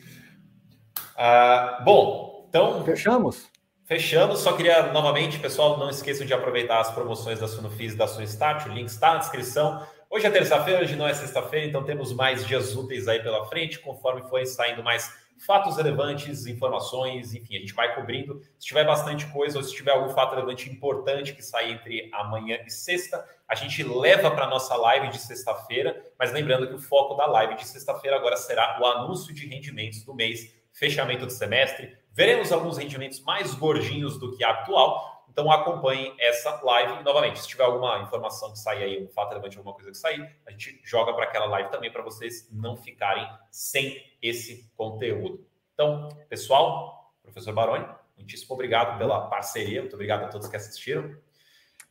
Ah, 1.18 1.82
bom, 1.86 2.46
então. 2.50 2.84
Fechamos? 2.84 3.51
Fechando, 3.92 4.38
só 4.38 4.54
queria 4.54 4.84
novamente, 4.94 5.38
pessoal, 5.38 5.78
não 5.78 5.90
esqueçam 5.90 6.26
de 6.26 6.34
aproveitar 6.34 6.80
as 6.80 6.90
promoções 6.90 7.42
da 7.42 7.48
Sunofis 7.50 7.92
e 7.92 7.98
da 7.98 8.08
Sunstat, 8.08 8.70
o 8.70 8.72
link 8.72 8.88
está 8.88 9.16
na 9.16 9.18
descrição. 9.18 9.86
Hoje 10.10 10.26
é 10.26 10.30
terça-feira, 10.30 10.82
hoje 10.82 10.96
não 10.96 11.06
é 11.06 11.14
sexta-feira, 11.14 11.68
então 11.68 11.84
temos 11.84 12.14
mais 12.14 12.48
dias 12.48 12.74
úteis 12.74 13.10
aí 13.10 13.22
pela 13.22 13.46
frente, 13.48 13.80
conforme 13.80 14.22
forem 14.30 14.46
saindo 14.46 14.82
mais 14.82 15.14
fatos 15.46 15.76
relevantes, 15.76 16.46
informações, 16.48 17.34
enfim, 17.34 17.58
a 17.58 17.60
gente 17.60 17.74
vai 17.74 17.94
cobrindo. 17.94 18.40
Se 18.58 18.68
tiver 18.68 18.86
bastante 18.86 19.26
coisa 19.26 19.58
ou 19.58 19.64
se 19.66 19.76
tiver 19.76 19.92
algum 19.92 20.14
fato 20.14 20.36
relevante 20.36 20.70
importante 20.70 21.34
que 21.34 21.44
sair 21.44 21.74
entre 21.74 22.10
amanhã 22.14 22.60
e 22.66 22.72
sexta, 22.72 23.28
a 23.46 23.56
gente 23.56 23.84
leva 23.84 24.32
para 24.32 24.46
a 24.46 24.50
nossa 24.50 24.74
live 24.74 25.10
de 25.10 25.20
sexta-feira, 25.20 26.02
mas 26.18 26.32
lembrando 26.32 26.66
que 26.66 26.76
o 26.76 26.80
foco 26.80 27.16
da 27.16 27.26
live 27.26 27.56
de 27.56 27.68
sexta-feira 27.68 28.16
agora 28.16 28.38
será 28.38 28.80
o 28.82 28.86
anúncio 28.86 29.34
de 29.34 29.46
rendimentos 29.46 30.02
do 30.06 30.14
mês, 30.14 30.56
fechamento 30.72 31.26
do 31.26 31.32
semestre, 31.34 32.00
veremos 32.12 32.52
alguns 32.52 32.78
rendimentos 32.78 33.20
mais 33.22 33.54
gordinhos 33.54 34.20
do 34.20 34.36
que 34.36 34.44
atual. 34.44 35.12
Então 35.30 35.50
acompanhem 35.50 36.14
essa 36.20 36.62
live. 36.62 37.00
E, 37.00 37.04
novamente, 37.04 37.40
se 37.40 37.48
tiver 37.48 37.64
alguma 37.64 38.00
informação 38.00 38.52
que 38.52 38.60
sair 38.60 38.84
aí, 38.84 39.04
um 39.04 39.08
fato 39.08 39.30
relevante, 39.30 39.58
alguma 39.58 39.74
coisa 39.74 39.90
que 39.90 39.98
sair, 39.98 40.22
a 40.46 40.52
gente 40.52 40.82
joga 40.84 41.14
para 41.14 41.24
aquela 41.24 41.46
live 41.46 41.70
também 41.70 41.92
para 41.92 42.04
vocês 42.04 42.50
não 42.52 42.76
ficarem 42.76 43.26
sem 43.50 43.98
esse 44.22 44.70
conteúdo. 44.76 45.46
Então, 45.74 46.10
pessoal, 46.28 47.14
professor 47.24 47.54
Baroni, 47.54 47.88
muitíssimo 48.18 48.54
obrigado 48.54 48.98
pela 48.98 49.28
parceria. 49.30 49.80
Muito 49.80 49.94
obrigado 49.94 50.24
a 50.24 50.28
todos 50.28 50.50
que 50.50 50.56
assistiram. 50.58 51.16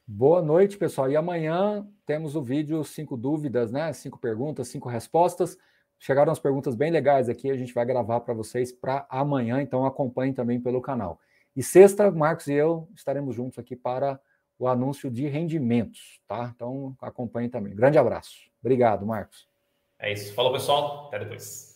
Boa 0.06 0.42
noite, 0.42 0.76
pessoal. 0.76 1.10
E 1.10 1.16
amanhã 1.16 1.88
temos 2.04 2.36
o 2.36 2.42
vídeo 2.42 2.84
cinco 2.84 3.16
dúvidas, 3.16 3.70
né? 3.70 3.92
Cinco 3.92 4.18
perguntas, 4.18 4.68
cinco 4.68 4.88
respostas. 4.88 5.56
Chegaram 6.02 6.32
as 6.32 6.38
perguntas 6.38 6.74
bem 6.74 6.90
legais 6.90 7.28
aqui, 7.28 7.50
a 7.50 7.56
gente 7.56 7.74
vai 7.74 7.84
gravar 7.84 8.20
para 8.20 8.32
vocês 8.32 8.72
para 8.72 9.06
amanhã, 9.10 9.60
então 9.60 9.84
acompanhem 9.84 10.32
também 10.32 10.58
pelo 10.58 10.80
canal. 10.80 11.20
E 11.54 11.62
sexta, 11.62 12.10
Marcos 12.10 12.46
e 12.46 12.54
eu 12.54 12.88
estaremos 12.96 13.36
juntos 13.36 13.58
aqui 13.58 13.76
para 13.76 14.18
o 14.58 14.66
anúncio 14.66 15.10
de 15.10 15.28
rendimentos, 15.28 16.20
tá? 16.26 16.50
Então 16.54 16.96
acompanhem 17.02 17.50
também. 17.50 17.74
Grande 17.74 17.98
abraço. 17.98 18.50
Obrigado, 18.60 19.04
Marcos. 19.04 19.46
É 19.98 20.10
isso. 20.10 20.32
Falou, 20.34 20.52
pessoal. 20.52 21.08
Até 21.08 21.18
depois. 21.18 21.69